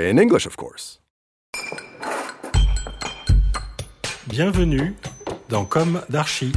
In 0.00 0.16
English, 0.16 0.46
of 0.46 0.54
course. 0.54 1.00
Bienvenue 4.28 4.94
dans 5.48 5.64
Comme 5.64 6.02
d'Archi. 6.08 6.52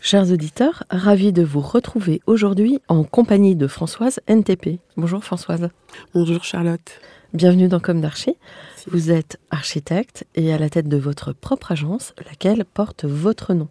Chers 0.00 0.32
auditeurs, 0.32 0.84
ravi 0.88 1.34
de 1.34 1.42
vous 1.42 1.60
retrouver 1.60 2.22
aujourd'hui 2.26 2.80
en 2.88 3.04
compagnie 3.04 3.56
de 3.56 3.66
Françoise 3.66 4.20
NTP. 4.26 4.80
Bonjour 4.96 5.22
Françoise. 5.22 5.68
Bonjour 6.14 6.42
Charlotte. 6.42 6.98
Bienvenue 7.34 7.68
dans 7.68 7.80
Comme 7.80 8.00
d'Archi. 8.00 8.36
Vous 8.86 9.10
êtes 9.10 9.38
architecte 9.50 10.24
et 10.34 10.50
à 10.54 10.58
la 10.58 10.70
tête 10.70 10.88
de 10.88 10.96
votre 10.96 11.34
propre 11.34 11.72
agence, 11.72 12.14
laquelle 12.26 12.64
porte 12.64 13.04
votre 13.04 13.52
nom. 13.52 13.68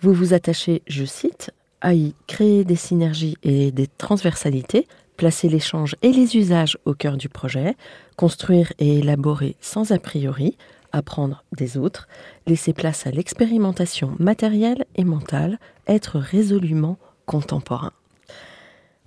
Vous 0.00 0.14
vous 0.14 0.32
attachez, 0.32 0.80
je 0.86 1.04
cite, 1.04 1.52
à 1.80 1.94
y 1.94 2.14
créer 2.26 2.64
des 2.64 2.76
synergies 2.76 3.36
et 3.42 3.70
des 3.72 3.86
transversalités, 3.86 4.86
placer 5.16 5.48
l'échange 5.48 5.96
et 6.02 6.12
les 6.12 6.36
usages 6.36 6.78
au 6.84 6.94
cœur 6.94 7.16
du 7.16 7.28
projet, 7.28 7.76
construire 8.16 8.72
et 8.78 8.98
élaborer 8.98 9.56
sans 9.60 9.92
a 9.92 9.98
priori, 9.98 10.56
apprendre 10.92 11.44
des 11.56 11.76
autres, 11.76 12.08
laisser 12.46 12.72
place 12.72 13.06
à 13.06 13.10
l'expérimentation 13.10 14.14
matérielle 14.18 14.84
et 14.96 15.04
mentale, 15.04 15.58
être 15.86 16.18
résolument 16.18 16.98
contemporain. 17.26 17.92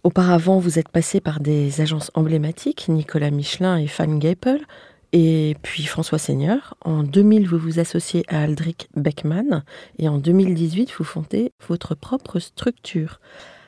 Auparavant, 0.03 0.57
vous 0.57 0.79
êtes 0.79 0.89
passé 0.89 1.21
par 1.21 1.39
des 1.39 1.79
agences 1.79 2.11
emblématiques, 2.15 2.87
Nicolas 2.89 3.29
Michelin 3.29 3.77
et 3.77 3.87
Fan 3.87 4.17
Gapel, 4.17 4.61
et 5.13 5.55
puis 5.61 5.83
François 5.83 6.17
Seigneur. 6.17 6.75
En 6.83 7.03
2000, 7.03 7.47
vous 7.47 7.57
vous 7.57 7.79
associez 7.79 8.23
à 8.27 8.43
Aldrich 8.43 8.87
Beckman, 8.95 9.63
et 9.99 10.07
en 10.07 10.17
2018, 10.17 10.91
vous 10.97 11.03
fondez 11.03 11.51
votre 11.67 11.95
propre 11.95 12.39
structure. 12.39 13.19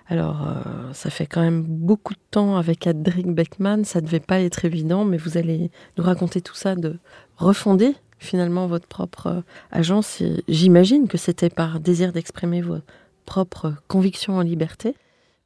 Alors, 0.08 0.48
euh, 0.48 0.94
ça 0.94 1.10
fait 1.10 1.26
quand 1.26 1.42
même 1.42 1.64
beaucoup 1.64 2.14
de 2.14 2.20
temps 2.32 2.58
avec 2.58 2.88
Aldrich 2.88 3.28
Beckman, 3.28 3.84
ça 3.84 4.02
ne 4.02 4.06
devait 4.06 4.20
pas 4.20 4.42
être 4.42 4.66
évident, 4.66 5.06
mais 5.06 5.18
vous 5.18 5.38
allez 5.38 5.72
nous 5.98 6.04
raconter 6.04 6.42
tout 6.42 6.56
ça, 6.56 6.76
de 6.76 6.98
refonder 7.38 7.96
finalement 8.20 8.68
votre 8.68 8.88
propre 8.88 9.28
euh, 9.28 9.42
agence. 9.72 10.22
J'imagine 10.48 11.08
que 11.08 11.18
c'était 11.18 11.50
par 11.50 11.80
désir 11.80 12.12
d'exprimer 12.14 12.62
vos 12.62 12.80
propres 13.26 13.76
convictions 13.88 14.38
en 14.38 14.42
liberté. 14.42 14.96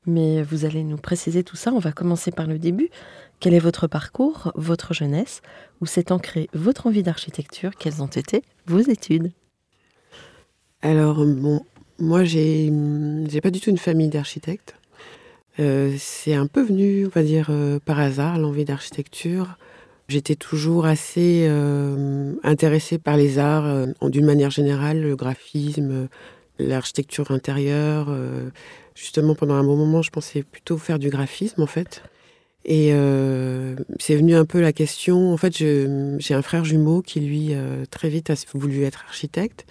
Mais 0.05 0.41
vous 0.41 0.63
allez 0.63 0.85
nous 0.85 0.97
préciser 0.97 1.43
tout 1.43 1.57
ça. 1.57 1.73
On 1.73 1.79
va 1.79 1.91
commencer 1.91 2.31
par 2.31 2.47
le 2.47 2.57
début. 2.57 2.89
Quel 3.39 3.53
est 3.53 3.59
votre 3.59 3.87
parcours, 3.87 4.51
votre 4.55 4.93
jeunesse 4.93 5.41
Où 5.79 5.85
s'est 5.85 6.11
ancrée 6.11 6.49
votre 6.53 6.87
envie 6.87 7.03
d'architecture? 7.03 7.71
Quelles 7.77 8.01
ont 8.01 8.07
été 8.07 8.41
vos 8.65 8.79
études? 8.79 9.31
Alors, 10.81 11.23
bon, 11.23 11.61
moi, 11.99 12.23
j'ai 12.23 12.71
j'ai 13.27 13.41
pas 13.41 13.51
du 13.51 13.59
tout 13.59 13.69
une 13.69 13.77
famille 13.77 14.09
d'architectes. 14.09 14.75
Euh, 15.59 15.95
c'est 15.97 16.33
un 16.33 16.47
peu 16.47 16.61
venu, 16.61 17.05
on 17.05 17.09
va 17.09 17.23
dire, 17.23 17.47
euh, 17.49 17.79
par 17.83 17.99
hasard, 17.99 18.39
l'envie 18.39 18.65
d'architecture. 18.65 19.57
J'étais 20.07 20.35
toujours 20.35 20.85
assez 20.85 21.45
euh, 21.47 22.33
intéressée 22.43 22.97
par 22.97 23.17
les 23.17 23.39
arts, 23.39 23.87
d'une 24.03 24.25
manière 24.25 24.51
générale, 24.51 25.01
le 25.01 25.15
graphisme, 25.15 26.07
l'architecture 26.59 27.31
intérieure. 27.31 28.09
justement, 28.95 29.35
pendant 29.35 29.55
un 29.55 29.63
bon 29.63 29.75
moment, 29.75 30.01
je 30.01 30.11
pensais 30.11 30.43
plutôt 30.43 30.77
faire 30.77 30.97
du 30.97 31.09
graphisme, 31.09 31.61
en 31.61 31.67
fait. 31.67 32.03
Et 32.67 32.89
euh, 32.91 33.75
c'est 33.97 34.15
venu 34.15 34.35
un 34.35 34.45
peu 34.45 34.59
la 34.59 34.73
question. 34.73 35.33
En 35.33 35.37
fait, 35.37 35.55
j'ai 35.55 36.33
un 36.33 36.41
frère 36.41 36.65
jumeau 36.65 37.01
qui, 37.01 37.21
lui, 37.21 37.49
euh, 37.51 37.85
très 37.89 38.09
vite 38.09 38.29
a 38.29 38.35
voulu 38.53 38.83
être 38.83 39.05
architecte. 39.07 39.65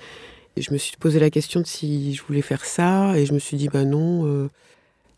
Et 0.57 0.63
je 0.63 0.73
me 0.73 0.79
suis 0.79 0.97
posé 0.97 1.21
la 1.21 1.29
question 1.29 1.61
de 1.61 1.67
si 1.67 2.15
je 2.15 2.23
voulais 2.23 2.41
faire 2.41 2.65
ça. 2.65 3.19
Et 3.19 3.27
je 3.27 3.35
me 3.35 3.39
suis 3.39 3.59
dit, 3.59 3.69
bah 3.69 3.85
non, 3.85 4.27
euh, 4.27 4.49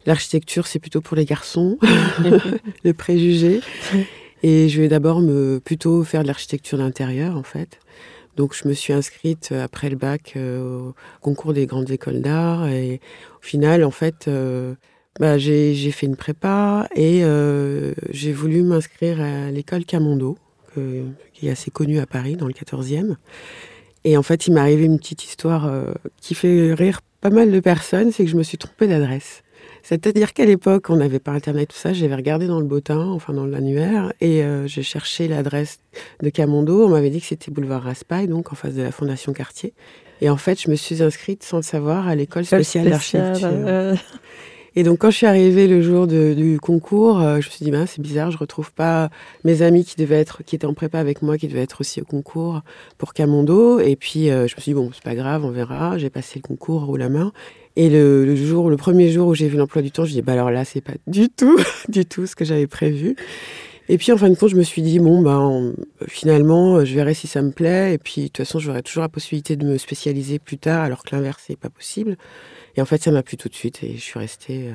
l'architecture, 0.06 0.67
c'est 0.67 0.81
plutôt 0.81 1.00
pour 1.00 1.17
les 1.17 1.25
garçons, 1.25 1.78
le 2.84 2.93
préjugé. 2.93 3.61
Et 4.43 4.69
je 4.69 4.81
vais 4.81 4.88
d'abord 4.88 5.21
me 5.21 5.61
plutôt 5.65 6.03
faire 6.03 6.22
de 6.22 6.27
l'architecture 6.27 6.78
d'intérieur, 6.78 7.37
en 7.37 7.44
fait. 7.44 7.78
Donc, 8.38 8.55
je 8.55 8.69
me 8.69 8.72
suis 8.72 8.93
inscrite 8.93 9.50
euh, 9.50 9.65
après 9.65 9.91
le 9.91 9.97
bac 9.97 10.34
euh, 10.37 10.91
au 10.91 10.94
concours 11.21 11.53
des 11.53 11.67
grandes 11.67 11.91
écoles 11.91 12.21
d'art. 12.21 12.69
Et 12.69 13.00
au 13.41 13.44
final, 13.44 13.83
en 13.84 13.91
fait, 13.91 14.28
euh, 14.28 14.75
bah, 15.19 15.39
j'ai 15.39 15.75
j'ai 15.75 15.91
fait 15.91 16.06
une 16.06 16.17
prépa 16.17 16.89
et 16.95 17.25
euh, 17.25 17.93
j'ai 18.11 18.33
voulu 18.33 18.62
m'inscrire 18.62 19.21
à 19.21 19.51
l'école 19.51 19.84
Camondo, 19.84 20.39
qui 21.33 21.49
est 21.49 21.51
assez 21.51 21.71
connue 21.71 21.99
à 21.99 22.06
Paris, 22.06 22.37
dans 22.37 22.47
le 22.47 22.53
14e. 22.53 23.17
Et 24.05 24.17
en 24.17 24.23
fait, 24.23 24.47
il 24.47 24.55
m'est 24.55 24.61
arrivé 24.61 24.84
une 24.84 24.99
petite 24.99 25.25
histoire 25.25 25.67
euh, 25.67 25.93
qui 26.21 26.34
fait 26.34 26.73
rire 26.75 27.01
pas 27.21 27.31
mal 27.31 27.51
de 27.51 27.61
personnes, 27.61 28.12
c'est 28.12 28.25
que 28.25 28.31
je 28.31 28.37
me 28.37 28.43
suis 28.43 28.59
trompée 28.59 28.87
d'adresse. 28.87 29.43
C'est-à-dire 29.83 30.33
qu'à 30.33 30.45
l'époque, 30.45 30.91
on 30.91 30.97
n'avait 30.97 31.19
pas 31.19 31.33
Internet, 31.33 31.71
tout 31.71 31.77
ça. 31.77 31.93
J'avais 31.93 32.15
regardé 32.15 32.47
dans 32.47 32.61
le 32.61 32.67
bottin, 32.67 33.09
enfin 33.09 33.33
dans 33.33 33.47
l'annuaire, 33.47 34.12
et 34.21 34.43
euh, 34.45 34.67
j'ai 34.67 34.83
cherché 34.83 35.29
l'adresse 35.29 35.79
de 36.23 36.31
Camondo. 36.31 36.85
On 36.85 36.91
m'avait 36.91 37.11
dit 37.11 37.21
que 37.21 37.27
c'était 37.27 37.50
boulevard 37.50 37.83
Raspail, 37.83 38.29
donc 38.29 38.53
en 38.53 38.55
face 38.55 38.75
de 38.75 38.83
la 38.83 38.93
Fondation 38.93 39.33
Cartier. 39.33 39.73
Et 40.21 40.31
en 40.31 40.37
fait, 40.37 40.61
je 40.61 40.71
me 40.71 40.75
suis 40.77 41.03
inscrite 41.03 41.43
sans 41.43 41.59
le 41.59 41.62
savoir 41.62 42.06
à 42.09 42.15
l'école 42.15 42.45
spéciale 42.45 42.91
d'architecture. 42.91 43.49
Euh, 44.78 44.81
Et 44.81 44.83
donc, 44.84 44.99
quand 44.99 45.11
je 45.11 45.16
suis 45.16 45.27
arrivée 45.27 45.66
le 45.66 45.83
jour 45.83 46.06
du 46.06 46.59
concours, 46.61 47.21
euh, 47.21 47.41
je 47.41 47.47
me 47.47 47.50
suis 47.50 47.65
dit, 47.65 47.71
ben, 47.71 47.87
c'est 47.87 48.00
bizarre, 48.00 48.31
je 48.31 48.39
retrouve 48.39 48.72
pas 48.72 49.11
mes 49.44 49.62
amis 49.62 49.84
qui 49.84 49.97
devaient 49.97 50.21
être, 50.21 50.43
qui 50.44 50.56
étaient 50.56 50.66
en 50.66 50.75
prépa 50.75 50.99
avec 50.99 51.22
moi, 51.22 51.39
qui 51.39 51.49
devaient 51.49 51.62
être 51.62 51.81
aussi 51.81 52.00
au 52.00 52.05
concours 52.05 52.62
pour 52.97 53.12
Camondo. 53.15 53.81
Et 53.81 53.97
puis, 53.97 54.31
euh, 54.31 54.47
je 54.47 54.56
me 54.56 54.61
suis 54.61 54.71
dit, 54.71 54.75
bon, 54.75 54.91
c'est 54.93 55.03
pas 55.03 55.15
grave, 55.15 55.44
on 55.44 55.50
verra. 55.50 55.99
J'ai 55.99 56.11
passé 56.11 56.34
le 56.37 56.43
concours 56.43 56.88
haut 56.88 56.97
la 56.97 57.09
main. 57.09 57.33
Et 57.77 57.91
le, 57.91 58.34
jour, 58.34 58.71
le 58.71 58.77
premier 58.77 59.11
jour 59.11 59.28
où 59.28 59.34
j'ai 59.34 59.49
vu 59.49 59.56
l'emploi 59.56 59.83
du 59.83 59.93
temps, 59.93 60.05
je 60.05 60.12
dis, 60.12 60.22
bah 60.22 60.33
alors 60.33 60.50
là, 60.50 60.65
c'est 60.65 60.81
pas 60.81 60.94
du 61.06 61.28
tout, 61.28 61.56
du 61.88 62.06
tout 62.06 62.27
ce 62.27 62.34
que 62.34 62.44
j'avais 62.44 62.67
prévu. 62.67 63.15
Et 63.88 63.97
puis, 63.97 64.12
en 64.12 64.19
fin 64.19 64.28
de 64.28 64.34
compte, 64.34 64.50
je 64.50 64.56
me 64.56 64.62
suis 64.62 64.83
dit, 64.83 64.99
bon, 64.99 65.22
ben, 65.22 65.72
finalement, 66.09 66.84
je 66.84 66.94
verrai 66.94 67.15
si 67.15 67.27
ça 67.27 67.41
me 67.41 67.53
plaît. 67.53 67.94
Et 67.94 67.99
puis, 67.99 68.22
de 68.22 68.27
toute 68.27 68.38
façon, 68.38 68.59
j'aurai 68.59 68.83
toujours 68.83 69.03
la 69.03 69.09
possibilité 69.09 69.56
de 69.56 69.65
me 69.65 69.78
spécialiser 69.78 70.38
plus 70.38 70.59
tard, 70.59 70.83
alors 70.83 71.05
que 71.05 71.15
l'inverse, 71.15 71.43
c'est 71.47 71.59
pas 71.59 71.71
possible. 71.71 72.17
Et 72.78 72.81
en 72.81 72.84
fait, 72.84 73.03
ça 73.03 73.11
m'a 73.11 73.25
plu 73.25 73.37
tout 73.37 73.49
de 73.49 73.55
suite 73.55 73.83
et 73.83 73.97
je 73.97 74.00
suis 74.00 74.20
restée 74.20 74.69
euh, 74.69 74.75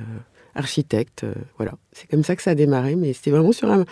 architecte. 0.55 1.23
euh, 1.23 1.33
voilà, 1.55 1.75
c'est 1.93 2.09
comme 2.09 2.25
ça 2.25 2.35
que 2.35 2.41
ça 2.41 2.51
a 2.51 2.55
démarré, 2.55 2.97
mais 2.97 3.13
c'était 3.13 3.31
vraiment 3.31 3.53
sur 3.53 3.71
un 3.71 3.85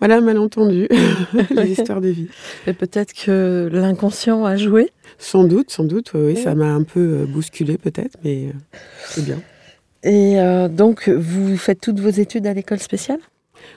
voilà, 0.00 0.20
malentendu, 0.20 0.88
les 1.50 1.70
histoires 1.70 2.00
de 2.00 2.08
vie. 2.08 2.26
Et 2.66 2.72
peut-être 2.72 3.12
que 3.12 3.68
l'inconscient 3.72 4.44
a 4.44 4.56
joué. 4.56 4.90
Sans 5.16 5.44
doute, 5.44 5.70
sans 5.70 5.84
doute, 5.84 6.10
oui, 6.14 6.32
oui, 6.34 6.36
ça 6.36 6.56
m'a 6.56 6.74
un 6.74 6.82
peu 6.82 7.20
euh, 7.20 7.24
bousculé 7.24 7.78
peut-être, 7.78 8.18
mais 8.24 8.46
euh, 8.46 8.78
c'est 9.06 9.24
bien. 9.24 9.40
Et 10.02 10.40
euh, 10.40 10.66
donc, 10.66 11.08
vous 11.08 11.56
faites 11.56 11.80
toutes 11.80 12.00
vos 12.00 12.10
études 12.10 12.48
à 12.48 12.54
l'école 12.54 12.80
spéciale? 12.80 13.20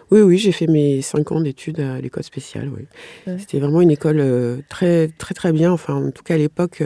Oui, 0.10 0.22
oui, 0.22 0.40
j'ai 0.40 0.52
fait 0.52 0.66
mes 0.66 1.04
cinq 1.04 1.32
ans 1.32 1.42
d'études 1.42 1.80
à 1.80 2.02
l'école 2.02 2.24
spéciale. 2.24 2.72
Oui. 2.76 2.88
Ouais. 3.28 3.38
C'était 3.38 3.60
vraiment 3.60 3.82
une 3.82 3.92
école 3.92 4.20
euh, 4.20 4.58
très, 4.68 5.10
très, 5.20 5.36
très 5.36 5.52
bien. 5.52 5.72
Enfin, 5.72 5.94
en 5.94 6.10
tout 6.10 6.24
cas, 6.24 6.34
à 6.34 6.38
l'époque, 6.38 6.82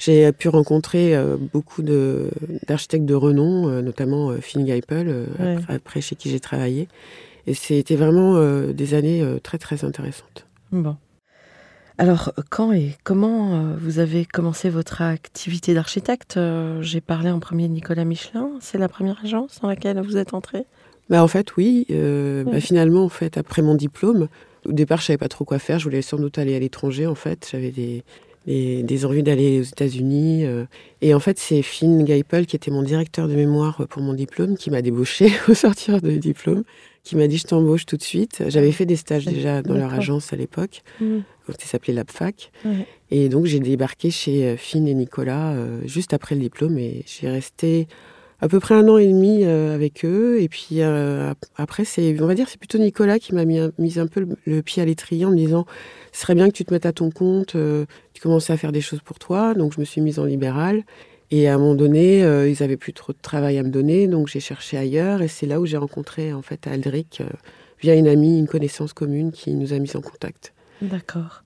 j'ai 0.00 0.32
pu 0.32 0.48
rencontrer 0.48 1.14
euh, 1.14 1.36
beaucoup 1.52 1.82
d'architectes 1.82 3.04
de, 3.04 3.14
renom, 3.14 3.68
euh, 3.68 3.82
notamment 3.82 4.30
euh, 4.30 4.38
Finn 4.40 4.66
Geipel, 4.66 5.06
euh, 5.08 5.26
Ouais. 5.38 5.56
après, 5.58 5.74
après 5.74 6.00
chez 6.00 6.16
qui 6.16 6.30
j'ai 6.30 6.40
travaillé. 6.40 6.88
Et 7.46 7.54
c'était 7.54 7.96
vraiment 7.96 8.36
euh, 8.36 8.72
des 8.72 8.94
années 8.94 9.22
euh, 9.22 9.38
très, 9.38 9.58
très 9.58 9.84
intéressantes. 9.84 10.46
Bon. 10.72 10.96
Alors, 11.98 12.32
quand 12.48 12.72
et 12.72 12.96
comment 13.04 13.54
euh, 13.54 13.76
vous 13.78 13.98
avez 13.98 14.24
commencé 14.24 14.70
votre 14.70 15.02
activité 15.02 15.74
d'architecte 15.74 16.38
Euh, 16.38 16.80
J'ai 16.80 17.02
parlé 17.02 17.30
en 17.30 17.38
premier 17.40 17.68
de 17.68 17.74
Nicolas 17.74 18.04
Michelin. 18.06 18.48
C'est 18.60 18.78
la 18.78 18.88
première 18.88 19.20
agence 19.22 19.60
dans 19.60 19.68
laquelle 19.68 20.00
vous 20.00 20.16
êtes 20.16 20.32
entré? 20.32 20.64
Bah, 21.10 21.22
en 21.22 21.28
fait, 21.28 21.56
oui. 21.58 21.86
euh, 21.90 22.44
bah, 22.44 22.60
finalement, 22.60 23.04
en 23.04 23.08
fait, 23.10 23.36
après 23.36 23.60
mon 23.60 23.74
diplôme, 23.74 24.28
au 24.64 24.72
départ, 24.72 25.00
je 25.00 25.06
savais 25.06 25.18
pas 25.18 25.28
trop 25.28 25.44
quoi 25.44 25.58
faire. 25.58 25.78
Je 25.78 25.84
voulais 25.84 26.00
sans 26.02 26.16
doute 26.16 26.38
aller 26.38 26.56
à 26.56 26.58
l'étranger, 26.58 27.06
en 27.06 27.14
fait. 27.14 27.48
J'avais 27.50 27.70
des, 27.70 28.02
des, 28.46 28.82
des 28.82 29.04
envies 29.04 29.22
d'aller 29.22 29.60
aux 29.60 29.64
États-Unis. 29.64 30.44
euh. 30.44 30.64
et 31.02 31.14
en 31.14 31.20
fait, 31.20 31.38
c'est 31.38 31.62
Finn 31.62 32.06
Geipel, 32.06 32.46
qui 32.46 32.56
était 32.56 32.70
mon 32.70 32.82
directeur 32.82 33.28
de 33.28 33.34
mémoire 33.34 33.86
pour 33.88 34.02
mon 34.02 34.14
diplôme, 34.14 34.56
qui 34.56 34.70
m'a 34.70 34.82
débauché 34.82 35.30
au 35.48 35.54
sortir 35.54 36.00
du 36.00 36.18
diplôme, 36.18 36.64
qui 37.04 37.16
m'a 37.16 37.26
dit 37.26 37.38
je 37.38 37.44
t'embauche 37.44 37.86
tout 37.86 37.96
de 37.96 38.02
suite. 38.02 38.42
J'avais 38.48 38.72
fait 38.72 38.86
des 38.86 38.96
stages 38.96 39.24
déjà 39.24 39.62
dans 39.62 39.74
leur 39.74 39.92
agence 39.94 40.32
à 40.32 40.36
l'époque, 40.36 40.82
quand 40.98 41.60
ça 41.60 41.66
s'appelait. 41.66 41.94
Ouais. 42.64 42.86
Et 43.10 43.28
donc, 43.28 43.46
j'ai 43.46 43.60
débarqué 43.60 44.10
chez 44.10 44.44
euh, 44.46 44.56
Finn 44.56 44.86
et 44.86 44.94
Nicolas 44.94 45.52
euh, 45.52 45.80
juste 45.86 46.14
après 46.14 46.34
le 46.34 46.40
diplôme 46.40 46.78
et 46.78 47.04
j'ai 47.06 47.28
resté 47.28 47.88
à 48.40 48.48
peu 48.48 48.60
près 48.60 48.74
un 48.74 48.88
an 48.88 48.96
et 48.98 49.06
demi 49.06 49.44
euh, 49.44 49.74
avec 49.74 50.04
eux. 50.04 50.40
Et 50.40 50.48
puis 50.48 50.80
euh, 50.82 51.30
ap- 51.30 51.44
après, 51.56 51.84
c'est, 51.84 52.20
on 52.20 52.26
va 52.26 52.34
dire, 52.34 52.48
c'est 52.48 52.58
plutôt 52.58 52.78
Nicolas 52.78 53.18
qui 53.18 53.34
m'a 53.34 53.44
mis, 53.44 53.58
un- 53.58 53.72
mis 53.78 53.98
un 53.98 54.06
peu 54.06 54.26
le, 54.46 54.62
pied 54.62 54.82
à 54.82 54.86
l'étrier 54.86 55.24
en 55.24 55.30
me 55.30 55.36
disant 55.36 55.66
ce 56.12 56.20
serait 56.22 56.34
bien 56.34 56.48
que 56.48 56.54
tu 56.54 56.64
te 56.64 56.72
mettes 56.72 56.86
à 56.86 56.92
ton 56.92 57.10
compte, 57.10 57.54
euh, 57.54 57.84
tu 58.14 58.20
commences 58.22 58.50
à 58.50 58.56
faire 58.56 58.72
des 58.72 58.80
choses 58.80 59.00
pour 59.00 59.18
toi. 59.18 59.54
Donc, 59.54 59.74
je 59.74 59.80
me 59.80 59.84
suis 59.84 60.00
mise 60.00 60.18
en 60.18 60.24
libéral. 60.24 60.82
Et 61.32 61.48
à 61.48 61.54
un 61.54 61.58
moment 61.58 61.76
donné, 61.76 62.22
ils 62.48 62.60
avaient 62.64 62.76
plus 62.76 62.92
trop 62.92 63.12
de 63.12 63.18
travail 63.22 63.56
à 63.58 63.62
me 63.62 63.68
donner, 63.68 64.08
donc 64.08 64.26
j'ai 64.26 64.40
cherché 64.40 64.76
ailleurs. 64.76 65.22
Et 65.22 65.28
c'est 65.28 65.46
là 65.46 65.60
où 65.60 65.66
j'ai 65.66 65.76
rencontré 65.76 66.32
en 66.32 66.42
fait 66.42 66.66
Aldric 66.66 67.22
via 67.80 67.94
une 67.94 68.08
amie, 68.08 68.36
une 68.36 68.48
connaissance 68.48 68.92
commune 68.92 69.30
qui 69.30 69.54
nous 69.54 69.72
a 69.72 69.78
mis 69.78 69.94
en 69.94 70.00
contact. 70.00 70.52
D'accord. 70.82 71.44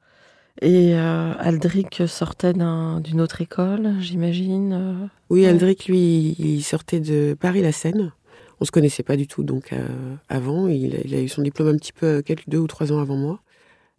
Et 0.63 0.95
euh, 0.95 1.33
Aldric 1.39 2.03
sortait 2.07 2.53
d'un- 2.53 3.01
d'une 3.01 3.21
autre 3.21 3.41
école, 3.41 3.95
j'imagine 4.01 4.73
euh, 4.73 5.07
Oui. 5.31 5.47
Aldric, 5.47 5.87
lui, 5.87 6.37
il 6.39 6.63
sortait 6.63 7.01
de 7.01 7.37
Paris-la-Seine. 7.39 8.13
On 8.61 8.65
se 8.65 8.71
connaissait 8.71 9.03
pas 9.03 9.17
du 9.17 9.27
tout 9.27 9.43
donc 9.43 9.73
euh, 9.73 9.87
avant. 10.29 10.69
Il, 10.69 10.95
a- 10.95 11.01
il 11.05 11.15
a 11.15 11.21
eu 11.21 11.29
son 11.29 11.43
diplôme 11.43 11.69
un 11.69 11.77
petit 11.77 11.93
peu 11.93 12.23
quelques 12.23 12.49
deux 12.49 12.59
ou 12.59 12.69
trois 12.69 12.93
ans 12.93 13.01
avant 13.01 13.17
moi. 13.17 13.41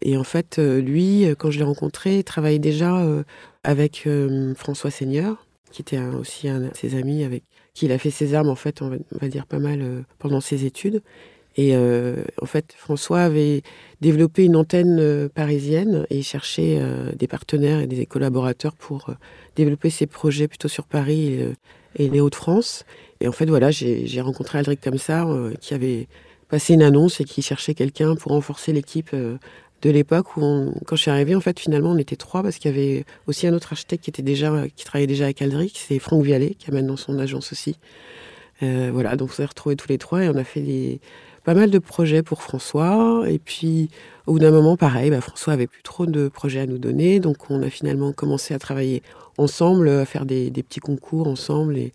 Et 0.02 0.18
en 0.18 0.24
fait, 0.24 0.58
euh, 0.60 0.82
lui, 0.82 1.26
euh, 1.26 1.36
quand 1.36 1.52
je 1.52 1.58
l'ai 1.60 1.66
rencontré, 1.66 2.20
il 2.20 2.24
travaillait 2.24 2.60
déjà 2.60 3.02
euh, 3.04 3.24
avec 3.64 4.04
euh, 4.08 4.54
François 4.56 4.92
Seigneur, 4.92 5.46
qui 5.72 5.82
était 5.82 5.98
un- 5.98 6.16
aussi 6.16 6.48
un 6.48 6.62
de 6.62 6.70
ses 6.74 6.96
amis 6.96 7.24
avec 7.26 7.44
qui 7.74 7.86
il 7.86 7.92
a 7.92 7.98
fait 7.98 8.12
ses 8.12 8.34
armes 8.34 8.50
en 8.50 8.56
fait, 8.56 8.82
on 8.82 8.88
va, 8.90 8.96
on 9.14 9.18
va 9.20 9.28
dire 9.28 9.46
pas 9.46 9.60
mal 9.60 9.82
euh, 9.82 10.02
pendant 10.20 10.40
ses 10.40 10.64
études. 10.66 11.02
Et 11.58 11.76
euh, 11.76 12.24
en 12.42 12.46
fait, 12.46 12.74
François 12.78 13.22
avait 13.22 13.62
développé 14.02 14.44
une 14.44 14.56
antenne 14.58 15.00
euh, 15.00 15.30
parisienne 15.30 16.06
et 16.10 16.22
cherchait 16.22 16.78
euh, 16.82 17.14
des 17.14 17.28
partenaires 17.28 17.80
et 17.80 17.88
des 17.88 18.06
collaborateurs 18.06 18.74
pour 18.74 19.10
euh, 19.10 19.14
développer 19.56 19.90
ses 19.90 20.06
projets 20.06 20.48
plutôt 20.48 20.68
sur 20.68 20.86
Paris 20.86 21.40
et, 21.98 22.10
les 22.10 22.20
Hauts-de-France. 22.20 22.84
Et 23.22 23.28
en 23.30 23.32
fait, 23.32 23.46
voilà, 23.46 23.72
j'ai 23.72 24.20
rencontré 24.20 24.60
Aldric 24.60 24.82
comme 24.82 24.98
ça, 24.98 25.26
qui 25.62 25.74
avait 25.74 26.08
passé 26.50 26.74
une 26.74 26.82
annonce 26.82 27.22
et 27.22 27.24
qui 27.24 27.42
cherchait 27.42 27.74
quelqu'un 27.74 28.16
pour 28.16 28.34
renforcer 28.34 28.74
l'équipe 28.74 29.16
de 29.16 29.90
l'époque 29.90 30.36
où, 30.36 30.42
on- 30.44 30.74
quand 30.86 30.98
je 30.98 31.04
suis 31.04 31.12
arrivée, 31.12 31.36
en 31.36 31.40
fait, 31.40 31.58
finalement, 31.58 31.92
on 31.92 31.98
était 31.98 32.18
trois 32.18 32.44
parce 32.44 32.58
qu'il 32.58 32.70
y 32.70 32.74
avait 32.74 33.06
aussi 33.28 33.48
un 33.48 33.54
autre 33.54 33.72
architecte 33.72 34.04
qui 34.04 34.10
était 34.10 34.24
déjà, 34.24 34.66
qui 34.76 34.84
travaillait 34.84 35.08
déjà 35.08 35.24
avec 35.24 35.42
Aldric, 35.42 35.78
c'est 35.88 36.00
Franck 36.00 36.24
Vialet, 36.26 36.56
qui 36.60 36.70
a 36.70 36.74
maintenant 36.74 36.98
son 36.98 37.18
agence 37.18 37.54
aussi. 37.54 37.78
Euh, 38.64 38.90
voilà, 38.92 39.16
donc 39.16 39.30
on 39.32 39.34
s'est 39.34 39.46
retrouvés 39.46 39.76
tous 39.76 39.90
les 39.90 39.98
trois 39.98 40.24
et 40.24 40.30
on 40.30 40.36
a 40.36 40.44
fait 40.44 40.62
des, 40.62 41.00
pas 41.46 41.54
mal 41.54 41.70
de 41.70 41.80
projets 41.80 42.24
pour 42.24 42.42
François. 42.42 43.24
Et 43.28 43.40
puis, 43.40 43.90
au 44.26 44.34
bout 44.34 44.40
d'un 44.40 44.52
moment, 44.52 44.76
pareil, 44.76 45.12
bah, 45.12 45.22
François 45.22 45.54
avait 45.54 45.68
plus 45.68 45.84
trop 45.84 46.08
de 46.08 46.28
projets 46.28 46.60
à 46.60 46.66
nous 46.66 46.80
donner. 46.80 47.20
Donc, 47.20 47.50
on 47.50 47.62
a 47.62 47.70
finalement 47.70 48.12
commencé 48.12 48.54
à 48.54 48.60
travailler 48.60 49.04
ensemble, 49.38 49.88
à 49.88 50.06
faire 50.06 50.26
des, 50.26 50.52
petits 50.52 50.80
concours 50.80 51.28
ensemble. 51.28 51.78
Et, 51.78 51.94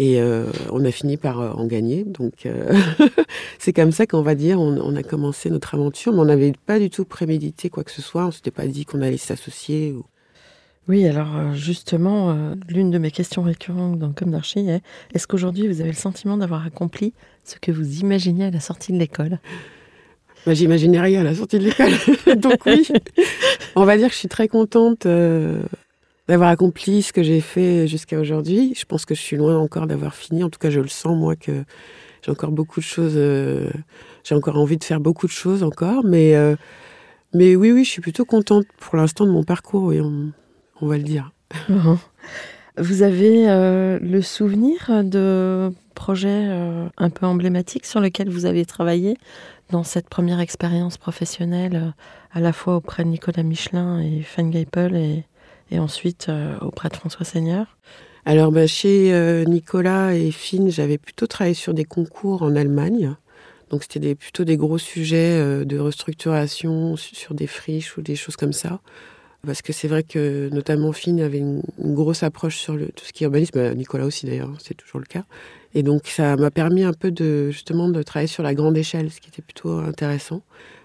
euh, 0.00 0.46
on 0.72 0.84
a 0.84 0.90
fini 0.90 1.18
par 1.18 1.40
euh, 1.40 1.50
en 1.50 1.66
gagner. 1.66 2.04
Donc, 2.04 2.46
euh, 2.46 2.74
c'est 3.58 3.74
comme 3.74 3.92
ça 3.92 4.06
qu'on 4.06 4.22
va 4.22 4.34
dire, 4.34 4.58
on, 4.58 4.96
a 4.96 5.02
commencé 5.02 5.50
notre 5.50 5.74
aventure. 5.74 6.14
Mais 6.14 6.20
on 6.20 6.24
n'avait 6.24 6.52
pas 6.66 6.78
du 6.78 6.88
tout 6.88 7.04
prémédité 7.04 7.68
quoi 7.68 7.84
que 7.84 7.90
ce 7.90 8.00
soit. 8.00 8.24
On 8.26 8.30
s'était 8.30 8.50
pas 8.50 8.66
dit 8.66 8.86
qu'on 8.86 9.02
allait 9.02 9.18
s'associer. 9.18 9.92
Ou... 9.92 10.06
Oui, 10.88 11.06
alors 11.06 11.52
justement, 11.52 12.54
l'une 12.70 12.90
de 12.90 12.96
mes 12.96 13.10
questions 13.10 13.42
récurrentes 13.42 13.98
dans 13.98 14.12
Comme 14.12 14.30
d'Archie 14.30 14.60
est 14.60 14.80
est-ce 15.12 15.26
qu'aujourd'hui 15.26 15.68
vous 15.68 15.82
avez 15.82 15.90
le 15.90 15.96
sentiment 15.96 16.38
d'avoir 16.38 16.64
accompli 16.64 17.12
ce 17.48 17.56
que 17.58 17.72
vous 17.72 18.00
imaginiez 18.00 18.44
à 18.46 18.50
la 18.50 18.60
sortie 18.60 18.92
de 18.92 18.98
l'école 18.98 19.38
Bah, 20.46 20.54
J'imaginais 20.54 21.00
rien 21.00 21.20
à 21.20 21.24
la 21.24 21.34
sortie 21.34 21.58
de 21.58 21.64
l'école. 21.64 21.92
Donc 22.36 22.64
oui, 22.66 22.86
on 23.74 23.84
va 23.84 23.96
dire 23.96 24.08
que 24.08 24.14
je 24.14 24.18
suis 24.18 24.28
très 24.28 24.48
contente 24.48 25.06
euh, 25.06 25.62
d'avoir 26.28 26.50
accompli 26.50 27.02
ce 27.02 27.12
que 27.12 27.22
j'ai 27.22 27.40
fait 27.40 27.86
jusqu'à 27.88 28.18
aujourd'hui. 28.20 28.74
Je 28.76 28.84
pense 28.84 29.04
que 29.04 29.14
je 29.14 29.20
suis 29.20 29.36
loin 29.36 29.56
encore 29.58 29.86
d'avoir 29.86 30.14
fini. 30.14 30.44
En 30.44 30.50
tout 30.50 30.58
cas, 30.58 30.70
je 30.70 30.80
le 30.80 30.88
sens, 30.88 31.16
moi, 31.16 31.36
que 31.36 31.64
j'ai 32.22 32.30
encore 32.30 32.50
beaucoup 32.52 32.80
de 32.80 32.84
choses. 32.84 33.14
euh, 33.16 33.70
j'ai 34.24 34.34
encore 34.34 34.58
envie 34.58 34.76
de 34.76 34.84
faire 34.84 35.00
beaucoup 35.00 35.26
de 35.26 35.32
choses 35.32 35.62
encore. 35.62 36.04
Mais, 36.04 36.34
euh, 36.36 36.54
mais 37.34 37.56
oui, 37.56 37.72
oui, 37.72 37.84
je 37.84 37.90
suis 37.90 38.02
plutôt 38.02 38.24
contente 38.24 38.66
pour 38.78 38.96
l'instant 38.96 39.24
de 39.26 39.30
mon 39.30 39.42
parcours, 39.44 39.84
oui, 39.84 40.00
on, 40.00 40.32
on 40.80 40.86
va 40.86 40.96
le 40.98 41.02
dire. 41.04 41.32
Vous 42.78 43.02
avez 43.02 43.48
euh, 43.48 43.98
le 44.00 44.22
souvenir 44.22 45.02
de 45.02 45.72
projets 45.98 46.46
euh, 46.48 46.86
un 46.96 47.10
peu 47.10 47.26
emblématiques 47.26 47.84
sur 47.84 47.98
lesquels 47.98 48.30
vous 48.30 48.46
avez 48.46 48.64
travaillé 48.64 49.18
dans 49.70 49.82
cette 49.82 50.08
première 50.08 50.38
expérience 50.38 50.96
professionnelle, 50.96 51.74
euh, 51.74 51.90
à 52.32 52.40
la 52.40 52.52
fois 52.52 52.76
auprès 52.76 53.02
de 53.02 53.08
Nicolas 53.08 53.42
Michelin 53.42 54.00
et 54.00 54.22
Fan 54.22 54.52
Geipel 54.52 54.94
et, 54.94 55.78
ensuite 55.78 56.28
euh, 56.28 56.56
auprès 56.60 56.88
de 56.88 56.94
François 56.94 57.26
Seigneur 57.26 57.76
Alors, 58.24 58.52
bah, 58.52 58.68
chez 58.68 59.12
Nicolas 59.46 60.14
et 60.14 60.30
Finn, 60.30 60.70
j'avais 60.70 60.98
plutôt 60.98 61.26
travaillé 61.26 61.54
sur 61.54 61.74
des 61.74 61.84
concours 61.84 62.42
en 62.42 62.54
Allemagne. 62.54 63.16
Donc, 63.70 63.82
c'était 63.82 64.14
plutôt 64.14 64.44
des 64.44 64.56
gros 64.56 64.78
sujets 64.78 65.64
de 65.66 65.78
restructuration 65.78 66.96
su- 66.96 67.16
sur 67.16 67.34
des 67.34 67.46
friches 67.46 67.98
ou 67.98 68.02
des 68.02 68.16
choses 68.16 68.36
comme 68.36 68.54
ça. 68.54 68.80
Parce 69.44 69.62
que 69.62 69.72
c'est 69.72 69.88
vrai 69.88 70.04
que, 70.04 70.48
notamment, 70.52 70.92
Finn 70.92 71.20
avait 71.20 71.38
une, 71.38 71.62
grosse 71.78 72.22
approche 72.22 72.56
sur 72.56 72.76
tout 72.76 73.04
ce 73.04 73.12
qui 73.12 73.24
est 73.24 73.26
urbanisme. 73.26 73.58
Bah, 73.58 73.74
Nicolas 73.74 74.06
aussi, 74.06 74.24
d'ailleurs, 74.26 74.52
c'est 74.58 74.74
toujours 74.74 75.00
le 75.00 75.06
cas. 75.06 75.24
Et 75.74 75.82
donc, 75.82 76.06
ça 76.06 76.36
m'a 76.36 76.50
permis 76.50 76.82
un 76.82 76.92
peu 76.92 77.10
de, 77.10 77.50
justement, 77.50 77.88
de 77.88 78.02
travailler 78.02 78.28
sur 78.28 78.42
la 78.42 78.54
grande 78.54 78.76
échelle, 78.76 79.10
ce 79.10 79.20
qui 79.20 79.28
était 79.28 79.42
plutôt 79.42 79.78
intéressant. 79.78 80.42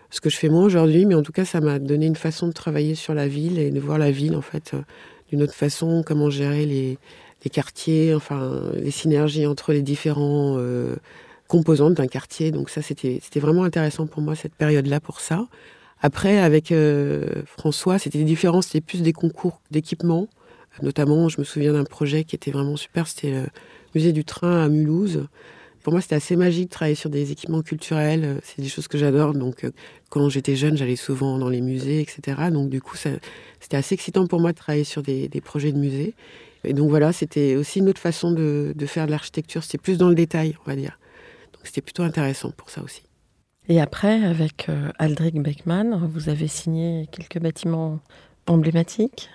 Ce 0.09 0.21
que 0.21 0.30
je 0.30 0.38
fais 0.38 0.50
moins 0.50 0.63
aujourd'hui, 0.65 1.06
mais 1.06 1.15
en 1.15 1.24
tout 1.24 1.31
cas, 1.31 1.45
ça 1.45 1.62
m'a 1.62 1.80
donné 1.80 2.06
une 2.06 2.15
façon 2.15 2.47
de 2.47 2.53
travailler 2.53 2.94
sur 2.95 3.13
la 3.13 3.27
ville 3.27 3.57
et 3.59 3.71
de 3.71 3.80
voir 3.80 3.97
la 3.97 4.12
ville, 4.12 4.35
en 4.35 4.41
fait, 4.41 4.74
euh, 4.74 4.81
d'une 5.30 5.41
autre 5.41 5.56
façon, 5.56 6.03
comment 6.06 6.30
gérer 6.30 6.65
les, 6.65 7.00
les 7.44 7.50
quartiers, 7.50 8.13
enfin 8.13 8.62
les 8.75 8.91
synergies 8.91 9.45
entre 9.45 9.74
les 9.74 9.81
différents 9.81 10.56
euh, 10.57 10.95
composantes 11.48 11.96
d'un 11.96 12.07
quartier. 12.07 12.51
Donc 12.51 12.69
ça, 12.69 12.81
c'était 12.81 13.39
vraiment 13.39 13.63
intéressant 13.63 14.07
pour 14.07 14.22
moi 14.22 14.36
cette 14.36 14.53
période-là 14.53 15.00
pour 15.00 15.19
ça. 15.19 15.48
Après, 16.01 16.39
avec 16.39 16.72
euh, 16.72 17.43
François, 17.46 17.98
c'était 17.98 18.24
différent, 18.24 18.62
c'était 18.62 18.81
plus 18.81 19.01
des 19.01 19.13
concours 19.13 19.62
d'équipement. 19.72 20.27
Notamment, 20.81 21.29
je 21.29 21.39
me 21.39 21.46
souviens 21.46 21.74
d'un 21.74 21.84
projet 21.84 22.24
qui 22.24 22.36
était 22.36 22.51
vraiment 22.51 22.75
super, 22.75 23.07
c'était 23.07 23.43
musée 23.95 24.12
du 24.12 24.23
train 24.25 24.63
à 24.63 24.69
Mulhouse. 24.69 25.27
Pour 25.83 25.91
moi, 25.91 26.01
c'était 26.01 26.15
assez 26.15 26.35
magique 26.38 26.65
de 26.65 26.69
travailler 26.69 26.95
sur 26.95 27.09
des 27.09 27.31
équipements 27.31 27.62
culturels. 27.62 28.39
C'est 28.43 28.62
des 28.62 28.69
choses 28.69 28.88
que 28.88 28.97
j'adore. 28.97 29.33
Donc, 29.33 29.65
euh, 29.65 29.71
quand 30.09 30.29
j'étais 30.29 30.55
jeune, 30.55 30.77
j'allais 30.77 30.95
souvent 30.95 31.38
dans 31.38 31.50
les 31.50 31.59
musées, 31.59 32.00
etc. 32.00 32.50
Donc, 32.51 32.69
du 32.69 32.81
coup, 32.81 32.95
c'était 32.95 33.77
assez 33.77 33.93
excitant 33.93 34.25
pour 34.25 34.39
moi 34.39 34.53
de 34.53 34.57
travailler 34.57 34.85
sur 34.85 35.03
des, 35.03 35.27
des 35.27 35.41
projets 35.41 35.73
de 35.73 35.77
musée. 35.77 36.13
Et 36.63 36.73
donc, 36.73 36.89
voilà, 36.89 37.12
c'était 37.12 37.57
aussi 37.57 37.79
une 37.79 37.89
autre 37.89 38.00
façon 38.00 38.31
de, 38.31 38.73
de 38.73 38.85
faire 38.85 39.07
de 39.07 39.12
l'architecture. 39.12 39.63
C'était 39.63 39.77
plus 39.77 39.97
dans 39.97 40.07
le 40.07 40.15
détail, 40.15 40.55
on 40.65 40.69
va 40.69 40.77
dire. 40.77 40.97
Donc, 41.51 41.63
c'était 41.65 41.81
plutôt 41.81 42.03
intéressant 42.03 42.51
pour 42.51 42.69
ça 42.69 42.81
aussi. 42.81 43.03
Et 43.67 43.81
après, 43.81 44.23
avec 44.23 44.67
euh, 44.69 44.89
Aldrich 45.00 45.35
Beckmann, 45.35 46.09
vous 46.13 46.29
avez 46.29 46.47
signé 46.47 47.07
quelques 47.12 47.39
bâtiments 47.39 48.00
emblématiques. 48.47 49.29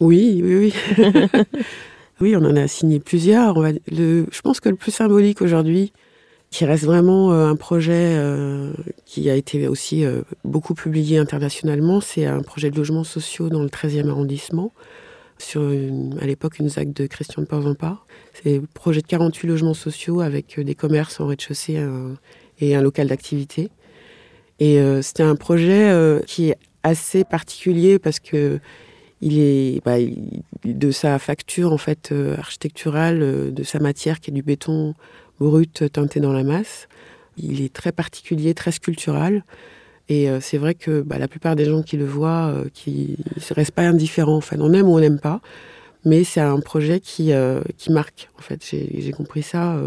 Oui, 0.00 0.40
oui, 0.44 0.72
oui. 0.98 1.04
oui, 2.22 2.36
on 2.36 2.44
en 2.44 2.56
a 2.56 2.68
signé 2.68 3.00
plusieurs. 3.00 3.54
Je 3.90 4.40
pense 4.42 4.60
que 4.60 4.68
le 4.68 4.76
plus 4.76 4.92
symbolique 4.92 5.42
aujourd'hui, 5.42 5.92
qui 6.50 6.64
reste 6.66 6.84
vraiment 6.84 7.32
euh, 7.32 7.46
un 7.46 7.56
projet 7.56 8.14
euh, 8.16 8.72
qui 9.06 9.28
a 9.30 9.34
été 9.34 9.66
aussi 9.66 10.04
euh, 10.04 10.20
beaucoup 10.44 10.74
publié 10.74 11.18
internationalement, 11.18 12.00
c'est 12.00 12.26
un 12.26 12.42
projet 12.42 12.70
de 12.70 12.76
logements 12.76 13.04
sociaux 13.04 13.48
dans 13.48 13.62
le 13.62 13.68
13e 13.70 14.08
arrondissement, 14.10 14.72
sur 15.38 15.62
une- 15.70 16.16
à 16.20 16.26
l'époque 16.26 16.58
une 16.58 16.68
ZAC 16.68 16.92
de 16.92 17.06
Christian 17.06 17.42
de 17.42 17.48
Porzampar. 17.48 18.06
C'est 18.34 18.58
un 18.58 18.62
projet 18.74 19.00
de 19.00 19.06
48 19.06 19.48
logements 19.48 19.74
sociaux 19.74 20.20
avec 20.20 20.60
des 20.60 20.74
commerces 20.74 21.18
en 21.20 21.26
rez-de-chaussée 21.26 21.84
et 22.60 22.76
un 22.76 22.82
local 22.82 23.08
d'activité. 23.08 23.70
Et 24.60 24.78
c'était 25.02 25.24
un 25.24 25.34
projet 25.34 25.90
qui 26.26 26.50
est 26.50 26.56
assez 26.84 27.24
particulier 27.24 27.98
parce 27.98 28.20
que 28.20 28.60
il 29.22 29.38
est 29.38 29.80
bah, 29.84 29.96
de 30.64 30.90
sa 30.90 31.18
facture 31.18 31.72
en 31.72 31.78
fait 31.78 32.10
euh, 32.12 32.36
architecturale, 32.36 33.22
euh, 33.22 33.50
de 33.50 33.62
sa 33.62 33.78
matière 33.78 34.20
qui 34.20 34.30
est 34.30 34.34
du 34.34 34.42
béton 34.42 34.94
brut 35.40 35.90
teinté 35.92 36.20
dans 36.20 36.32
la 36.32 36.42
masse. 36.42 36.88
Il 37.38 37.62
est 37.62 37.72
très 37.72 37.92
particulier, 37.92 38.52
très 38.52 38.72
sculptural. 38.72 39.44
Et 40.08 40.28
euh, 40.28 40.40
c'est 40.40 40.58
vrai 40.58 40.74
que 40.74 41.00
bah, 41.00 41.18
la 41.18 41.28
plupart 41.28 41.54
des 41.56 41.64
gens 41.64 41.82
qui 41.82 41.96
le 41.96 42.04
voient, 42.04 42.52
qui 42.74 43.16
ne 43.36 43.54
restent 43.54 43.72
pas 43.72 43.82
indifférents. 43.82 44.36
Enfin, 44.36 44.56
on 44.58 44.72
aime 44.72 44.88
ou 44.88 44.96
on 44.96 45.00
n'aime 45.00 45.20
pas. 45.20 45.40
Mais 46.04 46.24
c'est 46.24 46.40
un 46.40 46.58
projet 46.58 46.98
qui, 46.98 47.30
qui 47.78 47.92
marque. 47.92 48.28
En 48.36 48.42
fait, 48.42 48.60
j'ai 48.64 49.12
compris 49.12 49.44
ça 49.44 49.78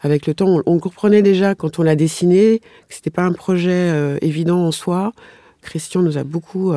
avec 0.00 0.26
le 0.26 0.32
temps. 0.32 0.48
On, 0.48 0.62
on, 0.64 0.78
comprenait 0.78 1.20
déjà 1.20 1.54
quand 1.54 1.78
on 1.78 1.82
l'a 1.82 1.96
dessiné 1.96 2.60
que 2.88 2.94
c'était 2.94 3.10
pas 3.10 3.24
un 3.24 3.34
projet 3.34 4.16
évident 4.22 4.64
en 4.64 4.72
soi. 4.72 5.12
Christian 5.60 6.02
nous 6.02 6.18
a 6.18 6.24
beaucoup 6.24 6.72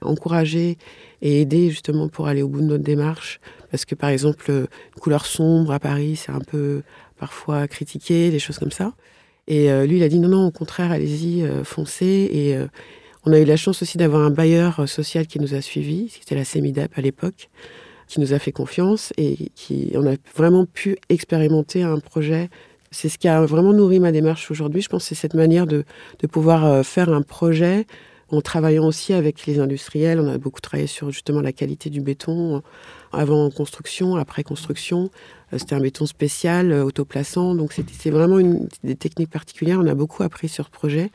encouragé 0.00 0.78
et 1.22 1.40
aidé 1.40 1.70
justement 1.70 2.08
pour 2.08 2.28
aller 2.28 2.42
au 2.42 2.48
bout 2.48 2.60
de 2.60 2.66
notre 2.66 2.84
démarche. 2.84 3.40
Parce 3.70 3.84
que 3.84 3.94
par 3.94 4.10
exemple, 4.10 4.50
une 4.50 5.00
couleur 5.00 5.26
sombre 5.26 5.72
à 5.72 5.78
Paris, 5.78 6.16
c'est 6.16 6.32
un 6.32 6.40
peu 6.40 6.82
parfois 7.18 7.66
critiqué, 7.68 8.30
des 8.30 8.38
choses 8.38 8.58
comme 8.58 8.70
ça. 8.70 8.92
Et 9.48 9.70
euh, 9.70 9.86
lui, 9.86 9.98
il 9.98 10.02
a 10.02 10.08
dit 10.08 10.18
non, 10.18 10.28
non, 10.28 10.46
au 10.46 10.50
contraire, 10.50 10.90
allez-y, 10.90 11.42
euh, 11.42 11.64
foncez. 11.64 12.28
Et 12.32 12.56
euh, 12.56 12.66
on 13.24 13.32
a 13.32 13.38
eu 13.38 13.44
la 13.44 13.56
chance 13.56 13.82
aussi 13.82 13.98
d'avoir 13.98 14.22
un 14.22 14.30
bailleur 14.30 14.88
social 14.88 15.26
qui 15.26 15.38
nous 15.40 15.54
a 15.54 15.60
suivis, 15.60 16.10
c'était 16.10 16.34
la 16.34 16.44
CEMIDEP 16.44 16.96
à 16.96 17.00
l'époque, 17.00 17.48
qui 18.08 18.20
nous 18.20 18.32
a 18.32 18.38
fait 18.38 18.52
confiance 18.52 19.12
et 19.16 19.50
qui 19.54 19.92
on 19.94 20.06
a 20.06 20.14
vraiment 20.36 20.64
pu 20.64 20.96
expérimenter 21.08 21.82
un 21.82 21.98
projet. 21.98 22.50
C'est 22.92 23.08
ce 23.08 23.18
qui 23.18 23.26
a 23.26 23.44
vraiment 23.44 23.72
nourri 23.72 23.98
ma 23.98 24.12
démarche 24.12 24.50
aujourd'hui. 24.50 24.80
Je 24.80 24.88
pense 24.88 25.04
c'est 25.04 25.16
cette 25.16 25.34
manière 25.34 25.66
de, 25.66 25.84
de 26.20 26.26
pouvoir 26.28 26.86
faire 26.86 27.08
un 27.08 27.22
projet 27.22 27.84
en 28.30 28.40
travaillant 28.40 28.86
aussi 28.86 29.12
avec 29.12 29.46
les 29.46 29.58
industriels. 29.60 30.20
On 30.20 30.28
a 30.28 30.38
beaucoup 30.38 30.60
travaillé 30.60 30.86
sur 30.86 31.10
justement 31.10 31.40
la 31.40 31.52
qualité 31.52 31.90
du 31.90 32.00
béton 32.00 32.62
avant 33.12 33.50
construction, 33.50 34.16
après 34.16 34.42
construction. 34.42 35.10
Euh, 35.52 35.58
c'était 35.58 35.74
un 35.74 35.80
béton 35.80 36.06
spécial, 36.06 36.72
euh, 36.72 36.84
autoplaçant. 36.84 37.54
Donc 37.54 37.74
c'est 37.92 38.10
vraiment 38.10 38.38
une, 38.38 38.68
des 38.84 38.96
techniques 38.96 39.30
particulières. 39.30 39.78
On 39.80 39.86
a 39.86 39.94
beaucoup 39.94 40.22
appris 40.22 40.48
sur 40.48 40.66
ce 40.66 40.70
projet. 40.70 41.10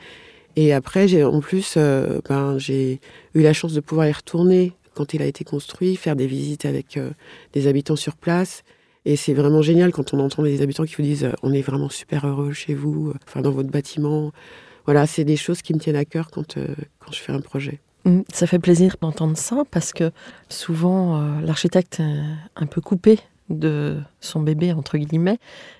Et 0.56 0.72
après, 0.72 1.08
j'ai 1.08 1.24
en 1.24 1.40
plus, 1.40 1.74
euh, 1.76 2.20
ben, 2.28 2.58
j'ai 2.58 3.00
eu 3.34 3.42
la 3.42 3.52
chance 3.52 3.72
de 3.72 3.80
pouvoir 3.80 4.06
y 4.06 4.12
retourner 4.12 4.72
quand 4.94 5.14
il 5.14 5.22
a 5.22 5.26
été 5.26 5.44
construit, 5.44 5.96
faire 5.96 6.16
des 6.16 6.26
visites 6.26 6.66
avec 6.66 7.00
des 7.54 7.66
habitants 7.66 7.96
sur 7.96 8.14
place. 8.14 8.62
Et 9.06 9.16
c'est 9.16 9.32
vraiment 9.32 9.62
génial 9.62 9.90
quand 9.90 10.12
on 10.12 10.20
entend 10.20 10.42
des 10.42 10.60
habitants 10.60 10.84
qui 10.84 10.96
vous 10.96 11.02
disent 11.02 11.30
on 11.42 11.54
est 11.54 11.62
vraiment 11.62 11.88
super 11.88 12.26
heureux 12.26 12.52
chez 12.52 12.74
vous, 12.74 13.14
enfin 13.26 13.40
dans 13.40 13.52
votre 13.52 13.70
bâtiment. 13.70 14.32
Voilà, 14.84 15.06
c'est 15.06 15.24
des 15.24 15.36
choses 15.36 15.62
qui 15.62 15.74
me 15.74 15.78
tiennent 15.78 15.96
à 15.96 16.04
cœur 16.04 16.30
quand, 16.30 16.54
quand 16.54 17.12
je 17.12 17.18
fais 17.18 17.32
un 17.32 17.40
projet. 17.40 17.80
Mmh, 18.04 18.22
ça 18.32 18.46
fait 18.46 18.58
plaisir 18.58 18.96
d'entendre 19.00 19.36
ça 19.36 19.62
parce 19.70 19.92
que 19.92 20.10
souvent 20.48 21.40
l'architecte 21.40 22.00
est 22.00 22.20
un 22.56 22.66
peu 22.66 22.80
coupé 22.80 23.18
de 23.52 23.98
son 24.20 24.40
bébé, 24.40 24.72
entre 24.72 24.98
guillemets, 24.98 25.38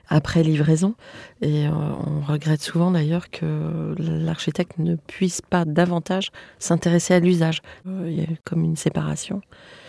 après 0.08 0.42
livraison. 0.42 0.94
Et 1.40 1.66
euh, 1.66 1.70
on 1.70 2.20
regrette 2.20 2.62
souvent 2.62 2.90
d'ailleurs 2.90 3.30
que 3.30 3.94
l'architecte 3.98 4.78
ne 4.78 4.96
puisse 4.96 5.40
pas 5.40 5.64
davantage 5.64 6.30
s'intéresser 6.58 7.14
à 7.14 7.20
l'usage. 7.20 7.62
Euh, 7.86 8.04
il 8.06 8.20
y 8.20 8.22
a 8.22 8.26
comme 8.44 8.64
une 8.64 8.76
séparation. 8.76 9.40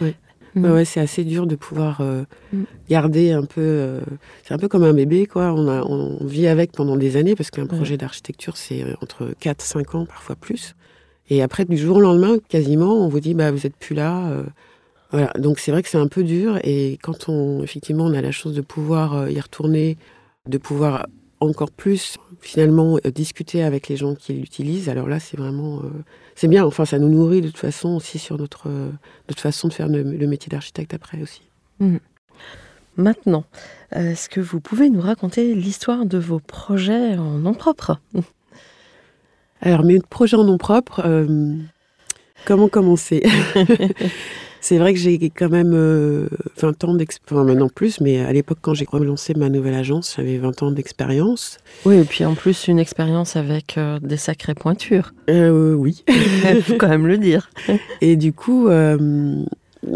Oui. 0.02 0.16
Mm. 0.56 0.72
Ouais, 0.72 0.86
c'est 0.86 1.00
assez 1.00 1.24
dur 1.24 1.48
de 1.48 1.56
pouvoir 1.56 2.02
euh, 2.02 2.24
mm. 2.52 2.64
garder 2.90 3.32
un 3.32 3.44
peu. 3.44 4.00
c'est 4.44 4.54
un 4.54 4.58
peu 4.58 4.68
comme 4.68 4.84
un 4.84 4.94
bébé, 4.94 5.26
quoi. 5.26 5.54
On, 5.54 5.68
a, 5.68 5.84
on 5.84 6.26
vit 6.26 6.48
avec 6.48 6.72
pendant 6.72 6.96
des 6.96 7.18
années 7.18 7.36
parce 7.36 7.52
qu'un 7.52 7.68
projet 7.68 7.98
d'architecture, 7.98 8.58
c'est 8.58 8.84
entre 9.02 9.34
4, 9.40 9.62
5 9.62 9.96
ans, 9.96 10.06
parfois 10.06 10.36
plus. 10.36 10.76
Et 11.30 11.42
après, 11.42 11.66
du 11.66 11.78
jour 11.78 11.98
au 11.98 12.02
lendemain, 12.02 12.38
quasiment, 12.50 13.06
on 13.06 13.08
vous 13.08 13.20
dit 13.20 13.34
bah, 13.34 13.52
vous 13.52 13.62
n'êtes 13.64 13.76
plus 13.78 13.96
là. 13.96 14.44
Voilà, 15.14 15.32
donc 15.38 15.60
c'est 15.60 15.72
vrai 15.72 15.84
que 15.84 15.90
c'est 15.90 16.00
un 16.00 16.08
peu 16.08 16.24
dur 16.24 16.60
et 16.64 16.98
quand 17.04 17.30
on 17.30 17.62
effectivement 17.62 18.06
on 18.06 18.14
a 18.16 18.22
la 18.22 18.32
chance 18.32 18.54
de 18.54 18.62
pouvoir 18.62 19.16
euh, 19.16 19.30
y 19.30 19.40
retourner, 19.40 19.96
de 20.50 20.58
pouvoir 20.58 21.06
encore 21.46 21.72
plus 21.72 22.18
finalement 22.40 22.98
euh, 23.06 23.12
discuter 23.12 23.64
avec 23.64 23.88
les 23.88 23.98
gens 23.98 24.16
qui 24.16 24.34
l'utilisent, 24.34 24.90
alors 24.90 25.08
là 25.08 25.20
c'est 25.20 25.38
vraiment 25.38 25.80
euh, 25.80 25.90
c'est 26.36 26.48
bien. 26.48 26.66
Enfin, 26.66 26.86
ça 26.86 27.00
nous 27.00 27.10
nourrit 27.10 27.42
de 27.42 27.48
toute 27.48 27.58
façon 27.58 27.90
aussi 27.96 28.20
sur 28.20 28.38
notre 28.38 28.68
notre 29.30 29.42
façon 29.42 29.68
de 29.68 29.74
faire 29.74 29.88
le, 29.88 30.28
métier 30.28 30.50
d'architecte 30.50 30.94
après 30.94 31.22
aussi. 31.22 31.42
Mmh. 31.80 31.98
Maintenant, 32.96 33.46
est-ce 33.92 34.30
que 34.30 34.40
vous 34.40 34.60
pouvez 34.60 34.90
nous 34.90 35.02
raconter 35.02 35.56
l'histoire 35.56 36.06
de 36.06 36.18
vos 36.18 36.40
projets 36.40 37.18
en 37.18 37.40
nom 37.40 37.54
propre? 37.54 38.00
Alors, 39.62 39.84
mes 39.84 40.00
projets 40.00 40.38
en 40.38 40.44
nom 40.44 40.58
propre, 40.58 41.26
comment 42.46 42.68
commencer? 42.68 43.24
C'est 44.64 44.78
vrai 44.78 44.94
que 44.94 45.00
j'ai 45.00 45.20
quand 45.30 45.50
même 45.50 45.72
20 45.72 45.76
euh, 45.76 46.30
ans 46.84 46.94
d'expérience, 46.94 47.42
enfin 47.42 47.44
maintenant 47.44 47.68
plus, 47.68 48.00
mais 48.00 48.22
à 48.22 48.32
l'époque 48.32 48.60
quand 48.62 48.74
j'ai 48.74 48.86
relancé 48.90 49.34
ma 49.34 49.50
nouvelle 49.50 49.74
agence, 49.74 50.14
j'avais 50.16 50.38
20 50.38 50.64
ans 50.64 50.72
d'expérience. 50.72 51.58
Oui, 51.84 51.98
et 51.98 52.06
puis 52.06 52.24
en 52.24 52.34
plus 52.34 52.70
une 52.70 52.80
expérience 52.80 53.36
avec 53.36 53.78
euh, 53.78 54.00
des 54.00 54.16
sacrées 54.16 54.56
pointures. 54.56 55.14
Euh, 55.30 55.74
oui. 55.74 56.06
Il 56.08 56.62
faut 56.64 56.76
quand 56.76 56.88
même 56.88 57.08
le 57.08 57.18
dire. 57.18 57.50
Et 58.00 58.16
du 58.16 58.32
coup, 58.32 58.70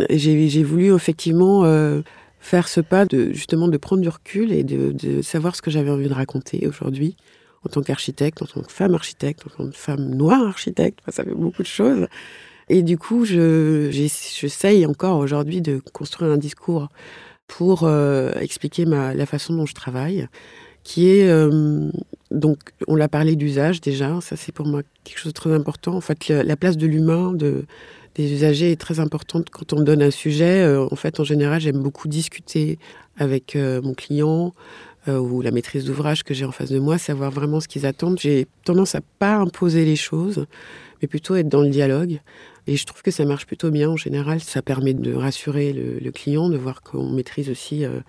j'ai 0.09 0.63
voulu 0.63 0.93
effectivement 0.93 1.63
faire 2.41 2.67
ce 2.67 2.81
pas 2.81 3.05
de 3.05 3.31
justement 3.31 3.69
de 3.69 3.77
prendre 3.77 4.01
du 4.01 4.09
recul 4.09 4.51
et 4.51 4.63
de, 4.65 4.91
de 4.91 5.21
savoir 5.21 5.55
ce 5.55 5.61
que 5.61 5.71
j'avais 5.71 5.91
envie 5.91 6.09
de 6.09 6.13
raconter 6.13 6.67
aujourd'hui 6.67 7.15
en 7.65 7.69
tant 7.69 7.81
qu'architecte, 7.81 8.41
en 8.41 8.45
tant 8.45 8.61
que 8.61 8.71
femme 8.71 8.95
architecte, 8.95 9.43
en 9.47 9.63
tant 9.63 9.69
que 9.69 9.77
femme 9.77 10.09
noire 10.09 10.45
architecte. 10.45 10.99
ça 11.07 11.23
fait 11.23 11.33
beaucoup 11.33 11.61
de 11.61 11.67
choses. 11.67 12.07
Et 12.69 12.83
du 12.83 12.97
coup, 12.97 13.23
j'essaye 13.25 14.85
encore 14.85 15.19
aujourd'hui 15.19 15.61
de 15.61 15.81
construire 15.93 16.31
un 16.31 16.37
discours 16.37 16.89
pour 17.47 17.83
euh, 17.83 18.33
expliquer 18.39 18.85
la 18.85 19.25
façon 19.25 19.53
dont 19.53 19.65
je 19.65 19.73
travaille, 19.73 20.27
qui 20.83 21.09
est 21.09 21.29
euh, 21.29 21.89
donc 22.29 22.59
on 22.87 22.95
l'a 22.95 23.07
parlé 23.07 23.35
d'usage 23.35 23.81
déjà, 23.81 24.19
ça 24.21 24.35
c'est 24.35 24.51
pour 24.51 24.65
moi 24.65 24.81
quelque 25.03 25.19
chose 25.19 25.33
de 25.33 25.37
très 25.37 25.53
important. 25.53 25.95
En 25.95 26.01
fait, 26.01 26.27
la, 26.27 26.57
place 26.57 26.77
de 26.77 26.85
l'humain, 26.85 27.31
de, 27.33 27.65
des 28.15 28.33
usagers 28.33 28.71
est 28.71 28.79
très 28.79 28.99
importante 28.99 29.49
quand 29.49 29.71
on 29.71 29.79
me 29.79 29.85
donne 29.85 30.01
un 30.01 30.11
sujet. 30.11 30.61
Euh, 30.61 30.87
en 30.91 30.95
fait, 30.97 31.21
en 31.21 31.23
général, 31.23 31.61
j'aime 31.61 31.81
beaucoup 31.81 32.09
discuter 32.09 32.79
avec 33.17 33.55
mon 33.55 33.95
client 33.95 34.53
ou 35.07 35.41
la 35.41 35.51
maîtrise 35.51 35.85
d'ouvrage 35.85 36.23
que 36.23 36.33
j'ai 36.33 36.45
en 36.45 36.51
face 36.51 36.69
de 36.69 36.77
moi, 36.77 36.97
savoir 36.99 37.31
vraiment 37.31 37.61
ce 37.61 37.67
qu'ils 37.67 37.85
attendent. 37.85 38.19
J'ai 38.19 38.45
tendance 38.65 38.93
à 38.93 38.99
pas 39.17 39.37
imposer 39.37 39.85
les 39.85 39.95
choses, 39.95 40.45
mais 41.01 41.07
plutôt 41.07 41.35
être 41.35 41.47
dans 41.49 41.61
le 41.61 41.69
dialogue. 41.69 42.19
Et 42.67 42.75
je 42.75 42.85
trouve 42.85 43.01
que 43.01 43.11
ça 43.11 43.23
marche 43.25 43.45
plutôt 43.45 43.71
bien 43.71 43.89
en 43.89 43.95
général. 43.95 44.41
Ça 44.41 44.61
permet 44.61 44.93
de 44.93 45.13
rassurer 45.13 45.73
le, 45.73 46.11
client, 46.11 46.49
de 46.49 46.57
voir 46.57 46.81
qu'on 46.81 47.09
maîtrise 47.09 47.49
aussi 47.49 47.85
euh, 47.85 47.99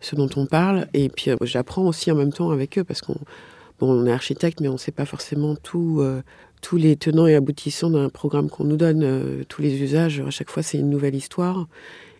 ce 0.00 0.14
dont 0.14 0.28
on 0.36 0.46
parle. 0.46 0.86
Et 0.92 1.08
puis 1.08 1.30
euh, 1.30 1.36
j'apprends 1.42 1.86
aussi 1.86 2.12
en 2.12 2.14
même 2.14 2.32
temps 2.32 2.50
avec 2.50 2.78
eux 2.78 2.84
parce 2.84 3.00
qu'on 3.00 3.16
bon, 3.80 3.90
on 3.90 4.06
est 4.06 4.12
architecte, 4.12 4.60
mais 4.60 4.68
on 4.68 4.74
ne 4.74 4.78
sait 4.78 4.92
pas 4.92 5.06
forcément 5.06 5.56
tout, 5.56 5.98
euh, 6.00 6.20
tous 6.60 6.76
les 6.76 6.96
tenants 6.96 7.26
et 7.26 7.34
aboutissants 7.34 7.90
d'un 7.90 8.10
programme 8.10 8.50
qu'on 8.50 8.64
nous 8.64 8.76
donne, 8.76 9.44
tous 9.48 9.62
les 9.62 9.82
usages. 9.82 10.20
À 10.20 10.30
chaque 10.30 10.50
fois, 10.50 10.62
c'est 10.62 10.78
une 10.78 10.90
nouvelle 10.90 11.14
histoire. 11.14 11.66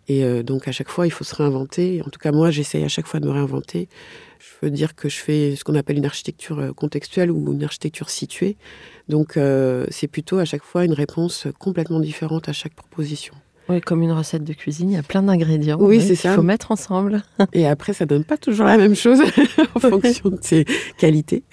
Et 0.09 0.43
donc 0.43 0.69
à 0.69 0.73
chaque 0.73 0.89
fois, 0.89 1.07
il 1.07 1.11
faut 1.11 1.25
se 1.25 1.35
réinventer. 1.35 2.03
En 2.05 2.11
tout 2.11 2.19
cas, 2.19 2.33
moi, 2.33 2.51
j'essaye 2.51 2.85
à 2.85 2.89
chaque 2.89 3.07
fois 3.07 3.21
de 3.21 3.27
me 3.27 3.33
réinventer. 3.33 3.89
Je 4.39 4.67
veux 4.67 4.71
dire 4.71 4.97
que 4.97 5.09
je 5.09 5.17
fais 5.17 5.55
ce 5.55 5.63
qu'on 5.63 5.77
appelle 5.77 5.99
une 5.99 6.07
architecture 6.07 6.75
contextuelle 6.75 7.31
ou 7.31 7.53
une 7.53 7.63
architecture 7.63 8.11
située. 8.11 8.57
Donc 9.09 9.37
euh, 9.37 9.87
c'est 9.91 10.09
plutôt 10.09 10.39
à 10.39 10.45
chaque 10.45 10.65
fois 10.65 10.85
une 10.85 10.93
réponse 10.93 11.47
complètement 11.59 12.01
différente 12.01 12.49
à 12.49 12.53
chaque 12.53 12.75
proposition. 12.75 13.35
Oui, 13.69 13.81
comme 13.81 14.03
une 14.03 14.11
recette 14.11 14.43
de 14.43 14.53
cuisine, 14.53 14.91
il 14.91 14.95
y 14.95 14.99
a 14.99 15.05
plein 15.05 15.23
d'ingrédients. 15.23 15.79
Oui, 15.81 16.01
c'est 16.01 16.17
ça. 16.17 16.33
Il 16.33 16.35
faut 16.35 16.43
mettre 16.43 16.73
ensemble. 16.73 17.23
Et 17.53 17.67
après, 17.67 17.93
ça 17.93 18.07
donne 18.07 18.25
pas 18.25 18.37
toujours 18.37 18.67
la 18.67 18.77
même 18.77 18.97
chose 18.97 19.21
en 19.75 19.79
fonction 19.81 20.31
de 20.31 20.39
ses 20.41 20.65
qualités. 20.99 21.45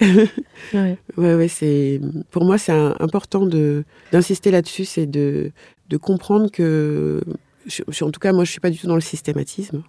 Oui. 0.74 0.94
Ouais, 1.16 1.34
ouais, 1.34 1.48
c'est 1.48 2.00
pour 2.30 2.44
moi 2.44 2.58
c'est 2.58 2.70
important 2.70 3.46
de 3.46 3.82
d'insister 4.12 4.50
là-dessus, 4.50 4.84
c'est 4.84 5.06
de 5.06 5.52
de 5.88 5.96
comprendre 5.96 6.50
que, 6.50 7.22
en 8.02 8.10
tout 8.10 8.20
cas, 8.20 8.32
moi, 8.32 8.44
je 8.44 8.50
suis 8.50 8.60
pas 8.60 8.70
du 8.70 8.78
tout 8.78 8.86
dans 8.86 8.94
le 8.94 9.00
systématisme 9.00 9.82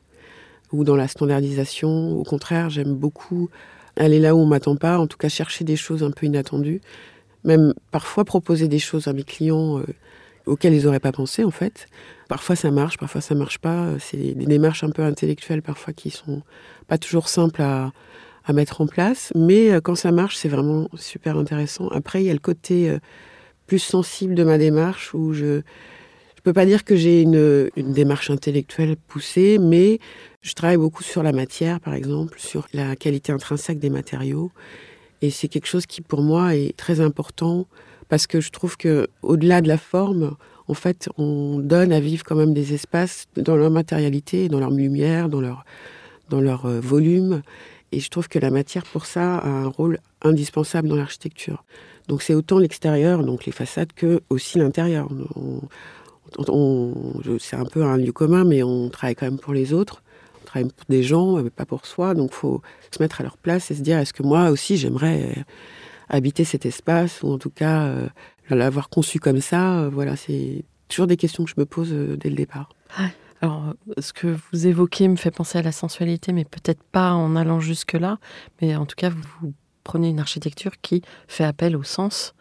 ou 0.71 0.83
dans 0.83 0.95
la 0.95 1.07
standardisation. 1.07 2.17
Au 2.17 2.23
contraire, 2.23 2.69
j'aime 2.69 2.93
beaucoup 2.93 3.49
aller 3.97 4.19
là 4.19 4.35
où 4.35 4.39
on 4.39 4.45
m'attend 4.45 4.77
pas, 4.77 4.97
en 4.99 5.07
tout 5.07 5.17
cas 5.17 5.29
chercher 5.29 5.65
des 5.65 5.75
choses 5.75 6.01
un 6.03 6.11
peu 6.11 6.25
inattendues 6.25 6.81
même 7.43 7.73
parfois 7.91 8.25
proposer 8.25 8.67
des 8.67 8.79
choses 8.79 9.07
à 9.07 9.13
mes 9.13 9.23
clients 9.23 9.79
euh, 9.79 9.85
auxquelles 10.45 10.73
ils 10.73 10.83
n'auraient 10.83 10.99
pas 10.99 11.11
pensé 11.11 11.43
en 11.43 11.51
fait. 11.51 11.87
Parfois 12.27 12.55
ça 12.55 12.71
marche, 12.71 12.97
parfois 12.97 13.21
ça 13.21 13.35
marche 13.35 13.59
pas. 13.59 13.89
C'est 13.99 14.17
des 14.17 14.45
démarches 14.45 14.83
un 14.83 14.89
peu 14.89 15.03
intellectuelles 15.03 15.61
parfois 15.61 15.93
qui 15.93 16.09
sont 16.09 16.41
pas 16.87 16.97
toujours 16.97 17.29
simples 17.29 17.61
à, 17.61 17.91
à 18.45 18.53
mettre 18.53 18.81
en 18.81 18.87
place, 18.87 19.31
mais 19.35 19.71
euh, 19.71 19.81
quand 19.81 19.95
ça 19.95 20.11
marche, 20.11 20.37
c'est 20.37 20.49
vraiment 20.49 20.89
super 20.95 21.37
intéressant. 21.37 21.87
Après, 21.89 22.23
il 22.23 22.27
y 22.27 22.29
a 22.29 22.33
le 22.33 22.39
côté 22.39 22.89
euh, 22.89 22.99
plus 23.67 23.79
sensible 23.79 24.35
de 24.35 24.43
ma 24.43 24.57
démarche 24.57 25.13
où 25.13 25.33
je 25.33 25.61
je 26.41 26.50
peux 26.50 26.53
pas 26.53 26.65
dire 26.65 26.83
que 26.83 26.95
j'ai 26.95 27.21
une, 27.21 27.69
démarche 27.77 28.31
intellectuelle 28.31 28.95
poussée, 28.98 29.60
mais 29.60 30.00
je 30.41 30.55
travaille 30.55 30.77
beaucoup 30.77 31.03
sur 31.03 31.21
la 31.21 31.33
matière, 31.33 31.79
par 31.79 31.93
exemple, 31.93 32.39
sur 32.39 32.67
la 32.74 32.95
qualité 32.95 33.31
intrinsèque 33.31 33.77
des 33.77 33.91
matériaux. 33.91 34.51
Et 35.21 35.29
c'est 35.29 35.48
quelque 35.48 35.67
chose 35.67 35.86
qui, 35.86 36.01
pour 36.01 36.24
moi, 36.24 36.55
est 36.55 36.75
très 36.75 37.00
important 37.00 37.67
parce 38.10 38.25
que 38.25 38.41
je 38.41 38.50
trouve 38.50 38.75
que, 38.75 39.07
au-delà 39.21 39.62
de 39.62 39.67
la 39.67 39.77
forme, 39.77 40.36
en 40.67 40.74
fait, 40.74 41.10
on 41.19 41.60
donne 41.60 41.93
à 41.93 42.00
vivre 42.00 42.24
quand 42.24 42.36
même 42.36 42.55
des 42.55 42.74
espaces 42.74 43.27
dans 43.36 43.55
leur 43.55 43.69
matérialité, 43.69 44.50
dans 44.50 44.60
leur 44.60 44.71
lumière, 44.71 45.29
dans 45.29 45.41
leur, 45.41 45.63
dans 46.29 46.41
leur 46.41 46.65
euh, 46.65 46.79
volume. 46.79 47.43
Et 47.91 48.00
je 48.00 48.10
trouve 48.10 48.27
que 48.29 48.39
la 48.39 48.50
matière, 48.50 48.86
pour 48.86 49.05
ça, 49.05 49.38
a 49.38 49.48
un 49.48 49.67
rôle 49.67 50.00
indispensable 50.24 50.88
dans 50.88 50.95
l'architecture. 50.95 51.63
Donc 52.07 52.24
c'est 52.24 52.33
autant 52.33 52.57
l'extérieur, 52.57 53.24
donc 53.24 53.45
les 53.45 53.51
façades, 53.51 53.93
que 53.93 54.21
aussi 54.31 54.57
l'intérieur. 54.57 55.07
C'est 57.39 57.55
un 57.55 57.65
peu 57.65 57.83
un 57.83 57.97
lieu 57.97 58.11
commun, 58.11 58.43
mais 58.43 58.63
on 58.63 58.89
travaille 58.89 59.15
quand 59.15 59.25
même 59.25 59.39
pour 59.39 59.53
les 59.53 59.73
autres. 59.73 60.01
On 60.41 60.45
travaille 60.45 60.69
pour 60.69 60.85
des 60.89 61.03
gens, 61.03 61.38
euh, 61.38 61.50
pas 61.50 61.65
pour 61.65 61.85
soi. 61.85 62.13
Donc 62.13 62.33
faut 62.33 62.61
se 62.91 63.01
mettre 63.01 63.21
à 63.21 63.23
leur 63.23 63.38
place 63.38 63.71
et 63.71 63.75
se 63.75 63.81
dire 63.81 63.97
est-ce 63.97 64.13
que 64.13 64.23
moi 64.23 64.50
aussi 64.50 64.77
j'aimerais 64.77 65.33
euh, 65.38 65.41
habiter 66.09 66.43
cet 66.43 66.65
espace 66.65 67.23
ou 67.23 67.31
en 67.31 67.38
tout 67.38 67.50
cas 67.50 67.85
euh, 67.85 68.07
l'avoir 68.50 68.89
conçu 68.89 69.19
comme 69.19 69.41
ça? 69.41 69.79
euh, 69.79 69.89
voilà, 69.89 70.15
c'est 70.15 70.63
toujours 70.89 71.07
des 71.07 71.17
questions 71.17 71.43
que 71.45 71.50
je 71.50 71.55
me 71.57 71.65
pose 71.65 71.89
euh, 71.93 72.17
dès 72.17 72.29
le 72.29 72.35
départ. 72.35 72.69
Alors, 73.41 73.69
euh, 73.69 74.01
ce 74.01 74.13
que 74.13 74.35
vous 74.51 74.67
évoquez 74.67 75.07
me 75.07 75.15
fait 75.15 75.31
penser 75.31 75.57
à 75.57 75.61
la 75.61 75.71
sensualité, 75.71 76.33
mais 76.33 76.45
peut-être 76.45 76.83
pas 76.83 77.13
en 77.13 77.35
allant 77.35 77.59
jusque-là. 77.59 78.19
Mais 78.61 78.75
en 78.75 78.85
tout 78.85 78.95
cas, 78.95 79.09
vous, 79.09 79.23
vous 79.41 79.53
prenez 79.83 80.09
une 80.09 80.19
architecture 80.19 80.73
qui 80.81 81.01
fait 81.27 81.43
appel 81.43 81.75
au 81.75 81.83
sens. 81.83 82.35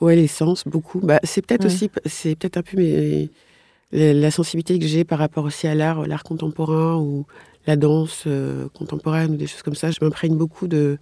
Ouais, 0.00 0.16
l'essence, 0.16 0.64
beaucoup. 0.66 1.00
Bah, 1.00 1.20
c'est 1.22 1.44
peut-être 1.46 1.62
Ouais. 1.62 1.66
aussi, 1.66 1.90
c'est 2.06 2.34
peut-être 2.36 2.56
un 2.56 2.62
peu 2.62 2.76
la, 3.92 4.12
la 4.14 4.30
sensibilité 4.30 4.78
que 4.78 4.86
j'ai 4.86 5.04
par 5.04 5.18
rapport 5.18 5.44
aussi 5.44 5.66
à 5.66 5.74
l'art, 5.74 6.06
l'art 6.06 6.24
contemporain 6.24 6.96
ou 6.96 7.26
la 7.66 7.76
danse 7.76 8.24
euh, 8.26 8.68
contemporaine 8.76 9.32
ou 9.34 9.36
des 9.36 9.46
choses 9.46 9.62
comme 9.62 9.74
ça. 9.74 9.90
Je 9.90 9.98
m'imprègne 10.02 10.36
beaucoup 10.36 10.66
de, 10.66 10.98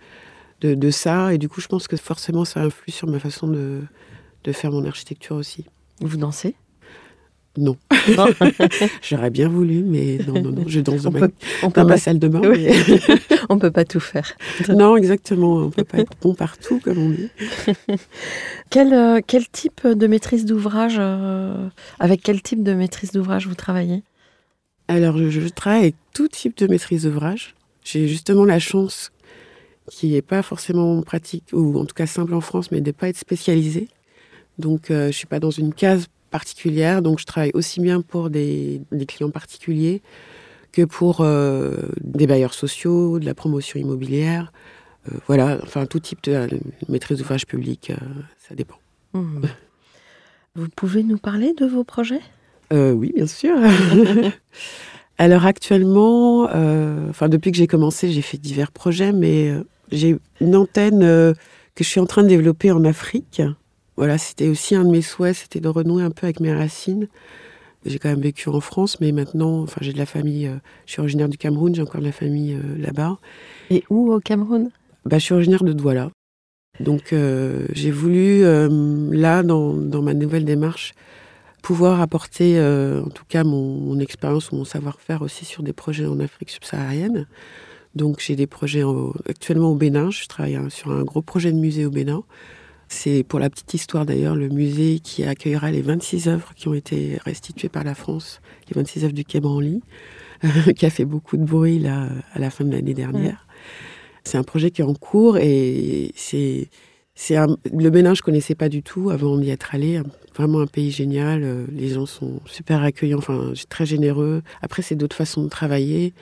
de, 0.60 0.74
de 0.74 0.90
ça 0.90 1.34
et 1.34 1.38
du 1.38 1.48
coup, 1.48 1.60
je 1.60 1.68
pense 1.68 1.88
que 1.88 1.96
forcément, 1.96 2.44
ça 2.44 2.60
influe 2.62 2.92
sur 2.92 3.08
ma 3.08 3.18
façon 3.18 3.48
de, 3.48 3.82
de 4.44 4.52
faire 4.52 4.72
mon 4.72 4.84
architecture 4.84 5.36
aussi. 5.36 5.66
Vous 6.00 6.16
dansez? 6.16 6.56
Non, 7.58 7.76
Non 8.16 8.26
j'aurais 9.02 9.30
bien 9.30 9.48
voulu, 9.48 9.82
mais 9.82 10.18
non, 10.26 10.40
non, 10.40 10.50
non, 10.52 10.64
je 10.68 10.80
danse 10.80 11.02
dans, 11.02 11.10
On 11.10 11.12
ma, 11.12 11.20
peut, 11.20 11.32
on 11.64 11.70
peut 11.70 11.80
dans 11.80 11.86
ma 11.88 11.94
pas, 11.94 11.98
salle 12.00 12.18
de 12.20 12.28
bain. 12.28 12.40
Oui. 12.44 12.68
mais- 12.68 12.98
on 13.48 13.58
peut 13.58 13.72
pas 13.72 13.84
tout 13.84 13.98
faire. 14.00 14.32
non, 14.68 14.96
exactement, 14.96 15.56
on 15.56 15.70
peut 15.70 15.82
pas 15.84 15.98
être 15.98 16.12
bon 16.22 16.34
partout, 16.34 16.78
comme 16.82 16.98
on 16.98 17.10
dit. 17.10 17.28
Quel, 18.70 18.92
euh, 18.94 19.20
quel 19.26 19.48
type 19.48 19.84
de 19.86 20.06
maîtrise 20.06 20.44
d'ouvrage, 20.44 20.96
euh, 20.98 21.68
avec 21.98 22.22
quel 22.22 22.40
type 22.40 22.62
de 22.62 22.72
maîtrise 22.72 23.10
d'ouvrage 23.10 23.48
vous 23.48 23.56
travaillez? 23.56 24.04
Alors, 24.86 25.18
je, 25.18 25.28
je 25.28 25.48
travaille 25.48 25.80
avec 25.80 25.96
tout 26.14 26.28
type 26.28 26.56
de 26.56 26.68
maîtrise 26.68 27.02
d'ouvrage. 27.02 27.54
J'ai 27.84 28.06
justement 28.06 28.44
la 28.44 28.60
chance, 28.60 29.10
qui 29.90 30.08
n'est 30.12 30.22
pas 30.22 30.42
forcément 30.42 31.02
pratique, 31.02 31.44
ou 31.52 31.76
en 31.80 31.84
tout 31.84 31.94
cas 31.94 32.06
simple 32.06 32.32
en 32.34 32.40
France, 32.40 32.70
mais 32.70 32.80
de 32.80 32.86
ne 32.86 32.92
pas 32.92 33.08
être 33.08 33.16
spécialisée. 33.18 33.88
Donc, 34.58 34.90
euh, 34.92 35.02
je 35.04 35.06
ne 35.08 35.12
suis 35.12 35.26
pas 35.26 35.40
dans 35.40 35.50
une 35.50 35.72
case 35.74 36.06
particulière, 36.30 37.02
donc 37.02 37.18
je 37.18 37.26
travaille 37.26 37.50
aussi 37.54 37.80
bien 37.80 38.00
pour 38.00 38.30
des, 38.30 38.80
des 38.92 39.06
clients 39.06 39.30
particuliers 39.30 40.02
que 40.72 40.82
pour 40.82 41.20
euh, 41.20 41.76
des 42.00 42.26
bailleurs 42.26 42.54
sociaux, 42.54 43.18
de 43.18 43.26
la 43.26 43.34
promotion 43.34 43.78
immobilière. 43.80 44.52
Euh, 45.08 45.16
voilà, 45.26 45.58
enfin 45.62 45.86
tout 45.86 45.98
type 45.98 46.22
de 46.24 46.48
maîtrise 46.88 47.18
d'ouvrage 47.18 47.46
public, 47.46 47.90
euh, 47.90 47.96
ça 48.38 48.54
dépend. 48.54 48.76
Hmm. 49.12 49.40
Vous 50.54 50.68
pouvez 50.74 51.02
nous 51.02 51.18
parler 51.18 51.54
de 51.54 51.66
vos 51.66 51.84
projets? 51.84 52.20
Oui, 52.72 53.12
bien 53.16 53.26
sûr. 53.26 53.56
Alors 55.18 55.44
actuellement, 55.44 56.44
enfin 57.10 57.28
depuis 57.28 57.50
que 57.50 57.58
j'ai 57.58 57.66
commencé, 57.66 58.12
j'ai 58.12 58.22
fait 58.22 58.38
divers 58.38 58.70
projets, 58.70 59.12
mais 59.12 59.52
j'ai 59.90 60.16
une 60.40 60.54
antenne 60.54 61.00
que 61.00 61.84
je 61.84 61.88
suis 61.88 61.98
en 61.98 62.06
train 62.06 62.22
de 62.22 62.28
développer 62.28 62.70
en 62.70 62.84
Afrique. 62.84 63.42
Voilà, 64.00 64.16
c'était 64.16 64.48
aussi 64.48 64.74
un 64.74 64.84
de 64.84 64.88
mes 64.88 65.02
souhaits, 65.02 65.36
c'était 65.36 65.60
de 65.60 65.68
renouer 65.68 66.02
un 66.02 66.10
peu 66.10 66.24
avec 66.24 66.40
mes 66.40 66.54
racines. 66.54 67.06
J'ai 67.84 67.98
quand 67.98 68.08
même 68.08 68.22
vécu 68.22 68.48
en 68.48 68.60
France, 68.60 68.98
mais 68.98 69.12
maintenant, 69.12 69.60
enfin, 69.60 69.76
j'ai 69.82 69.92
de 69.92 69.98
la 69.98 70.06
famille. 70.06 70.46
euh, 70.46 70.54
je 70.86 70.92
suis 70.92 71.00
originaire 71.00 71.28
du 71.28 71.36
Cameroun, 71.36 71.74
j'ai 71.74 71.82
encore 71.82 72.00
de 72.00 72.06
la 72.06 72.12
famille 72.12 72.54
euh, 72.54 72.78
là-bas. 72.78 73.18
Et 73.68 73.84
où 73.90 74.10
au 74.10 74.18
Cameroun? 74.18 74.70
Bah, 75.04 75.18
je 75.18 75.24
suis 75.24 75.34
originaire 75.34 75.62
de 75.64 75.74
Douala. 75.74 76.12
Donc, 76.80 77.12
euh, 77.12 77.66
j'ai 77.74 77.90
voulu, 77.90 78.40
là, 78.40 79.42
dans, 79.42 79.74
dans 79.74 80.00
ma 80.00 80.14
nouvelle 80.14 80.46
démarche, 80.46 80.94
pouvoir 81.62 82.00
apporter, 82.00 82.58
en 82.58 83.10
tout 83.10 83.24
cas, 83.28 83.44
mon, 83.44 83.74
mon 83.80 83.98
expérience 83.98 84.50
ou 84.50 84.56
mon 84.56 84.64
savoir-faire 84.64 85.20
aussi 85.20 85.44
sur 85.44 85.62
des 85.62 85.74
projets 85.74 86.06
en 86.06 86.20
Afrique 86.20 86.48
subsaharienne. 86.48 87.26
Donc, 87.94 88.20
j'ai 88.20 88.34
des 88.34 88.46
projets 88.46 88.82
en- 88.82 89.12
actuellement 89.28 89.72
au 89.72 89.74
Bénin. 89.74 90.10
Je 90.10 90.26
travaille 90.26 90.56
hein, 90.56 90.70
sur 90.70 90.90
un 90.90 91.04
gros 91.04 91.20
projet 91.20 91.52
de 91.52 91.58
musée 91.58 91.84
au 91.84 91.90
Bénin. 91.90 92.22
C'est 92.92 93.22
pour 93.22 93.38
la 93.38 93.48
petite 93.48 93.72
histoire 93.72 94.04
d'ailleurs 94.04 94.34
le 94.34 94.48
musée 94.48 94.98
qui 94.98 95.22
accueillera 95.22 95.70
les 95.70 95.80
26 95.80 96.26
œuvres 96.28 96.52
qui 96.56 96.66
ont 96.66 96.74
été 96.74 97.18
restituées 97.24 97.68
par 97.68 97.84
la 97.84 97.94
France, 97.94 98.40
les 98.68 98.74
26 98.74 99.04
œuvres 99.04 99.12
du 99.14 99.24
Quai 99.24 99.38
Branly, 99.38 99.80
qui 100.76 100.86
a 100.86 100.90
fait 100.90 101.04
beaucoup 101.04 101.36
de 101.36 101.44
bruit 101.44 101.78
là 101.78 102.08
à 102.32 102.40
la 102.40 102.50
fin 102.50 102.64
de 102.64 102.72
l'année 102.72 102.92
dernière. 102.94 103.46
C'est 104.24 104.38
un 104.38 104.42
projet 104.42 104.72
qui 104.72 104.80
est 104.82 104.84
en 104.84 104.94
cours 104.94 105.38
et 105.38 106.10
c'est 106.16 106.68
c'est 107.14 107.36
un- 107.36 107.56
le 107.72 107.90
Bénin 107.90 108.14
je 108.14 108.22
connaissais 108.22 108.56
pas 108.56 108.68
du 108.68 108.82
tout 108.82 109.10
avant 109.10 109.38
d'y 109.38 109.50
être 109.50 109.72
allé. 109.72 110.00
Vraiment 110.34 110.60
un 110.60 110.66
pays 110.66 110.90
génial. 110.90 111.42
euh, 111.44 111.66
Les 111.72 111.90
gens 111.90 112.06
sont 112.06 112.40
super 112.44 112.82
accueillants, 112.82 113.18
enfin 113.18 113.52
très 113.68 113.86
généreux. 113.86 114.42
Après 114.62 114.82
c'est 114.82 114.96
d'autres 114.96 115.16
façons 115.16 115.44
de 115.44 115.48
travailler. 115.48 116.12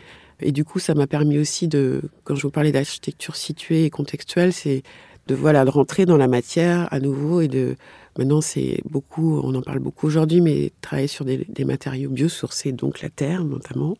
Et 0.41 0.53
du 0.53 0.65
coup, 0.65 0.79
ça 0.79 0.95
m'a 0.95 1.09
permis 1.09 1.37
aussi 1.37 1.67
de, 1.67 2.01
quand 2.23 2.37
je 2.37 2.43
vous 2.43 2.53
parlais 2.53 2.71
d'architecture 2.71 3.35
située 3.35 3.85
et 3.87 3.91
contextuelle, 3.91 4.53
c'est 4.53 4.85
de 5.29 5.35
voilà 5.35 5.65
de 5.65 5.71
rentrer 5.71 6.07
dans 6.07 6.17
la 6.17 6.27
matière 6.27 6.89
à 6.91 7.01
nouveau 7.01 7.41
et 7.43 7.49
de 7.49 7.77
maintenant 8.19 8.41
c'est 8.41 8.81
beaucoup, 8.91 9.39
on 9.45 9.55
en 9.55 9.63
parle 9.63 9.79
beaucoup 9.79 10.07
aujourd'hui, 10.07 10.41
mais 10.41 10.73
travailler 10.81 11.07
sur 11.07 11.25
des, 11.25 11.47
matériaux 11.65 12.11
biosourcés, 12.11 12.73
donc 12.73 13.03
la 13.03 13.11
terre 13.11 13.45
notamment, 13.45 13.97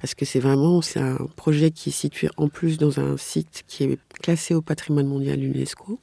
parce 0.00 0.14
que 0.14 0.24
c'est 0.24 0.38
vraiment 0.38 0.80
c'est 0.80 1.00
un 1.00 1.18
projet 1.36 1.70
qui 1.72 1.90
est 1.90 1.92
situé 1.92 2.28
en 2.36 2.48
plus 2.48 2.78
dans 2.78 3.00
un 3.00 3.16
site 3.16 3.64
qui 3.66 3.84
est 3.84 3.98
classé 4.22 4.54
au 4.54 4.62
patrimoine 4.62 5.06
mondial 5.06 5.42
UNESCO, 5.42 5.98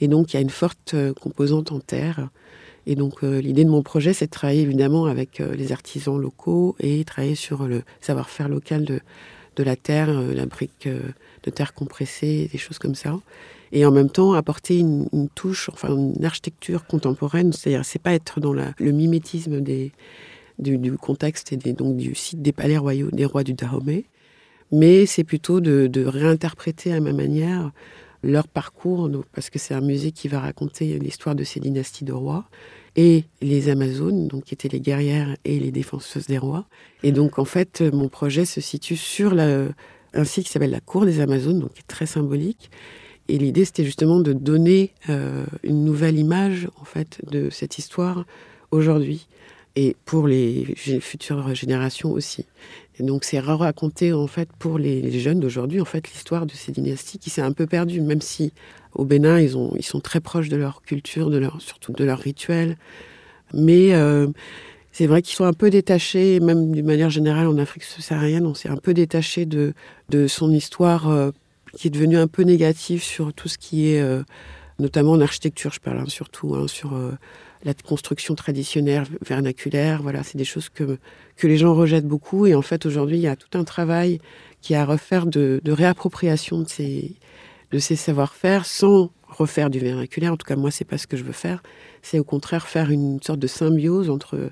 et 0.00 0.08
donc 0.08 0.32
il 0.32 0.36
y 0.36 0.38
a 0.38 0.42
une 0.42 0.50
forte 0.50 0.94
euh, 0.94 1.12
composante 1.12 1.70
en 1.70 1.80
terre. 1.80 2.30
Et 2.86 2.94
donc 2.94 3.22
euh, 3.22 3.40
l'idée 3.40 3.64
de 3.64 3.70
mon 3.70 3.82
projet, 3.82 4.14
c'est 4.14 4.26
de 4.26 4.30
travailler 4.30 4.62
évidemment 4.62 5.04
avec 5.04 5.40
euh, 5.40 5.54
les 5.54 5.72
artisans 5.72 6.18
locaux 6.18 6.74
et 6.80 7.04
travailler 7.04 7.34
sur 7.34 7.64
le 7.66 7.82
savoir-faire 8.00 8.48
local 8.48 8.84
de, 8.84 9.00
de 9.56 9.62
la 9.62 9.76
terre, 9.76 10.10
la 10.10 10.46
brique 10.46 10.88
de 10.88 11.50
terre 11.50 11.74
compressée, 11.74 12.48
des 12.50 12.58
choses 12.58 12.78
comme 12.78 12.94
ça. 12.94 13.18
Et 13.72 13.84
en 13.84 13.90
même 13.90 14.10
temps 14.10 14.32
apporter 14.32 14.78
une, 14.78 15.28
touche, 15.34 15.68
enfin 15.72 15.94
une 15.94 16.24
architecture 16.24 16.86
contemporaine, 16.86 17.52
c'est-à-dire 17.52 17.84
c'est 17.84 18.00
pas 18.00 18.14
être 18.14 18.40
dans 18.40 18.52
le 18.52 18.92
mimétisme 18.92 19.60
du, 19.60 20.92
contexte 20.96 21.52
et 21.52 21.56
donc 21.56 21.96
du 21.96 22.14
site 22.14 22.42
des 22.42 22.52
palais 22.52 22.78
royaux 22.78 23.10
des 23.10 23.24
rois 23.24 23.44
du 23.44 23.54
Dahomey, 23.54 24.04
mais 24.72 25.06
c'est 25.06 25.24
plutôt 25.24 25.60
de, 25.60 26.04
réinterpréter 26.04 26.92
à 26.92 27.00
ma 27.00 27.12
manière 27.12 27.72
leur 28.24 28.48
parcours, 28.48 29.08
parce 29.32 29.48
que 29.48 29.60
c'est 29.60 29.74
un 29.74 29.80
musée 29.80 30.10
qui 30.10 30.26
va 30.26 30.40
raconter 30.40 30.98
l'histoire 30.98 31.36
de 31.36 31.44
ces 31.44 31.60
dynasties 31.60 32.04
de 32.04 32.12
rois 32.12 32.48
et 32.96 33.24
les 33.40 33.68
Amazones, 33.68 34.26
donc 34.26 34.44
qui 34.44 34.54
étaient 34.54 34.68
les 34.68 34.80
guerrières 34.80 35.36
et 35.44 35.60
les 35.60 35.70
défenseuses 35.70 36.26
des 36.26 36.38
rois. 36.38 36.66
Et 37.04 37.12
donc 37.12 37.38
en 37.38 37.44
fait, 37.44 37.80
mon 37.80 38.08
projet 38.08 38.44
se 38.44 38.60
situe 38.60 38.96
sur 38.96 39.38
un 39.38 40.24
site 40.24 40.46
qui 40.46 40.50
s'appelle 40.50 40.72
la 40.72 40.80
Cour 40.80 41.04
des 41.04 41.20
Amazones, 41.20 41.60
donc 41.60 41.74
qui 41.74 41.80
est 41.80 41.86
très 41.86 42.06
symbolique. 42.06 42.70
Et 43.28 43.38
l'idée, 43.38 43.64
c'était 43.64 43.84
justement 43.84 44.20
de 44.20 44.32
donner 44.32 44.92
euh, 45.08 45.44
une 45.62 45.84
nouvelle 45.84 46.18
image 46.18 46.68
en 46.80 46.84
fait 46.84 47.20
de 47.30 47.50
cette 47.50 47.78
histoire 47.78 48.24
aujourd'hui 48.70 49.26
et 49.76 49.96
pour 50.06 50.26
les 50.26 50.74
futures 51.00 51.54
générations 51.54 52.10
aussi. 52.10 52.46
Et 52.98 53.04
donc 53.04 53.22
c'est 53.22 53.38
raconter 53.38 54.12
en 54.12 54.26
fait 54.26 54.48
pour 54.58 54.76
les, 54.76 55.18
jeunes 55.20 55.38
d'aujourd'hui 55.38 55.80
en 55.80 55.84
fait 55.84 56.08
l'histoire 56.08 56.46
de 56.46 56.52
ces 56.52 56.72
dynasties 56.72 57.18
qui 57.18 57.30
s'est 57.30 57.42
un 57.42 57.52
peu 57.52 57.66
perdue, 57.66 58.00
même 58.00 58.20
si 58.20 58.52
au 58.94 59.04
Bénin 59.04 59.38
ils 59.38 59.56
ont 59.56 59.72
ils 59.76 59.84
sont 59.84 60.00
très 60.00 60.20
proches 60.20 60.48
de 60.48 60.56
leur 60.56 60.82
culture, 60.82 61.30
de 61.30 61.38
leur 61.38 61.62
surtout 61.62 61.92
de 61.92 62.04
leurs 62.04 62.18
rituels, 62.18 62.76
mais 63.54 63.94
euh, 63.94 64.26
c'est 64.90 65.06
vrai 65.06 65.22
qu'ils 65.22 65.36
sont 65.36 65.44
un 65.44 65.52
peu 65.52 65.70
détachés, 65.70 66.40
même 66.40 66.72
d'une 66.72 66.86
manière 66.86 67.10
générale 67.10 67.46
en 67.46 67.56
Afrique 67.58 67.84
subsaharienne, 67.84 68.46
on 68.46 68.54
s'est 68.54 68.70
un 68.70 68.76
peu 68.76 68.94
détaché 68.94 69.46
de 69.46 69.74
de 70.08 70.26
son 70.26 70.50
histoire 70.50 71.08
euh, 71.08 71.30
qui 71.76 71.88
est 71.88 71.90
devenue 71.90 72.16
un 72.16 72.26
peu 72.26 72.42
négative 72.42 73.02
sur 73.02 73.32
tout 73.32 73.48
ce 73.48 73.58
qui 73.58 73.90
est 73.90 74.00
euh, 74.00 74.22
notamment 74.78 75.12
en 75.12 75.20
architecture, 75.20 75.72
je 75.72 75.80
parle 75.80 75.98
hein, 75.98 76.04
surtout 76.08 76.54
hein, 76.54 76.68
sur 76.68 76.94
euh, 76.94 77.12
la 77.64 77.74
construction 77.74 78.34
traditionnelle 78.34 79.04
vernaculaire. 79.26 80.02
Voilà, 80.02 80.22
c'est 80.22 80.38
des 80.38 80.44
choses 80.44 80.68
que, 80.68 80.98
que 81.36 81.46
les 81.46 81.56
gens 81.56 81.74
rejettent 81.74 82.06
beaucoup. 82.06 82.46
Et 82.46 82.54
en 82.54 82.62
fait, 82.62 82.86
aujourd'hui, 82.86 83.16
il 83.16 83.22
y 83.22 83.28
a 83.28 83.36
tout 83.36 83.58
un 83.58 83.64
travail 83.64 84.20
qui 84.60 84.74
est 84.74 84.76
à 84.76 84.84
refaire 84.84 85.26
de, 85.26 85.60
de 85.62 85.72
réappropriation 85.72 86.60
de 86.60 86.68
ces, 86.68 87.16
de 87.72 87.78
ces 87.78 87.96
savoir-faire 87.96 88.66
sans 88.66 89.10
refaire 89.26 89.70
du 89.70 89.78
vernaculaire. 89.78 90.32
En 90.32 90.36
tout 90.36 90.46
cas, 90.46 90.56
moi, 90.56 90.70
c'est 90.70 90.84
pas 90.84 90.98
ce 90.98 91.06
que 91.06 91.16
je 91.16 91.24
veux 91.24 91.32
faire. 91.32 91.62
C'est 92.02 92.18
au 92.18 92.24
contraire 92.24 92.66
faire 92.68 92.90
une 92.90 93.20
sorte 93.22 93.40
de 93.40 93.46
symbiose 93.46 94.10
entre 94.10 94.50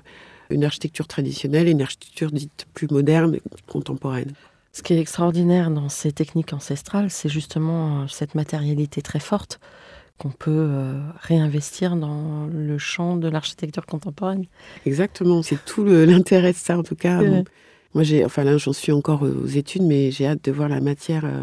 une 0.49 0.63
architecture 0.63 1.07
traditionnelle 1.07 1.67
et 1.67 1.71
une 1.71 1.81
architecture 1.81 2.31
dite 2.31 2.67
plus 2.73 2.87
moderne 2.89 3.39
contemporaine. 3.67 4.33
Ce 4.77 4.83
qui 4.83 4.93
est 4.93 4.99
extraordinaire 4.99 5.71
dans 5.71 5.89
ces 5.89 6.11
techniques 6.11 6.53
ancestrales, 6.53 7.09
c'est 7.09 7.29
justement 7.29 8.03
euh, 8.03 8.07
cette 8.07 8.35
matérialité 8.35 9.01
très 9.01 9.19
forte 9.19 9.59
qu'on 10.19 10.29
peut 10.29 10.51
euh, 10.51 10.99
réinvestir 11.19 11.95
dans 11.95 12.45
le 12.45 12.77
champ 12.77 13.17
de 13.17 13.27
l'architecture 13.27 13.87
contemporaine. 13.87 14.45
Exactement, 14.85 15.41
c'est 15.41 15.57
tout 15.65 15.83
l'intérêt 16.05 16.51
de 16.51 16.57
ça 16.57 16.77
en 16.77 16.83
tout 16.83 16.93
cas. 16.95 17.23
Ouais. 17.23 17.43
Moi, 17.95 18.03
j'ai, 18.03 18.23
enfin 18.23 18.43
là, 18.43 18.55
j'en 18.57 18.71
suis 18.71 18.91
encore 18.91 19.23
aux 19.23 19.47
études, 19.47 19.81
mais 19.81 20.11
j'ai 20.11 20.27
hâte 20.27 20.45
de 20.45 20.51
voir 20.51 20.69
la 20.69 20.79
matière 20.79 21.25
euh, 21.25 21.41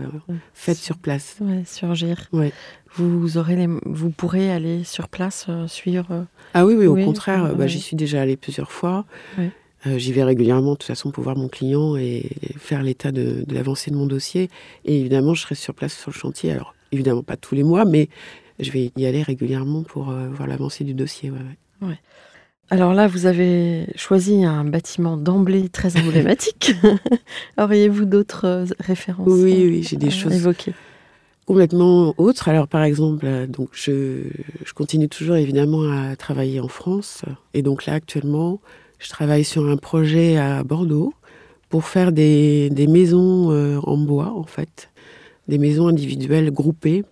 faite 0.52 0.76
sur 0.76 0.98
place. 0.98 1.34
Ouais, 1.40 1.64
surgir. 1.66 2.28
Ouais. 2.32 2.52
Vous, 2.94 3.36
aurez 3.36 3.56
les... 3.56 3.66
vous 3.84 4.10
pourrez 4.10 4.52
aller 4.52 4.84
sur 4.84 5.08
place, 5.08 5.46
euh, 5.48 5.66
suivre. 5.66 6.06
euh, 6.12 6.22
Ah 6.52 6.64
oui, 6.64 6.74
oui, 6.78 6.86
au 6.86 6.94
Oui, 6.94 7.04
contraire, 7.04 7.56
bah, 7.56 7.66
j'y 7.66 7.80
suis 7.80 7.96
déjà 7.96 8.20
allée 8.22 8.36
plusieurs 8.36 8.70
fois. 8.70 9.04
Euh, 9.86 9.98
j'y 9.98 10.12
vais 10.12 10.24
régulièrement, 10.24 10.72
de 10.72 10.76
toute 10.78 10.84
façon, 10.84 11.10
pour 11.10 11.24
voir 11.24 11.36
mon 11.36 11.48
client 11.48 11.96
et 11.96 12.30
faire 12.56 12.82
l'état 12.82 13.12
de, 13.12 13.44
de 13.46 13.54
l'avancée 13.54 13.90
de 13.90 13.96
mon 13.96 14.06
dossier. 14.06 14.48
Et 14.84 15.00
évidemment, 15.00 15.34
je 15.34 15.42
serai 15.42 15.54
sur 15.54 15.74
place 15.74 15.92
sur 15.96 16.10
le 16.10 16.16
chantier. 16.16 16.52
Alors, 16.52 16.74
évidemment, 16.92 17.22
pas 17.22 17.36
tous 17.36 17.54
les 17.54 17.62
mois, 17.62 17.84
mais 17.84 18.08
je 18.60 18.70
vais 18.70 18.92
y 18.96 19.06
aller 19.06 19.22
régulièrement 19.22 19.82
pour 19.82 20.10
euh, 20.10 20.28
voir 20.28 20.48
l'avancée 20.48 20.84
du 20.84 20.94
dossier. 20.94 21.30
ouais, 21.30 21.38
ouais. 21.88 21.98
Alors 22.70 22.94
là, 22.94 23.06
vous 23.08 23.26
avez 23.26 23.86
choisi 23.94 24.42
un 24.42 24.64
bâtiment 24.64 25.18
d'emblée 25.18 25.68
très 25.68 25.96
emblématique. 26.00 26.72
Auriez-vous 27.58 28.06
d'autres 28.06 28.46
euh, 28.46 28.64
références 28.80 29.28
Oui, 29.28 29.66
oui, 29.68 29.82
j'ai 29.82 29.96
des 29.96 30.10
choses 30.10 30.32
évoquer? 30.34 30.72
complètement 31.46 32.14
autre. 32.16 32.48
Alors, 32.48 32.68
par 32.68 32.82
exemple, 32.84 33.26
donc 33.48 33.68
je, 33.72 34.22
je 34.64 34.72
continue 34.72 35.10
toujours 35.10 35.36
évidemment 35.36 35.82
à 35.92 36.16
travailler 36.16 36.58
en 36.58 36.68
France. 36.68 37.22
Et 37.52 37.60
donc 37.60 37.84
là, 37.84 37.92
actuellement, 37.92 38.60
je 39.04 39.10
travaille 39.10 39.44
sur 39.44 39.68
un 39.68 39.76
projet 39.76 40.38
à 40.38 40.64
Bordeaux 40.64 41.12
pour 41.68 41.84
faire 41.84 42.10
des, 42.10 42.70
maisons 42.88 43.50
euh, 43.52 43.78
en 43.82 43.98
bois, 43.98 44.32
en 44.34 44.44
fait. 44.44 44.90
Des 45.46 45.58
maisons 45.58 45.88
individuelles 45.88 46.50
groupées, 46.50 47.04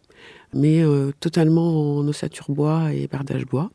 mais 0.55 0.83
euh, 0.83 1.11
totalement 1.21 1.99
en 1.99 2.09
ossature 2.09 2.47
bois 2.49 2.95
et 2.95 3.09
bardage 3.09 3.45
bois. 3.45 3.71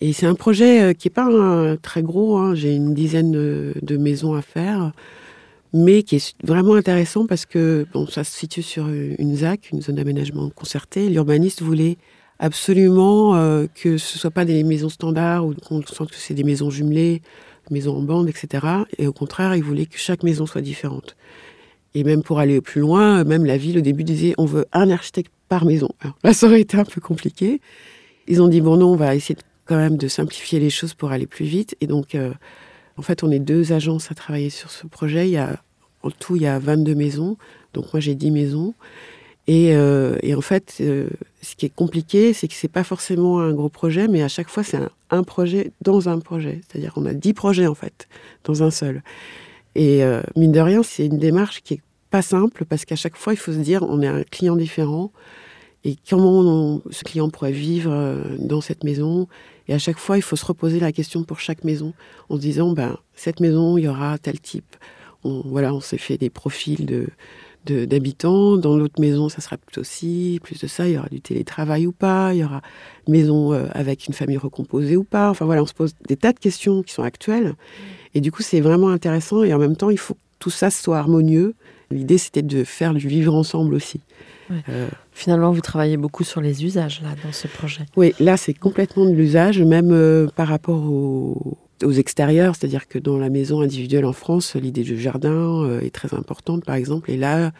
Et 0.00 0.14
c'est 0.14 0.24
un 0.24 0.34
projet 0.34 0.80
euh, 0.80 0.92
qui 0.94 1.08
n'est 1.08 1.12
pas 1.12 1.76
très 1.82 2.02
gros. 2.02 2.38
hein. 2.38 2.54
J'ai 2.54 2.74
une 2.74 2.94
dizaine 2.94 3.30
de, 3.30 3.96
maisons 3.98 4.34
à 4.34 4.42
faire 4.42 4.92
mais 5.74 6.02
qui 6.02 6.16
est 6.16 6.34
vraiment 6.44 6.74
intéressant 6.74 7.26
parce 7.26 7.46
que 7.46 7.86
bon, 7.94 8.06
ça 8.06 8.24
se 8.24 8.36
situe 8.36 8.60
sur 8.60 8.90
une 8.90 9.36
ZAC, 9.36 9.70
une 9.72 9.80
zone 9.80 9.96
d'aménagement 9.96 10.50
concerté. 10.50 11.08
L'urbaniste 11.08 11.62
voulait 11.62 11.96
absolument 12.42 13.36
euh, 13.36 13.66
que 13.72 13.96
ce 13.96 14.18
soit 14.18 14.32
pas 14.32 14.44
des 14.44 14.64
maisons 14.64 14.88
standards 14.88 15.46
ou 15.46 15.54
qu'on 15.54 15.80
sente 15.86 16.10
que 16.10 16.16
c'est 16.16 16.34
des 16.34 16.42
maisons 16.42 16.70
jumelées, 16.70 17.22
maisons 17.70 17.96
en 17.96 18.02
bande, 18.02 18.28
etc. 18.28 18.66
Et 18.98 19.06
au 19.06 19.12
contraire, 19.12 19.54
il 19.54 19.62
voulait 19.62 19.86
que 19.86 19.96
chaque 19.96 20.24
maison 20.24 20.44
soit 20.44 20.60
différente. 20.60 21.16
Et 21.94 22.02
même 22.02 22.22
pour 22.22 22.40
aller 22.40 22.60
plus 22.60 22.80
loin, 22.80 23.22
même 23.22 23.44
la 23.44 23.56
ville 23.56 23.78
au 23.78 23.80
début 23.80 24.02
disait 24.02 24.34
on 24.38 24.44
veut 24.44 24.66
un 24.72 24.90
architecte 24.90 25.32
par 25.48 25.64
maison. 25.64 25.88
Ça 26.32 26.46
aurait 26.46 26.62
été 26.62 26.76
un 26.76 26.84
peu 26.84 27.00
compliqué. 27.00 27.60
Ils 28.26 28.42
ont 28.42 28.48
dit 28.48 28.60
bon 28.60 28.76
non, 28.76 28.92
on 28.92 28.96
va 28.96 29.14
essayer 29.14 29.38
quand 29.64 29.76
même 29.76 29.96
de 29.96 30.08
simplifier 30.08 30.58
les 30.58 30.70
choses 30.70 30.94
pour 30.94 31.12
aller 31.12 31.28
plus 31.28 31.44
vite. 31.44 31.76
Et 31.80 31.86
donc, 31.86 32.16
euh, 32.16 32.32
en 32.96 33.02
fait, 33.02 33.22
on 33.22 33.30
est 33.30 33.38
deux 33.38 33.72
agences 33.72 34.10
à 34.10 34.16
travailler 34.16 34.50
sur 34.50 34.72
ce 34.72 34.88
projet. 34.88 35.28
Il 35.28 35.32
y 35.32 35.36
a, 35.36 35.62
en 36.02 36.10
tout, 36.10 36.34
il 36.34 36.42
y 36.42 36.46
a 36.46 36.58
22 36.58 36.96
maisons. 36.96 37.36
Donc 37.72 37.92
moi, 37.92 38.00
j'ai 38.00 38.16
10 38.16 38.32
maisons. 38.32 38.74
Et, 39.48 39.74
euh, 39.74 40.16
et 40.22 40.34
en 40.34 40.40
fait, 40.40 40.76
euh, 40.80 41.08
ce 41.40 41.56
qui 41.56 41.66
est 41.66 41.74
compliqué, 41.74 42.32
c'est 42.32 42.46
que 42.46 42.54
c'est 42.54 42.68
pas 42.68 42.84
forcément 42.84 43.40
un 43.40 43.52
gros 43.52 43.68
projet, 43.68 44.06
mais 44.06 44.22
à 44.22 44.28
chaque 44.28 44.48
fois, 44.48 44.62
c'est 44.62 44.78
un, 45.10 45.22
projet 45.24 45.72
dans 45.80 46.08
un 46.08 46.20
projet. 46.20 46.60
C'est-à-dire 46.68 46.92
qu'on 46.94 47.06
a 47.06 47.12
10 47.14 47.34
projets, 47.34 47.66
en 47.66 47.74
fait, 47.74 48.06
dans 48.44 48.62
un 48.62 48.70
seul. 48.70 49.02
Et 49.74 50.04
euh, 50.04 50.22
mine 50.36 50.52
de 50.52 50.60
rien, 50.60 50.82
c'est 50.82 51.06
une 51.06 51.18
démarche 51.18 51.62
qui 51.62 51.74
est 51.74 51.80
pas 52.10 52.22
simple, 52.22 52.64
parce 52.66 52.84
qu'à 52.84 52.94
chaque 52.96 53.16
fois, 53.16 53.32
il 53.32 53.36
faut 53.38 53.52
se 53.52 53.58
dire, 53.58 53.82
on 53.82 54.00
est 54.00 54.06
un 54.06 54.22
client 54.22 54.54
différent. 54.56 55.10
Et 55.84 55.96
comment 56.08 56.38
on- 56.40 56.82
ce 56.90 57.02
client 57.02 57.28
pourrait 57.28 57.50
vivre 57.52 58.22
dans 58.38 58.60
cette 58.60 58.84
maison 58.84 59.26
Et 59.68 59.74
à 59.74 59.78
chaque 59.78 59.98
fois, 59.98 60.16
il 60.18 60.22
faut 60.22 60.36
se 60.36 60.44
reposer 60.44 60.78
la 60.80 60.92
question 60.92 61.22
pour 61.24 61.38
chaque 61.40 61.64
maison, 61.64 61.94
en 62.28 62.36
se 62.36 62.40
disant, 62.40 62.72
ben, 62.72 62.96
cette 63.14 63.38
maison, 63.40 63.76
il 63.78 63.84
y 63.84 63.88
aura 63.88 64.18
tel 64.18 64.40
type. 64.40 64.76
On, 65.24 65.42
voilà, 65.46 65.72
on 65.74 65.80
s'est 65.80 65.98
fait 65.98 66.18
des 66.18 66.30
profils 66.30 66.84
de- 66.84 67.08
d'habitants. 67.66 68.56
Dans 68.56 68.76
l'autre 68.76 69.00
maison, 69.00 69.28
ça 69.28 69.40
sera 69.40 69.56
plutôt 69.56 69.84
ci, 69.84 70.40
plus 70.42 70.58
de 70.60 70.66
ça, 70.66 70.88
il 70.88 70.94
y 70.94 70.98
aura 70.98 71.08
du 71.08 71.20
télétravail 71.20 71.86
ou 71.86 71.92
pas, 71.92 72.34
il 72.34 72.38
y 72.38 72.44
aura 72.44 72.62
une 73.06 73.12
maison 73.12 73.52
euh, 73.52 73.66
avec 73.72 74.06
une 74.06 74.14
famille 74.14 74.36
recomposée 74.38 74.96
ou 74.96 75.04
pas. 75.04 75.30
Enfin 75.30 75.44
voilà, 75.44 75.62
on 75.62 75.66
se 75.66 75.74
pose 75.74 75.94
des 76.08 76.16
tas 76.16 76.32
de 76.32 76.38
questions 76.38 76.82
qui 76.82 76.92
sont 76.92 77.02
actuelles. 77.02 77.54
Et 78.14 78.20
du 78.20 78.30
coup, 78.32 78.42
c'est 78.42 78.60
vraiment 78.60 78.88
intéressant 78.90 79.42
et 79.42 79.54
en 79.54 79.58
même 79.58 79.76
temps, 79.76 79.90
il 79.90 79.98
faut 79.98 80.14
que 80.14 80.20
tout 80.38 80.50
ça 80.50 80.70
soit 80.70 80.98
harmonieux. 80.98 81.54
L'idée, 81.90 82.18
c'était 82.18 82.42
de 82.42 82.64
faire 82.64 82.94
du 82.94 83.06
vivre 83.08 83.34
ensemble 83.34 83.74
aussi. 83.74 84.00
Ouais. 84.50 84.56
Euh, 84.68 84.88
Finalement, 85.14 85.52
vous 85.52 85.60
travaillez 85.60 85.98
beaucoup 85.98 86.24
sur 86.24 86.40
les 86.40 86.64
usages 86.64 87.02
là 87.02 87.10
dans 87.22 87.32
ce 87.32 87.46
projet. 87.48 87.84
Oui, 87.96 88.14
là, 88.18 88.36
c'est 88.38 88.54
complètement 88.54 89.04
de 89.04 89.12
l'usage, 89.12 89.60
même 89.60 89.90
euh, 89.92 90.26
par 90.34 90.48
rapport 90.48 90.82
au- 90.82 91.56
aux 91.84 91.92
extérieurs. 91.92 92.56
C'est-à-dire 92.56 92.88
que 92.88 92.98
dans 92.98 93.18
la 93.18 93.30
maison 93.30 93.60
individuelle 93.60 94.04
en 94.04 94.12
France, 94.12 94.54
l'idée 94.56 94.82
du 94.82 94.98
jardin 95.00 95.64
euh, 95.64 95.80
est 95.80 95.94
très 95.94 96.14
importante, 96.14 96.64
par 96.64 96.74
exemple. 96.74 97.10
Et 97.10 97.16
là, 97.16 97.52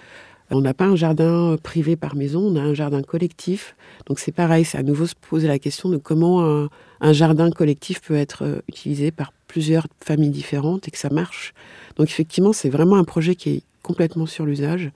on 0.51 0.61
n'a 0.61 0.75
pas 0.75 0.85
un 0.85 0.97
jardin 0.97 1.57
privé 1.63 1.97
par 1.97 2.15
maison, 2.15 2.41
on 2.41 2.57
a 2.57 2.61
un 2.61 2.75
jardin 2.75 3.03
collectif. 3.03 3.75
Donc 4.07 4.19
c'est 4.19 4.33
pareil, 4.33 4.65
c'est 4.65 4.79
à 4.79 4.83
nouveau 4.83 5.07
se 5.07 5.15
poser 5.15 5.49
la 5.49 5.59
question 5.59 5.89
de 5.89 5.97
comment 5.97 6.69
un, 7.01 7.13
jardin 7.13 7.51
collectif 7.51 8.01
peut 8.01 8.17
être 8.17 8.45
euh, 8.45 8.61
utilisé 8.69 9.11
par 9.11 9.33
plusieurs 9.49 9.87
familles 10.01 10.31
différentes 10.31 10.89
et 10.89 10.91
que 10.91 10.99
ça 10.99 11.11
marche. 11.11 11.55
Donc 11.97 12.09
effectivement, 12.09 12.53
c'est 12.53 12.71
vraiment 12.71 12.97
un 12.97 13.05
projet 13.05 13.35
qui 13.35 13.51
est 13.51 13.63
complètement 13.83 14.27
sur 14.27 14.45
l'usage. 14.47 14.91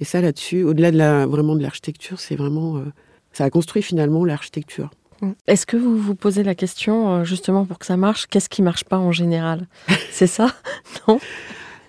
Et 0.00 0.04
ça, 0.04 0.20
là-dessus, 0.20 0.62
au-delà 0.62 0.90
de 0.90 0.96
la, 0.96 1.26
vraiment 1.26 1.56
de 1.56 1.62
l'architecture, 1.62 2.20
c'est 2.20 2.36
vraiment... 2.36 2.78
euh, 2.78 2.84
ça 3.32 3.44
a 3.44 3.50
construit 3.50 3.82
finalement 3.82 4.24
l'architecture. 4.24 4.90
Est-ce 5.46 5.66
que 5.66 5.76
vous 5.76 5.96
vous 5.96 6.14
posez 6.14 6.42
la 6.42 6.54
question 6.54 7.14
euh, 7.16 7.24
justement 7.24 7.64
pour 7.66 7.78
que 7.78 7.86
ça 7.86 7.96
marche 7.96 8.26
Qu'est-ce 8.26 8.48
qui 8.48 8.62
marche 8.62 8.84
pas 8.84 8.98
en 8.98 9.12
général? 9.12 9.66
C'est 10.10 10.26
ça? 10.26 10.54
Non? 11.08 11.18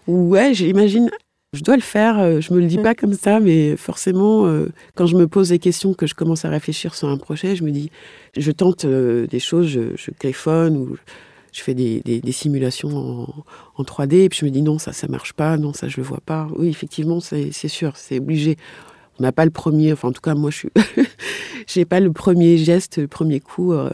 Ouais, 0.08 0.54
j'imagine. 0.54 1.10
Je 1.54 1.62
dois 1.62 1.76
le 1.76 1.82
faire. 1.82 2.18
euh, 2.20 2.40
Je 2.42 2.54
me 2.54 2.60
le 2.60 2.66
dis 2.68 2.78
Mm. 2.78 2.84
pas 2.84 2.96
comme 2.96 3.14
ça, 3.14 3.40
mais 3.40 3.76
forcément, 3.78 4.46
euh, 4.48 4.70
quand 4.96 5.06
je 5.06 5.16
me 5.16 5.28
pose 5.28 5.50
des 5.50 5.60
questions, 5.60 5.94
que 5.94 6.08
je 6.08 6.16
commence 6.16 6.46
à 6.46 6.50
réfléchir 6.50 6.96
sur 6.96 7.08
un 7.10 7.18
projet, 7.18 7.56
je 7.56 7.64
me 7.64 7.72
dis, 7.72 7.92
je 8.38 8.52
tente 8.52 8.86
des 8.86 9.40
choses, 9.40 9.68
je, 9.68 9.96
je 9.96 10.12
téléphone 10.12 10.78
ou 10.78 10.98
je 11.52 11.62
fais 11.62 11.74
des, 11.74 12.00
des- 12.02 12.22
des 12.22 12.32
simulations 12.32 12.90
en, 12.96 13.44
en 13.76 13.84
3D, 13.84 14.24
et 14.24 14.30
puis 14.30 14.40
je 14.40 14.46
me 14.46 14.52
dis 14.52 14.62
non, 14.62 14.80
ça, 14.80 14.94
ça 14.94 15.08
marche 15.10 15.34
pas, 15.34 15.58
non, 15.58 15.74
ça, 15.74 15.90
je 15.90 15.98
le 15.98 16.04
vois 16.04 16.22
pas. 16.26 16.48
Oui, 16.58 16.70
effectivement, 16.70 17.20
c'est 17.20 17.52
sûr, 17.52 17.98
c'est 17.98 18.20
obligé. 18.20 18.56
On 19.20 19.24
n'a 19.24 19.32
pas 19.32 19.46
le 19.46 19.52
premier, 19.52 19.94
enfin, 19.94 20.08
en 20.08 20.12
tout 20.12 20.22
cas, 20.22 20.34
moi, 20.34 20.50
je 20.50 20.58
suis, 20.58 20.70
j'ai 21.68 21.86
pas 21.86 22.00
le 22.00 22.12
premier 22.12 22.58
geste, 22.58 22.98
le 22.98 23.08
premier 23.08 23.40
coup, 23.40 23.72
euh, 23.74 23.90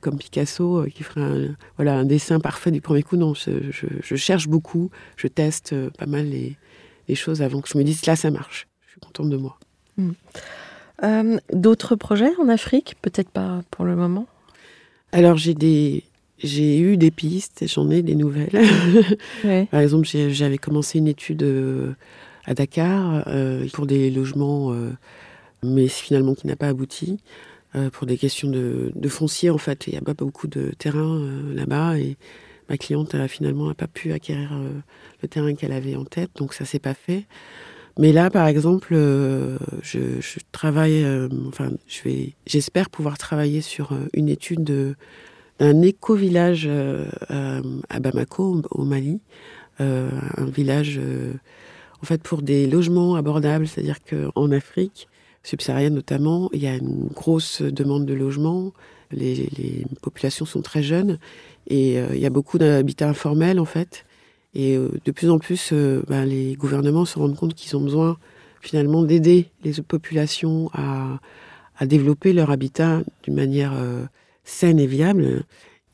comme 0.00 0.18
Picasso, 0.18 0.78
euh, 0.80 0.88
qui 0.88 1.02
ferait 1.04 1.20
un, 1.20 1.56
voilà, 1.76 1.94
un 1.98 2.04
dessin 2.04 2.40
parfait 2.40 2.70
du 2.72 2.80
premier 2.80 3.02
coup. 3.02 3.16
Non, 3.16 3.32
je, 3.34 3.70
je- 3.70 3.86
je 4.02 4.16
cherche 4.16 4.48
beaucoup, 4.48 4.90
je 5.16 5.28
teste 5.28 5.72
euh, 5.72 5.90
pas 5.98 6.06
mal 6.06 6.26
les, 6.28 6.56
les 7.08 7.14
choses 7.14 7.42
avant 7.42 7.60
que 7.60 7.68
je 7.68 7.78
me 7.78 7.84
dise 7.84 8.04
là, 8.06 8.16
ça 8.16 8.30
marche. 8.30 8.66
Je 8.86 8.92
suis 8.92 9.00
contente 9.00 9.28
de 9.30 9.36
moi. 9.36 9.56
Euh, 11.02 11.38
D'autres 11.52 11.94
projets 11.94 12.30
en 12.40 12.48
Afrique 12.48 12.96
Peut-être 13.02 13.30
pas 13.30 13.62
pour 13.70 13.84
le 13.84 13.94
moment? 13.96 14.26
Alors, 15.12 15.36
j'ai 15.36 15.54
des. 15.54 16.02
J'ai 16.38 16.78
eu 16.80 16.96
des 16.98 17.10
pistes, 17.10 17.64
j'en 17.66 17.88
ai 17.90 18.02
des 18.02 18.14
nouvelles. 18.14 18.50
Ouais. 19.44 19.66
Par 19.70 19.80
exemple, 19.80 20.06
j'avais 20.06 20.58
commencé 20.58 20.98
une 20.98 21.08
étude 21.08 21.42
à 22.46 22.54
Dakar 22.54 23.24
euh, 23.26 23.66
pour 23.72 23.86
des 23.86 24.10
logements, 24.10 24.72
euh, 24.72 24.90
mais 25.62 25.88
finalement 25.88 26.34
qui 26.34 26.46
n'a 26.46 26.56
pas 26.56 26.68
abouti, 26.68 27.18
euh, 27.74 27.90
pour 27.90 28.06
des 28.06 28.16
questions 28.16 28.48
de, 28.48 28.92
de 28.94 29.08
foncier 29.08 29.50
en 29.50 29.58
fait. 29.58 29.86
Il 29.86 29.92
n'y 29.92 29.98
a 29.98 30.02
pas 30.02 30.14
beaucoup 30.14 30.46
de 30.46 30.72
terrain 30.78 31.20
là-bas 31.54 31.98
et 31.98 32.16
ma 32.68 32.76
cliente 32.78 33.14
finalement 33.28 33.68
n'a 33.68 33.74
pas 33.74 33.86
pu 33.86 34.12
acquérir 34.12 34.50
le 35.22 35.28
terrain 35.28 35.54
qu'elle 35.54 35.72
avait 35.72 35.96
en 35.96 36.04
tête, 36.04 36.30
donc 36.36 36.54
ça 36.54 36.64
s'est 36.64 36.78
pas 36.78 36.94
fait. 36.94 37.24
Mais 37.98 38.12
là, 38.12 38.28
par 38.28 38.46
exemple, 38.46 38.94
je, 38.94 40.38
travaille, 40.52 41.06
enfin, 41.48 41.70
je 41.86 42.02
vais, 42.02 42.34
j'espère 42.46 42.90
pouvoir 42.90 43.18
travailler 43.18 43.62
sur 43.62 43.96
une 44.12 44.28
étude 44.28 44.64
de- 44.64 44.96
d'un 45.58 45.80
éco-village 45.80 46.68
à 47.28 48.00
Bamako, 48.00 48.62
au 48.70 48.84
Mali, 48.84 49.20
un 49.78 50.44
village, 50.46 51.00
en 52.02 52.06
fait, 52.06 52.22
pour 52.22 52.42
des 52.42 52.66
logements 52.66 53.14
abordables, 53.16 53.66
c'est-à-dire 53.66 53.98
qu'en 54.04 54.50
Afrique 54.50 55.08
subsaharienne 55.46 55.94
notamment, 55.94 56.50
il 56.52 56.62
y 56.62 56.66
a 56.66 56.74
une 56.74 57.06
grosse 57.14 57.62
demande 57.62 58.04
de 58.04 58.14
logements. 58.14 58.72
Les, 59.12 59.48
populations 60.02 60.44
sont 60.44 60.62
très 60.62 60.82
jeunes 60.82 61.18
et 61.68 61.98
euh, 61.98 62.08
il 62.12 62.18
y 62.18 62.26
a 62.26 62.30
beaucoup 62.30 62.58
d'habitats 62.58 63.08
informels 63.08 63.60
en 63.60 63.64
fait. 63.64 64.04
Et 64.54 64.76
euh, 64.76 64.90
de 65.04 65.12
plus 65.12 65.30
en 65.30 65.38
plus, 65.38 65.70
euh, 65.72 66.02
ben, 66.08 66.24
les 66.24 66.54
gouvernements 66.54 67.04
se 67.04 67.18
rendent 67.18 67.36
compte 67.36 67.54
qu'ils 67.54 67.76
ont 67.76 67.80
besoin 67.80 68.18
finalement 68.60 69.04
d'aider 69.04 69.46
les 69.62 69.72
populations 69.82 70.68
à, 70.72 71.20
à 71.78 71.86
développer 71.86 72.32
leur 72.32 72.50
habitat 72.50 73.02
d'une 73.22 73.36
manière 73.36 73.74
saine 74.42 74.80
et 74.80 74.88
viable. 74.88 75.44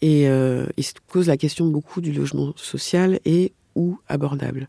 Et 0.01 0.23
ils 0.23 0.85
se 0.85 0.95
posent 1.09 1.27
la 1.27 1.37
question 1.37 1.67
beaucoup 1.67 2.01
du 2.01 2.13
logement 2.13 2.55
social 2.57 3.21
et 3.27 3.53
ou 3.75 3.99
abordable. 4.09 4.69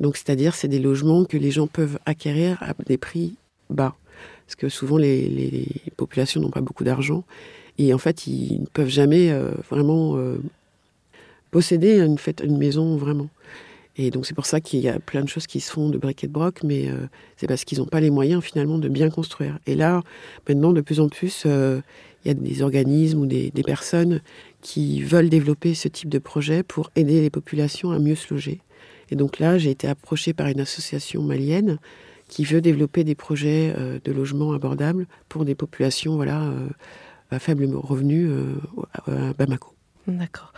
Donc, 0.00 0.16
c'est-à-dire, 0.16 0.54
c'est 0.54 0.68
des 0.68 0.78
logements 0.78 1.24
que 1.24 1.36
les 1.36 1.50
gens 1.50 1.66
peuvent 1.66 1.98
acquérir 2.04 2.62
à 2.62 2.74
des 2.86 2.98
prix 2.98 3.34
bas. 3.70 3.94
Parce 4.46 4.56
que 4.56 4.68
souvent, 4.68 4.98
les, 4.98 5.66
populations 5.96 6.40
n'ont 6.40 6.50
pas 6.50 6.60
beaucoup 6.60 6.84
d'argent. 6.84 7.24
Et 7.78 7.92
en 7.94 7.98
fait, 7.98 8.26
ils 8.26 8.60
ne 8.60 8.66
peuvent 8.66 8.88
jamais 8.88 9.30
euh, 9.30 9.52
vraiment 9.70 10.16
euh, 10.16 10.36
posséder 11.50 11.98
une, 11.98 12.58
maison 12.58 12.96
vraiment. 12.96 13.28
Et 13.96 14.10
donc 14.10 14.26
c'est 14.26 14.34
pour 14.34 14.46
ça 14.46 14.60
qu'il 14.60 14.80
y 14.80 14.88
a 14.88 14.98
plein 14.98 15.22
de 15.22 15.28
choses 15.28 15.46
qui 15.46 15.60
se 15.60 15.70
font 15.70 15.88
de 15.88 15.98
briques 15.98 16.24
et 16.24 16.26
de 16.26 16.32
broc, 16.32 16.62
mais 16.64 16.88
euh, 16.88 17.06
c'est 17.36 17.46
parce 17.46 17.64
qu'ils 17.64 17.78
n'ont 17.78 17.86
pas 17.86 18.00
les 18.00 18.10
moyens 18.10 18.42
finalement 18.42 18.78
de 18.78 18.88
bien 18.88 19.08
construire. 19.08 19.58
Et 19.66 19.76
là, 19.76 20.02
maintenant, 20.48 20.72
de 20.72 20.80
plus 20.80 21.00
en 21.00 21.08
plus, 21.08 21.44
il 21.44 21.82
y 22.24 22.30
a 22.30 22.34
des 22.34 22.62
organismes 22.62 23.20
ou 23.20 23.26
des, 23.26 23.50
personnes 23.64 24.20
qui 24.62 25.02
veulent 25.02 25.28
développer 25.28 25.74
ce 25.74 25.88
type 25.88 26.08
de 26.08 26.18
projet 26.18 26.62
pour 26.62 26.90
aider 26.96 27.20
les 27.20 27.30
populations 27.30 27.90
à 27.90 27.98
mieux 27.98 28.14
se 28.14 28.32
loger. 28.32 28.60
Et 29.14 29.16
donc 29.16 29.38
là, 29.38 29.56
j'ai 29.56 29.70
été 29.70 29.86
approchée 29.86 30.34
par 30.34 30.48
une 30.48 30.58
association 30.58 31.22
malienne 31.22 31.78
qui 32.28 32.44
veut 32.44 32.60
développer 32.60 33.04
des 33.04 33.14
projets 33.14 33.72
euh, 33.78 34.00
de 34.04 34.10
logement 34.10 34.52
abordables 34.52 35.06
pour 35.28 35.44
des 35.44 35.54
populations 35.54 36.16
voilà, 36.16 36.52
à 37.30 37.38
faible 37.38 37.66
revenu 37.74 38.28
à 39.06 39.32
Bamako. 39.38 39.74
D'accord. 40.06 40.52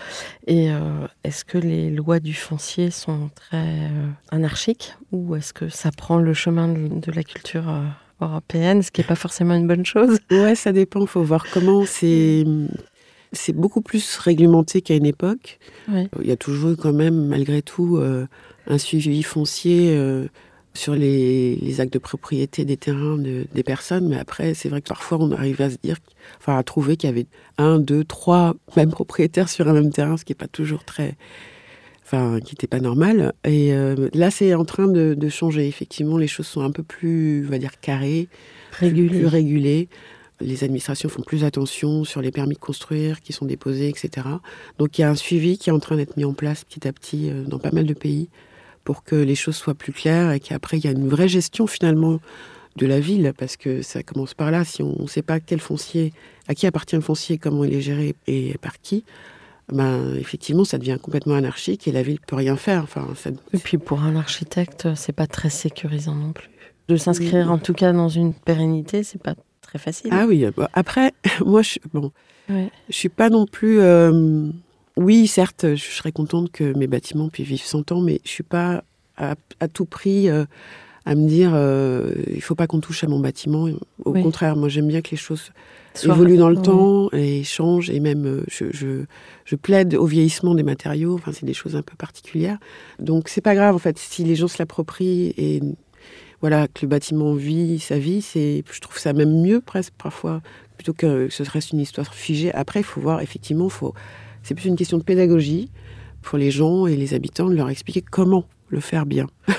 Et 0.47 0.71
euh, 0.71 1.07
est-ce 1.23 1.45
que 1.45 1.59
les 1.59 1.91
lois 1.91 2.19
du 2.19 2.35
foncier 2.35 2.91
sont 2.91 3.31
très 3.35 3.57
euh, 3.57 4.09
anarchiques 4.31 4.95
ou 5.13 5.37
est-ce 5.37 5.53
que 5.53 5.69
ça 5.69 5.91
prend 5.93 6.19
le 6.19 6.35
chemin 6.35 6.69
de, 6.69 7.13
la 7.13 7.23
culture 7.23 7.69
euh, 7.69 7.85
européenne, 8.21 8.83
ce 8.83 8.91
qui 8.91 9.01
n'est 9.01 9.07
pas 9.07 9.15
forcément 9.15 9.55
une 9.55 9.69
bonne 9.69 9.87
chose? 9.87 10.19
Ouais, 10.33 10.57
ça 10.57 10.73
dépend. 10.73 11.03
Il 11.03 11.07
faut 11.07 11.23
voir 11.23 11.47
comment 11.53 11.85
c'est. 11.87 12.45
C'est 13.37 13.53
beaucoup 13.53 13.81
plus 13.81 14.17
réglementé 14.19 14.83
qu'à 14.83 14.95
une 14.95 15.07
époque. 15.07 15.59
Oui. 15.89 16.09
Il 16.21 16.27
y 16.27 16.33
a 16.33 16.37
toujours 16.37 16.71
eu 16.71 16.77
quand 16.77 16.93
même, 16.93 17.27
malgré 17.27 17.63
tout, 17.63 18.01
un 18.67 18.79
suivi 18.79 19.23
foncier 19.23 19.97
sur 20.77 20.95
les, 20.95 21.57
les, 21.57 21.81
actes 21.81 21.93
de 21.95 21.99
propriété 21.99 22.65
des 22.65 22.77
terrains 22.77 23.17
de, 23.17 23.47
des 23.53 23.63
personnes, 23.63 24.09
mais 24.09 24.19
après, 24.19 24.55
c'est 24.55 24.69
vrai 24.69 24.81
que 24.81 24.89
parfois 24.89 25.19
on 25.21 25.33
arrive 25.33 25.61
à 25.61 25.71
se 25.71 25.77
dire, 25.83 25.97
enfin 26.39 26.57
à 26.57 26.63
trouver 26.63 26.97
qu'il 26.97 27.09
y 27.09 27.13
avait 27.13 27.27
un, 27.59 27.79
deux, 27.79 28.05
trois 28.05 28.55
mêmes 28.77 28.91
propriétaires 28.91 29.49
sur 29.49 29.69
un 29.69 29.73
même 29.73 29.91
terrain, 29.91 30.17
ce 30.17 30.25
qui 30.25 30.33
n'est 30.33 30.37
pas 30.37 30.49
toujours 30.49 30.85
très, 30.85 31.17
enfin, 32.05 32.39
qui 32.41 32.55
n'était 32.55 32.67
pas 32.67 32.81
normal. 32.81 33.33
Et 33.45 33.73
euh, 33.73 34.09
là, 34.15 34.31
c'est 34.31 34.55
en 34.55 34.65
train 34.65 34.87
de, 34.87 35.15
de, 35.15 35.29
changer. 35.29 35.67
Effectivement, 35.67 36.19
les 36.19 36.29
choses 36.29 36.47
sont 36.47 36.63
un 36.63 36.71
peu 36.71 36.83
plus, 36.83 37.45
on 37.47 37.51
va 37.51 37.59
dire, 37.59 37.81
carrées, 37.81 38.29
plus 38.71 39.27
régulées. 39.27 39.89
Les 40.41 40.65
administrations 40.65 41.09
font 41.09 41.23
plus 41.23 41.45
attention 41.45 42.05
sur 42.05 42.21
les 42.21 42.31
permis 42.31 42.55
de 42.55 42.61
construire 42.61 43.21
qui 43.21 43.33
sont 43.33 43.47
déposés, 43.47 43.89
etc. 43.89 44.27
Donc 44.79 44.99
il 44.99 45.03
y 45.03 45.05
a 45.05 45.11
un 45.11 45.15
suivi 45.15 45.59
qui 45.59 45.71
est 45.71 45.73
en 45.73 45.79
train 45.79 45.97
d'être 45.97 46.17
mis 46.17 46.25
en 46.25 46.35
place 46.35 46.65
petit 46.65 46.87
à 46.87 46.93
petit 46.93 47.31
euh, 47.31 47.45
dans 47.45 47.59
pas 47.59 47.71
mal 47.73 47.87
de 47.87 47.95
pays 47.95 48.29
pour 48.85 49.03
que 49.03 49.17
les 49.17 49.35
choses 49.35 49.57
soient 49.57 49.75
plus 49.75 49.93
claires 49.93 50.33
et 50.33 50.41
qu'après 50.41 50.79
il 50.79 50.85
y 50.85 50.89
a 50.89 50.93
une 50.93 51.09
vraie 51.09 51.29
gestion 51.29 51.67
finalement 51.67 52.21
de 52.77 52.87
la 52.87 53.01
ville, 53.01 53.33
parce 53.37 53.57
que 53.57 53.83
ça 53.83 54.03
commence 54.03 54.35
par 54.35 54.51
là. 54.51 54.65
Si 54.65 54.83
on 54.83 55.03
ne 55.03 55.07
sait 55.07 55.23
pas 55.23 55.41
quel 55.41 55.61
foncier, 55.61 56.13
à 56.47 56.55
qui 56.55 56.67
appartient 56.67 56.97
le 56.97 57.03
foncier, 57.03 57.39
comment 57.39 57.65
il 57.65 57.75
est 57.75 57.81
géré 57.81 58.15
et 58.27 58.57
par 58.59 58.81
qui, 58.81 59.05
ben, 59.73 60.15
effectivement, 60.17 60.65
ça 60.65 60.79
devient 60.79 60.99
complètement 61.01 61.35
anarchique 61.35 61.89
et 61.89 61.93
la 61.93 62.03
ville 62.03 62.21
peut 62.21 62.37
rien 62.37 62.57
faire. 62.57 62.83
Enfin, 62.83 63.09
ça... 63.17 63.31
Et 63.53 63.59
puis 63.59 63.79
pour 63.79 64.03
un 64.03 64.15
architecte, 64.17 64.95
c'est 64.95 65.13
pas 65.13 65.27
très 65.27 65.51
sécurisant 65.51 66.15
non 66.15 66.33
plus. 66.33 66.51
De 66.89 66.97
s'inscrire 66.97 67.51
en 67.51 67.59
tout 67.59 67.73
cas 67.73 67.93
dans 67.93 68.09
une 68.09 68.33
pérennité, 68.33 69.03
c'est 69.03 69.21
pas 69.21 69.35
très 69.67 69.79
facile. 69.79 70.11
Ah 70.13 70.27
oui. 70.27 70.47
Après, 70.73 71.13
moi, 71.45 71.63
je, 71.63 71.79
bon, 71.93 72.13
ouais. 72.49 72.71
je 72.89 72.95
suis 72.95 73.09
pas 73.09 73.29
non 73.29 73.47
plus. 73.47 73.81
Euh, 73.81 74.51
oui, 74.97 75.27
certes, 75.27 75.75
je 75.75 75.85
serais 75.85 76.13
contente 76.13 76.51
que 76.51 76.77
mes 76.77 76.87
bâtiments 76.87 77.29
puissent 77.29 77.49
vivre 77.49 77.65
100 77.65 77.93
ans, 77.93 78.01
mais 78.01 78.21
je 78.25 78.31
suis 78.31 78.43
pas 78.43 78.83
à, 79.17 79.35
à 79.61 79.69
tout 79.69 79.85
prix 79.85 80.31
euh, 80.31 80.45
à 81.05 81.15
me 81.15 81.29
dire 81.29 81.53
euh, 81.55 82.13
il 82.35 82.43
faut 82.43 82.55
pas 82.55 82.67
qu'on 82.67 82.81
touche 82.81 83.05
à 83.05 83.07
mon 83.07 83.21
bâtiment. 83.21 83.69
Au 84.05 84.13
oui. 84.13 84.23
contraire, 84.23 84.57
moi 84.57 84.69
j'aime 84.69 84.89
bien 84.89 85.03
que 85.03 85.11
les 85.11 85.17
choses 85.17 85.53
Soit 85.95 86.15
évoluent 86.15 86.37
dans 86.37 86.51
le 86.51 86.61
temps 86.61 87.09
et 87.13 87.43
changent, 87.45 87.91
et 87.91 88.01
même 88.01 88.43
je, 88.49 88.67
je, 88.71 89.05
je, 89.45 89.57
plaide 89.57 89.95
au 89.95 90.05
vieillissement 90.05 90.55
des 90.55 90.63
matériaux. 90.63 91.15
Enfin, 91.15 91.33
c'est 91.33 91.47
des 91.47 91.55
choses 91.55 91.77
un 91.77 91.83
peu 91.83 91.97
particulières. 91.97 92.59
Donc 92.99 93.29
c'est 93.29 93.41
pas 93.41 93.55
grave 93.55 93.75
en 93.75 93.79
fait 93.79 93.99
si 93.99 94.25
les 94.25 94.35
gens 94.35 94.49
se 94.49 94.59
l'approprient 94.59 95.33
et 95.39 95.63
voilà 96.41 96.69
que 96.69 96.83
le 96.83 96.89
bâtiment 96.89 97.35
vit 97.35 97.79
sa 97.79 97.99
vie. 97.99 98.23
C'est, 98.23 98.63
je 98.71 98.81
trouve 98.81 98.99
ça 98.99 99.13
même 99.13 99.43
mieux 99.43 99.61
presque 99.61 99.95
parfois 99.99 100.43
plutôt 100.77 100.93
que 100.93 101.29
ce 101.31 101.43
reste 101.43 101.73
une 101.73 101.81
histoire 101.81 102.15
figée. 102.15 102.53
Après, 102.53 102.81
il 102.81 102.85
faut 102.85 103.01
voir 103.01 103.21
effectivement, 103.21 103.69
faut 103.69 103.95
c'est 104.43 104.55
plus 104.55 104.69
une 104.69 104.77
question 104.77 104.99
de 104.99 105.03
pédagogie 105.03 105.71
pour 106.23 106.39
les 106.39 106.51
gens 106.51 106.87
et 106.87 106.97
les 106.97 107.15
habitants 107.15 107.49
de 107.49 107.55
leur 107.55 107.69
expliquer 107.71 108.03
comment 108.03 108.45
le 108.69 108.81
faire 108.81 109.07
bien. 109.07 109.27
Oui. 109.49 109.55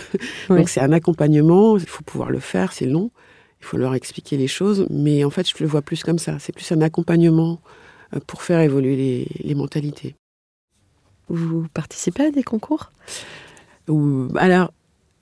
Donc 0.57 0.69
c'est 0.69 0.81
un 0.81 0.91
accompagnement, 0.91 1.77
il 1.77 1.87
faut 1.87 2.03
pouvoir 2.03 2.29
le 2.29 2.39
faire, 2.39 2.71
c'est 2.73 2.85
long, 2.85 3.11
il 3.59 3.65
faut 3.65 3.77
leur 3.77 3.95
expliquer 3.95 4.37
les 4.37 4.47
choses, 4.47 4.85
mais 4.89 5.23
en 5.23 5.29
fait 5.29 5.49
je 5.49 5.55
le 5.59 5.67
vois 5.67 5.81
plus 5.81 6.03
comme 6.03 6.19
ça, 6.19 6.37
c'est 6.39 6.53
plus 6.53 6.71
un 6.71 6.81
accompagnement 6.81 7.59
euh, 8.15 8.19
pour 8.25 8.43
faire 8.43 8.59
évoluer 8.59 8.95
les, 8.95 9.27
les 9.43 9.55
mentalités. 9.55 10.15
Vous 11.29 11.67
participez 11.73 12.25
à 12.25 12.31
des 12.31 12.43
concours? 12.43 12.91
Ou, 13.89 14.27
Alors, 14.35 14.71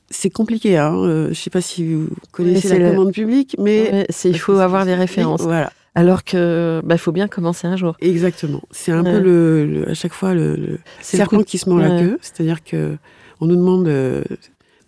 c'est 0.10 0.30
compliqué, 0.30 0.78
hein. 0.78 0.96
euh, 0.96 1.26
je 1.26 1.30
ne 1.30 1.34
sais 1.34 1.50
pas 1.50 1.62
si 1.62 1.94
vous 1.94 2.08
connaissez 2.32 2.78
la 2.80 2.92
commande 2.92 3.08
le... 3.08 3.14
publique, 3.14 3.56
mais... 3.60 3.92
Ouais, 3.92 4.08
il 4.26 4.40
faut 4.40 4.58
avoir 4.60 4.86
des 4.86 4.96
références. 4.96 5.42
Voilà. 5.42 5.72
Alors 5.98 6.26
que 6.26 6.82
bah 6.84 6.98
faut 6.98 7.14
bien 7.14 7.30
commencer 7.30 7.68
un 7.68 7.78
jour. 7.78 7.96
Exactement. 8.02 8.62
C'est 8.70 8.92
un 8.92 9.06
ouais. 9.06 9.14
peu 9.14 9.20
le, 9.20 9.66
le, 9.66 9.90
à 9.90 9.94
chaque 9.94 10.12
fois 10.12 10.34
le, 10.34 10.58
le 10.58 10.80
serpent 11.00 11.42
qui 11.42 11.58
se 11.58 11.70
mord 11.70 11.80
ouais. 11.80 11.88
la 11.88 12.02
queue. 12.02 12.20
C'est-à-dire 12.22 12.66
que 12.66 12.98
on 13.40 13.46
nous 13.46 13.56
demande 13.56 13.88
euh, 13.88 14.22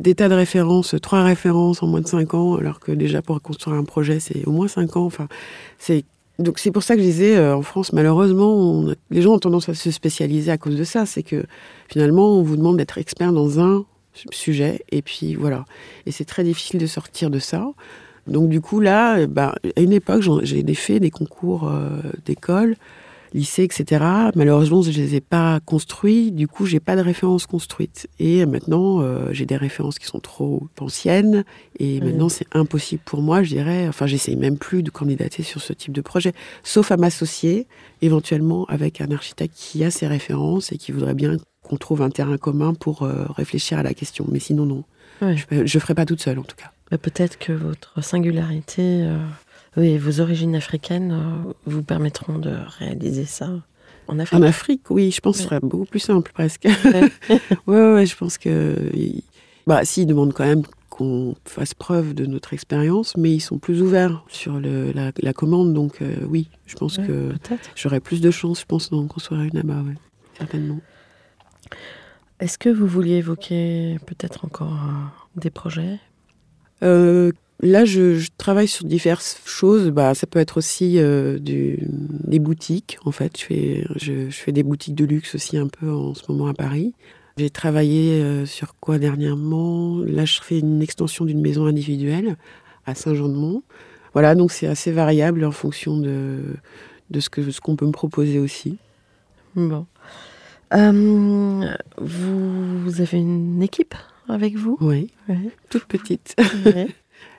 des 0.01 0.15
tas 0.15 0.27
de 0.27 0.33
références, 0.33 0.95
trois 1.01 1.23
références 1.23 1.81
en 1.81 1.87
moins 1.87 2.01
de 2.01 2.07
cinq 2.07 2.33
ans, 2.33 2.55
alors 2.55 2.81
que 2.81 2.91
déjà 2.91 3.21
pour 3.21 3.41
construire 3.41 3.77
un 3.77 3.85
projet 3.85 4.19
c'est 4.19 4.45
au 4.45 4.51
moins 4.51 4.67
cinq 4.67 4.97
ans. 4.97 5.05
Enfin, 5.05 5.29
c'est 5.79 6.03
donc 6.39 6.59
c'est 6.59 6.71
pour 6.71 6.83
ça 6.83 6.95
que 6.95 7.01
je 7.01 7.07
disais 7.07 7.37
euh, 7.37 7.55
en 7.55 7.61
France 7.61 7.93
malheureusement 7.93 8.53
on, 8.53 8.93
les 9.09 9.21
gens 9.21 9.35
ont 9.35 9.39
tendance 9.39 9.69
à 9.69 9.75
se 9.75 9.91
spécialiser 9.91 10.51
à 10.51 10.57
cause 10.57 10.75
de 10.75 10.83
ça. 10.83 11.05
C'est 11.05 11.23
que 11.23 11.45
finalement 11.87 12.37
on 12.37 12.43
vous 12.43 12.57
demande 12.57 12.75
d'être 12.75 12.97
expert 12.97 13.31
dans 13.31 13.61
un 13.61 13.85
sujet 14.31 14.81
et 14.91 15.01
puis 15.01 15.35
voilà. 15.35 15.65
Et 16.05 16.11
c'est 16.11 16.25
très 16.25 16.43
difficile 16.43 16.79
de 16.79 16.87
sortir 16.87 17.29
de 17.29 17.39
ça. 17.39 17.65
Donc 18.27 18.49
du 18.49 18.61
coup 18.61 18.79
là, 18.79 19.25
bah, 19.27 19.55
à 19.75 19.81
une 19.81 19.93
époque, 19.93 20.23
j'ai 20.43 20.63
fait 20.73 20.99
des 20.99 21.11
concours 21.11 21.69
euh, 21.69 22.01
d'école, 22.25 22.75
lycée, 23.37 23.63
etc. 23.63 24.03
Malheureusement, 24.35 24.81
je 24.81 24.91
les 24.91 25.15
ai 25.15 25.21
pas 25.21 25.59
construits. 25.65 26.31
Du 26.31 26.47
coup, 26.47 26.65
j'ai 26.65 26.79
pas 26.79 26.95
de 26.95 27.01
références 27.01 27.45
construites. 27.45 28.07
Et 28.19 28.45
maintenant, 28.45 29.01
euh, 29.01 29.31
j'ai 29.31 29.45
des 29.45 29.55
références 29.55 29.99
qui 29.99 30.07
sont 30.07 30.19
trop 30.19 30.67
anciennes. 30.79 31.45
Et 31.79 32.01
mmh. 32.01 32.03
maintenant, 32.03 32.29
c'est 32.29 32.47
impossible 32.53 33.01
pour 33.05 33.21
moi, 33.21 33.43
je 33.43 33.49
dirais. 33.49 33.87
Enfin, 33.87 34.07
j'essaye 34.07 34.35
même 34.35 34.57
plus 34.57 34.83
de 34.83 34.89
candidater 34.89 35.43
sur 35.43 35.61
ce 35.61 35.73
type 35.73 35.93
de 35.93 36.01
projet, 36.01 36.33
sauf 36.63 36.91
à 36.91 36.97
m'associer 36.97 37.67
éventuellement 38.01 38.65
avec 38.65 39.01
un 39.01 39.11
architecte 39.11 39.55
qui 39.55 39.83
a 39.83 39.91
ses 39.91 40.07
références 40.07 40.71
et 40.71 40.77
qui 40.77 40.91
voudrait 40.91 41.13
bien 41.13 41.37
qu'on 41.61 41.77
trouve 41.77 42.01
un 42.01 42.09
terrain 42.09 42.37
commun 42.37 42.73
pour 42.73 43.03
euh, 43.03 43.25
réfléchir 43.29 43.77
à 43.77 43.83
la 43.83 43.93
question. 43.93 44.25
Mais 44.31 44.39
sinon, 44.39 44.65
non. 44.65 44.83
Ouais. 45.21 45.35
Je 45.49 45.55
ne 45.61 45.81
ferai 45.81 45.95
pas 45.95 46.05
toute 46.05 46.21
seule, 46.21 46.39
en 46.39 46.43
tout 46.43 46.55
cas. 46.55 46.71
Peut-être 46.97 47.37
que 47.37 47.51
votre 47.51 48.01
singularité 48.01 48.81
euh, 49.03 49.17
oui, 49.75 49.97
vos 49.97 50.21
origines 50.21 50.55
africaines 50.55 51.11
euh, 51.11 51.53
vous 51.65 51.83
permettront 51.83 52.39
de 52.39 52.55
réaliser 52.79 53.25
ça 53.25 53.49
en 54.07 54.19
Afrique. 54.19 54.39
En 54.39 54.43
Afrique, 54.43 54.89
oui, 54.89 55.11
je 55.11 55.19
pense 55.19 55.37
que 55.37 55.43
ce 55.43 55.47
serait 55.49 55.59
beaucoup 55.59 55.85
plus 55.85 55.99
simple 55.99 56.31
presque. 56.33 56.65
Ouais, 56.85 57.11
ouais, 57.67 57.93
ouais, 57.93 58.05
je 58.05 58.15
pense 58.15 58.37
que. 58.37 58.91
Bah, 59.65 59.83
si, 59.83 60.03
ils 60.03 60.05
demandent 60.05 60.33
quand 60.33 60.45
même 60.45 60.63
qu'on 60.89 61.35
fasse 61.45 61.73
preuve 61.73 62.13
de 62.13 62.25
notre 62.25 62.53
expérience, 62.53 63.17
mais 63.17 63.31
ils 63.31 63.41
sont 63.41 63.59
plus 63.59 63.81
ouverts 63.81 64.23
sur 64.29 64.59
le, 64.59 64.91
la, 64.93 65.11
la, 65.21 65.33
commande, 65.33 65.73
donc 65.73 66.01
euh, 66.01 66.15
oui, 66.27 66.49
je 66.65 66.75
pense 66.75 66.97
ouais, 66.97 67.05
que 67.05 67.33
j'aurais 67.75 67.99
plus 67.99 68.21
de 68.21 68.31
chance, 68.31 68.61
je 68.61 68.65
pense, 68.65 68.89
d'en 68.89 69.05
construire 69.07 69.41
une 69.41 69.53
là-bas, 69.53 69.81
ouais, 69.81 69.95
certainement. 70.37 70.79
Est-ce 72.39 72.57
que 72.57 72.69
vous 72.69 72.87
vouliez 72.87 73.15
évoquer 73.15 73.97
peut-être 74.05 74.45
encore 74.45 74.73
euh, 74.73 75.39
des 75.39 75.49
projets? 75.49 75.99
Euh, 76.83 77.31
là, 77.59 77.85
je, 77.85 78.15
je, 78.15 78.29
travaille 78.37 78.67
sur 78.67 78.85
diverses 78.85 79.39
choses. 79.45 79.89
Bah, 79.89 80.13
ça 80.13 80.27
peut 80.27 80.39
être 80.39 80.57
aussi 80.57 80.99
euh, 80.99 81.39
du, 81.39 81.79
des 81.89 82.39
boutiques. 82.39 82.97
En 83.05 83.11
fait, 83.11 83.37
je 83.39 83.43
fais, 83.45 83.85
je, 83.95 84.29
je, 84.29 84.35
fais 84.35 84.51
des 84.51 84.63
boutiques 84.63 84.95
de 84.95 85.05
luxe 85.05 85.35
aussi 85.35 85.57
un 85.57 85.67
peu 85.67 85.91
en 85.91 86.13
ce 86.13 86.23
moment 86.29 86.47
à 86.47 86.53
Paris. 86.53 86.93
J'ai 87.37 87.49
travaillé 87.49 88.21
euh, 88.21 88.45
sur 88.45 88.75
quoi 88.79 88.97
dernièrement? 88.97 89.99
Là, 89.99 90.25
je 90.25 90.41
fais 90.41 90.59
une 90.59 90.81
extension 90.81 91.25
d'une 91.25 91.41
maison 91.41 91.65
individuelle 91.65 92.35
à 92.85 92.95
Saint-Jean-de-Mont. 92.95 93.63
Voilà, 94.13 94.33
donc 94.33 94.51
c'est 94.51 94.67
assez 94.67 94.91
variable 94.91 95.45
en 95.45 95.51
fonction 95.51 95.99
de, 95.99 96.39
de 97.11 97.19
ce 97.19 97.61
qu'on 97.61 97.75
peut 97.75 97.85
me 97.85 97.91
proposer 97.91 98.39
aussi. 98.39 98.77
Bon. 99.55 99.85
Euh, 100.73 101.75
vous, 101.97 103.01
avez 103.01 103.19
une 103.19 103.61
équipe 103.61 103.95
avec 104.27 104.55
vous? 104.55 104.77
Oui, 104.81 105.11
toute 105.69 105.85
petite. 105.85 106.35
Oui. 106.65 106.87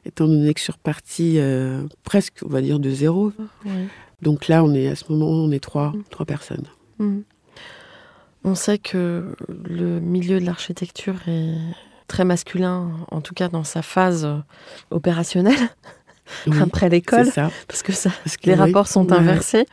Étant 0.05 0.27
donné 0.27 0.53
que 0.55 0.61
je 0.61 0.65
suis 0.65 0.73
repartie 0.73 1.35
euh, 1.39 1.83
presque, 2.05 2.39
on 2.45 2.49
va 2.49 2.61
dire, 2.61 2.79
de 2.79 2.91
zéro. 2.91 3.33
Donc 4.23 4.49
là, 4.49 4.65
on 4.65 4.75
est 4.75 4.89
à 4.89 4.97
ce 4.97 5.05
moment, 5.11 5.27
on 5.27 5.51
est 5.51 5.61
trois, 5.63 5.91
mmh. 5.91 6.03
trois 6.11 6.27
personnes. 6.27 6.67
Mmh. 6.99 7.21
On 8.45 8.55
sait 8.55 8.79
que 8.79 9.35
le 9.49 10.01
milieu 10.01 10.41
de 10.41 10.47
l'architecture 10.47 11.17
est 11.27 11.57
très 12.07 12.25
masculin, 12.25 12.91
en 13.11 13.21
tout 13.21 13.35
cas 13.35 13.49
dans 13.49 13.65
sa 13.65 13.83
phase 13.83 14.27
opérationnelle, 14.91 15.69
oui, 16.47 16.57
après 16.63 16.89
l'école, 16.89 17.29
parce 17.69 17.83
que, 17.83 17.93
ça, 17.93 18.11
parce 18.25 18.37
que 18.37 18.47
les 18.47 18.55
oui. 18.55 18.59
rapports 18.59 18.89
sont 18.89 19.13
inversés. 19.13 19.67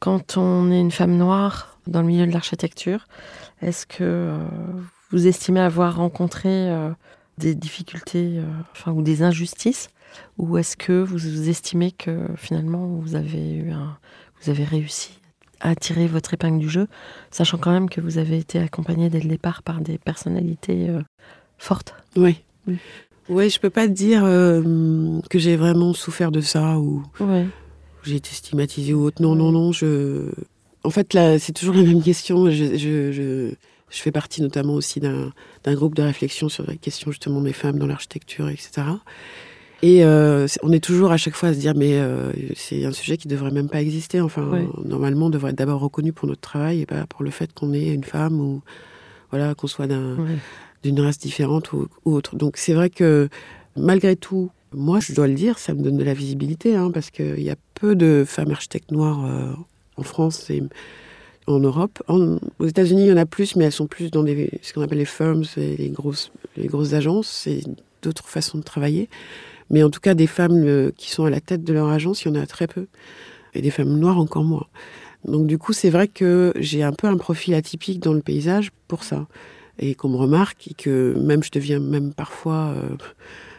Quand 0.00 0.36
on 0.36 0.70
est 0.70 0.80
une 0.80 0.90
femme 0.90 1.16
noire 1.16 1.78
dans 1.86 2.00
le 2.00 2.08
milieu 2.08 2.26
de 2.26 2.32
l'architecture, 2.32 3.06
est-ce 3.62 3.86
que 3.86 3.96
euh, 4.00 4.38
vous 5.10 5.26
estimez 5.26 5.60
avoir 5.60 5.96
rencontré 5.96 6.48
euh, 6.48 6.90
des 7.38 7.54
difficultés, 7.54 8.38
euh, 8.38 8.44
enfin 8.72 8.92
ou 8.92 9.02
des 9.02 9.22
injustices, 9.22 9.88
ou 10.36 10.58
est-ce 10.58 10.76
que 10.76 11.02
vous 11.02 11.48
estimez 11.48 11.92
que 11.92 12.26
finalement 12.36 12.86
vous 12.86 13.14
avez 13.14 13.54
eu 13.54 13.70
un, 13.70 13.96
vous 14.42 14.50
avez 14.50 14.64
réussi 14.64 15.18
à 15.60 15.74
tirer 15.74 16.06
votre 16.06 16.34
épingle 16.34 16.58
du 16.58 16.68
jeu, 16.68 16.86
sachant 17.30 17.58
quand 17.58 17.72
même 17.72 17.90
que 17.90 18.00
vous 18.00 18.18
avez 18.18 18.38
été 18.38 18.58
accompagné 18.58 19.10
dès 19.10 19.20
le 19.20 19.28
départ 19.28 19.62
par 19.62 19.80
des 19.80 19.98
personnalités 19.98 20.88
euh, 20.88 21.02
fortes? 21.58 21.94
Oui. 22.16 22.42
Mm. 22.66 22.74
Oui, 23.28 23.50
je 23.50 23.60
peux 23.60 23.70
pas 23.70 23.86
te 23.86 23.92
dire 23.92 24.24
euh, 24.24 25.20
que 25.28 25.38
j'ai 25.38 25.56
vraiment 25.56 25.92
souffert 25.92 26.30
de 26.30 26.40
ça 26.40 26.78
ou 26.78 27.02
j'ai 28.02 28.16
été 28.16 28.30
stigmatisée 28.30 28.94
ou 28.94 29.04
autre. 29.04 29.20
Non, 29.20 29.34
non, 29.34 29.52
non. 29.52 29.70
Je... 29.72 30.30
En 30.82 30.90
fait, 30.90 31.12
là, 31.12 31.38
c'est 31.38 31.52
toujours 31.52 31.74
la 31.74 31.82
même 31.82 32.02
question. 32.02 32.50
Je, 32.50 32.78
je, 32.78 33.12
je, 33.12 33.54
je 33.90 33.98
fais 34.00 34.12
partie 34.12 34.42
notamment 34.42 34.74
aussi 34.74 35.00
d'un 35.00 35.32
groupe 35.74 35.94
de 35.94 36.02
réflexion 36.02 36.48
sur 36.48 36.66
la 36.66 36.76
question 36.76 37.10
justement 37.10 37.40
des 37.40 37.52
femmes 37.52 37.78
dans 37.78 37.86
l'architecture, 37.86 38.48
etc. 38.48 38.82
Et 39.82 40.04
euh, 40.04 40.46
on 40.62 40.72
est 40.72 40.82
toujours 40.82 41.12
à 41.12 41.16
chaque 41.16 41.34
fois 41.36 41.50
à 41.50 41.54
se 41.54 41.58
dire, 41.60 41.74
mais 41.76 41.98
euh, 41.98 42.32
c'est 42.56 42.84
un 42.84 42.90
sujet 42.92 43.16
qui 43.16 43.28
devrait 43.28 43.52
même 43.52 43.68
pas 43.68 43.80
exister. 43.80 44.20
Enfin, 44.20 44.42
Ouais. 44.50 44.66
normalement, 44.84 45.26
on 45.26 45.30
devrait 45.30 45.50
être 45.52 45.58
d'abord 45.58 45.80
reconnu 45.80 46.12
pour 46.12 46.26
notre 46.26 46.40
travail 46.40 46.80
et 46.80 46.86
pas 46.86 47.06
pour 47.06 47.22
le 47.22 47.30
fait 47.30 47.52
qu'on 47.52 47.72
est 47.72 47.94
une 47.94 48.02
femme 48.04 48.40
ou 48.40 48.60
voilà 49.30 49.54
qu'on 49.54 49.68
soit 49.68 49.86
Ouais. 49.86 50.36
d'une 50.82 51.00
race 51.00 51.18
différente 51.18 51.72
ou, 51.72 51.86
ou 52.04 52.12
autre. 52.14 52.34
Donc 52.36 52.56
c'est 52.56 52.72
vrai 52.74 52.90
que 52.90 53.28
malgré 53.76 54.16
tout, 54.16 54.50
moi 54.72 54.98
je 55.00 55.12
dois 55.14 55.28
le 55.28 55.34
dire, 55.34 55.58
ça 55.60 55.74
me 55.74 55.82
donne 55.82 55.96
de 55.96 56.04
la 56.04 56.14
visibilité 56.14 56.74
hein, 56.74 56.90
parce 56.92 57.10
qu'il 57.10 57.40
y 57.40 57.50
a 57.50 57.56
peu 57.74 57.94
de 57.94 58.24
femmes 58.26 58.50
architectes 58.50 58.90
noires 58.90 59.24
euh, 59.26 59.52
en 59.96 60.02
France 60.02 60.50
et 60.50 60.62
en 61.48 61.60
Europe. 61.60 62.02
Aux 62.08 62.66
États-Unis, 62.66 63.04
il 63.04 63.08
y 63.08 63.12
en 63.12 63.16
a 63.16 63.26
plus, 63.26 63.56
mais 63.56 63.64
elles 63.64 63.72
sont 63.72 63.86
plus 63.86 64.10
dans 64.10 64.24
ce 64.24 64.72
qu'on 64.72 64.82
appelle 64.82 64.98
les 64.98 65.04
firms, 65.04 65.44
les 65.56 65.90
grosses, 65.90 66.30
les 66.56 66.66
grosses 66.66 66.92
agences. 66.92 67.28
C'est 67.28 67.62
d'autres 68.02 68.28
façons 68.28 68.58
de 68.58 68.62
travailler. 68.62 69.08
Mais 69.70 69.82
en 69.82 69.90
tout 69.90 70.00
cas, 70.00 70.14
des 70.14 70.26
femmes 70.26 70.64
euh, 70.64 70.92
qui 70.96 71.10
sont 71.10 71.24
à 71.24 71.30
la 71.30 71.40
tête 71.40 71.62
de 71.62 71.72
leur 71.72 71.88
agence, 71.88 72.24
il 72.24 72.28
y 72.28 72.30
en 72.30 72.40
a 72.40 72.46
très 72.46 72.66
peu. 72.66 72.86
Et 73.54 73.62
des 73.62 73.70
femmes 73.70 73.98
noires 73.98 74.18
encore 74.18 74.44
moins. 74.44 74.66
Donc 75.24 75.46
du 75.46 75.58
coup, 75.58 75.72
c'est 75.72 75.90
vrai 75.90 76.08
que 76.08 76.52
j'ai 76.56 76.82
un 76.82 76.92
peu 76.92 77.06
un 77.06 77.16
profil 77.16 77.54
atypique 77.54 78.00
dans 78.00 78.12
le 78.12 78.20
paysage 78.20 78.70
pour 78.86 79.04
ça. 79.04 79.26
Et 79.78 79.94
qu'on 79.94 80.08
me 80.08 80.16
remarque 80.16 80.68
et 80.68 80.74
que 80.74 81.14
même 81.18 81.42
je 81.42 81.50
deviens 81.50 81.80
même 81.80 82.12
parfois 82.12 82.74
euh, 82.76 82.96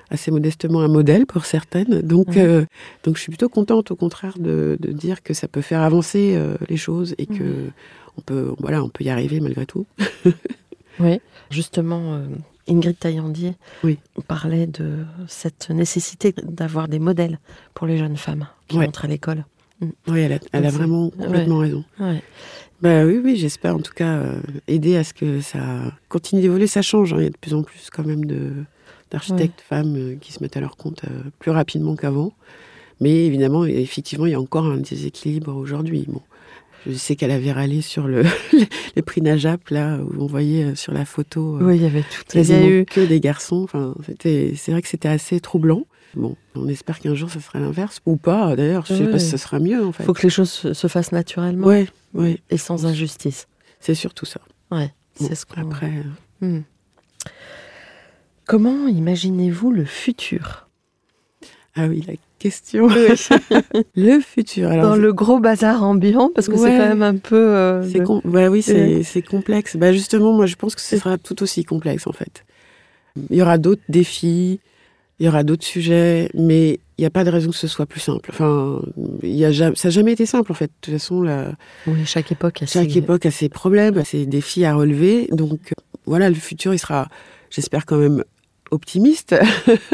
assez 0.10 0.32
modestement 0.32 0.82
un 0.82 0.88
modèle 0.88 1.26
pour 1.26 1.46
certaines. 1.46 2.02
Donc, 2.02 2.36
euh, 2.38 2.66
donc 3.04 3.16
je 3.18 3.22
suis 3.22 3.30
plutôt 3.32 3.50
contente 3.50 3.92
au 3.92 3.96
contraire 3.96 4.38
de, 4.40 4.78
de 4.80 4.92
dire 4.92 5.22
que 5.24 5.34
ça 5.34 5.48
peut 5.48 5.62
faire 5.62 5.82
avancer 5.82 6.34
euh, 6.36 6.56
les 6.70 6.78
choses 6.78 7.16
et 7.18 7.26
que 7.26 7.70
on 8.18 8.22
peut, 8.22 8.54
voilà, 8.60 8.84
on 8.84 8.90
peut 8.90 9.04
y 9.04 9.10
arriver 9.10 9.40
malgré 9.40 9.66
tout. 9.66 9.86
Oui, 11.02 11.22
justement, 11.50 12.16
euh, 12.16 12.26
Ingrid 12.68 13.00
Taillandier 13.00 13.54
Oui. 13.86 14.00
parlait 14.28 14.68
de 14.68 15.06
cette 15.28 15.70
nécessité 15.70 16.34
d'avoir 16.44 16.90
des 16.90 17.00
modèles 17.00 17.40
pour 17.74 17.88
les 17.88 17.98
jeunes 17.98 18.18
femmes 18.18 18.48
qui 18.68 18.78
Ouais. 18.78 18.86
entrent 18.88 19.06
à 19.06 19.08
l'école. 19.08 19.46
Oui, 20.10 20.20
elle 20.20 20.34
a, 20.34 20.40
elle 20.52 20.66
a 20.66 20.70
C'est- 20.72 20.76
vraiment 20.76 21.10
complètement 21.10 21.60
raison. 21.60 21.86
Bah 22.82 23.06
oui, 23.06 23.22
oui, 23.24 23.38
j'espère 23.38 23.76
en 23.76 23.80
tout 23.80 23.94
cas 23.94 24.24
aider 24.68 24.98
à 24.98 25.06
ce 25.06 25.14
que 25.14 25.40
ça 25.40 25.94
continue 26.10 26.42
d'évoluer, 26.42 26.68
ça 26.68 26.82
change. 26.82 27.14
hein. 27.14 27.18
Il 27.20 27.24
y 27.24 27.28
a 27.28 27.30
de 27.30 27.38
plus 27.38 27.54
en 27.54 27.64
plus 27.64 27.90
quand 27.90 28.06
même 28.06 28.26
de 28.26 28.52
d'architectes 29.12 29.62
femmes 29.62 29.96
euh, 29.96 30.16
qui 30.20 30.32
se 30.34 30.42
mettent 30.44 30.58
à 30.58 30.62
leur 30.62 30.78
compte 30.78 31.02
euh, 31.06 31.24
plus 31.40 31.52
rapidement 31.52 31.96
qu'avant. 31.96 32.34
Mais 33.02 33.26
évidemment, 33.26 33.66
effectivement, 33.66 34.26
il 34.26 34.32
y 34.32 34.36
a 34.36 34.40
encore 34.42 34.66
un 34.66 34.78
déséquilibre 34.78 35.56
aujourd'hui. 35.56 36.06
Bon, 36.08 36.22
je 36.86 36.94
sais 36.94 37.16
qu'elle 37.16 37.32
avait 37.32 37.52
râlé 37.52 37.82
sur 37.82 38.08
le 38.08 38.24
les 38.96 39.02
prix 39.02 39.22
Najap 39.22 39.70
là 39.70 39.98
où 40.00 40.22
on 40.22 40.26
voyait 40.28 40.64
euh, 40.66 40.76
sur 40.76 40.94
la 40.94 41.06
photo 41.06 41.58
Oui, 41.62 41.78
il 41.78 41.82
y 41.82 41.86
avait 41.86 42.02
tout. 42.02 42.22
Il 42.34 42.42
y 42.42 42.44
quasiment 42.48 42.66
a 42.66 42.70
eu. 42.70 42.86
que 42.86 43.02
des 43.06 43.20
garçons. 43.20 43.62
Enfin, 43.64 43.96
c'était, 44.06 44.54
c'est 44.58 44.72
vrai 44.72 44.82
que 44.82 44.88
c'était 44.88 45.08
assez 45.08 45.40
troublant. 45.40 45.86
Bon, 46.16 46.36
on 46.56 46.68
espère 46.68 47.00
qu'un 47.00 47.14
jour 47.14 47.30
ça 47.30 47.40
sera 47.40 47.60
l'inverse 47.60 48.02
ou 48.08 48.18
pas. 48.18 48.56
D'ailleurs, 48.56 48.84
je 48.88 48.96
sais 48.96 49.06
Ouais. 49.06 49.12
pas 49.12 49.20
si 49.20 49.28
ça 49.30 49.38
sera 49.38 49.60
mieux 49.60 49.86
en 49.86 49.92
fait. 49.92 50.04
Il 50.04 50.06
faut 50.08 50.14
que 50.14 50.24
les 50.24 50.30
choses 50.32 50.50
se, 50.50 50.74
se 50.74 50.88
fassent 50.88 51.12
naturellement 51.12 51.68
Ouais, 51.68 51.88
ouais, 52.16 52.40
et 52.50 52.58
sans 52.58 52.86
injustice. 52.88 53.48
c'est 53.80 53.94
surtout 53.94 54.26
ça. 54.26 54.42
Ouais, 54.72 54.92
Bon, 55.20 55.28
c'est 55.28 55.36
ce 55.36 55.46
qu'on. 55.46 55.62
après. 55.62 55.92
euh. 56.44 56.62
Comment 58.50 58.88
imaginez-vous 58.88 59.72
le 59.72 59.86
futur? 59.86 60.68
Ah 61.76 61.86
oui, 61.86 62.04
la 62.08 62.16
question. 62.40 62.88
le 63.96 64.20
futur. 64.22 64.72
Alors, 64.72 64.86
Dans 64.90 64.96
le 64.96 65.14
gros 65.14 65.40
bazar 65.40 65.84
ambiant, 65.84 66.32
parce 66.34 66.48
que 66.48 66.58
c'est 66.58 66.72
quand 66.72 66.88
même 66.88 67.04
un 67.04 67.18
peu. 67.18 67.36
euh, 67.36 67.84
c'est 67.88 68.02
ouais, 68.04 68.48
oui, 68.48 68.64
c'est 68.64 69.04
Ouais. 69.16 69.22
complexe. 69.22 69.78
Bah 69.78 69.94
justement, 69.94 70.34
moi, 70.34 70.48
je 70.48 70.56
pense 70.56 70.74
que 70.74 70.82
ce 70.82 70.98
sera 70.98 71.20
tout 71.20 71.44
aussi 71.44 71.64
complexe 71.64 72.08
en 72.08 72.12
fait. 72.12 72.44
Il 73.30 73.36
y 73.38 73.42
aura 73.44 73.60
d'autres 73.60 73.84
défis, 73.88 74.60
il 75.20 75.28
y 75.28 75.30
aura 75.30 75.44
d'autres 75.44 75.66
sujets, 75.66 76.32
mais 76.34 76.80
il 76.98 77.02
n'y 77.02 77.06
a 77.06 77.12
pas 77.12 77.24
de 77.24 77.30
raison 77.30 77.52
que 77.52 77.56
ce 77.56 77.68
soit 77.68 77.86
plus 77.86 78.00
simple. 78.00 78.32
Enfin, 78.34 78.82
y 79.22 79.46
a 79.46 79.52
jamais, 79.52 79.76
ça 79.76 79.90
n'a 79.90 79.92
jamais 79.92 80.14
été 80.14 80.26
simple 80.26 80.52
en 80.52 80.56
fait. 80.56 80.68
De 80.68 80.72
toute 80.82 80.94
façon, 80.96 81.22
la, 81.22 81.52
Oui, 81.86 82.04
chaque 82.04 82.32
époque 82.32 82.64
a 82.64 82.66
chaque 82.66 82.90
ses- 82.90 82.98
époque 82.98 83.28
a 83.28 83.32
ses 83.32 83.48
problèmes, 83.50 84.00
a 84.00 84.06
ses 84.06 84.26
défis 84.26 84.66
à 84.66 84.74
relever. 84.74 85.28
Donc 85.32 85.74
voilà, 86.08 86.30
le 86.30 86.36
futur, 86.36 86.74
il 86.74 86.80
sera, 86.80 87.10
j'espère 87.52 87.86
quand 87.86 87.98
même 87.98 88.24
optimiste, 88.72 89.36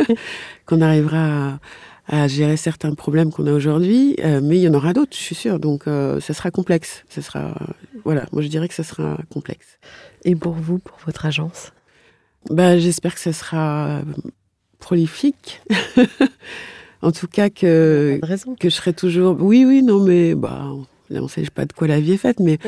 qu'on 0.66 0.82
arrivera 0.82 1.54
à, 1.54 1.60
à 2.08 2.28
gérer 2.28 2.58
certains 2.58 2.94
problèmes 2.94 3.32
qu'on 3.32 3.48
a 3.48 3.52
aujourd'hui, 3.52 4.16
euh, 4.24 4.40
mais 4.44 4.58
il 4.58 4.62
y 4.62 4.68
en 4.68 4.74
aura 4.74 4.94
d'autres, 4.94 5.16
je 5.16 5.22
suis 5.22 5.36
sûre. 5.36 5.60
Donc 5.60 5.88
euh, 5.88 6.20
ça 6.20 6.34
sera 6.34 6.52
complexe. 6.52 7.04
Ça 7.10 7.22
sera, 7.22 7.56
voilà, 8.04 8.26
moi 8.32 8.42
je 8.42 8.48
dirais 8.48 8.68
que 8.68 8.74
ça 8.74 8.84
sera 8.84 9.18
complexe. 9.32 9.80
Et 10.24 10.36
pour 10.36 10.54
vous, 10.54 10.78
pour 10.80 10.98
votre 11.06 11.26
agence? 11.26 11.72
Bah, 12.50 12.78
j'espère 12.78 13.16
que 13.16 13.22
ça 13.22 13.34
sera 13.34 13.88
euh, 13.88 14.02
prolifique. 14.80 15.62
en 17.02 17.12
tout 17.12 17.28
cas 17.28 17.50
que 17.50 18.20
que 18.60 18.70
je 18.70 18.76
serai 18.76 18.94
toujours. 18.94 19.38
Oui, 19.40 19.66
oui, 19.66 19.82
non, 19.82 20.00
mais 20.00 20.36
bah, 20.36 20.70
là, 21.10 21.22
on 21.24 21.28
sait 21.28 21.44
pas 21.54 21.66
de 21.66 21.74
quoi 21.74 21.88
la 21.88 22.00
vie 22.00 22.14
est 22.14 22.18
faite, 22.18 22.40
mais 22.40 22.60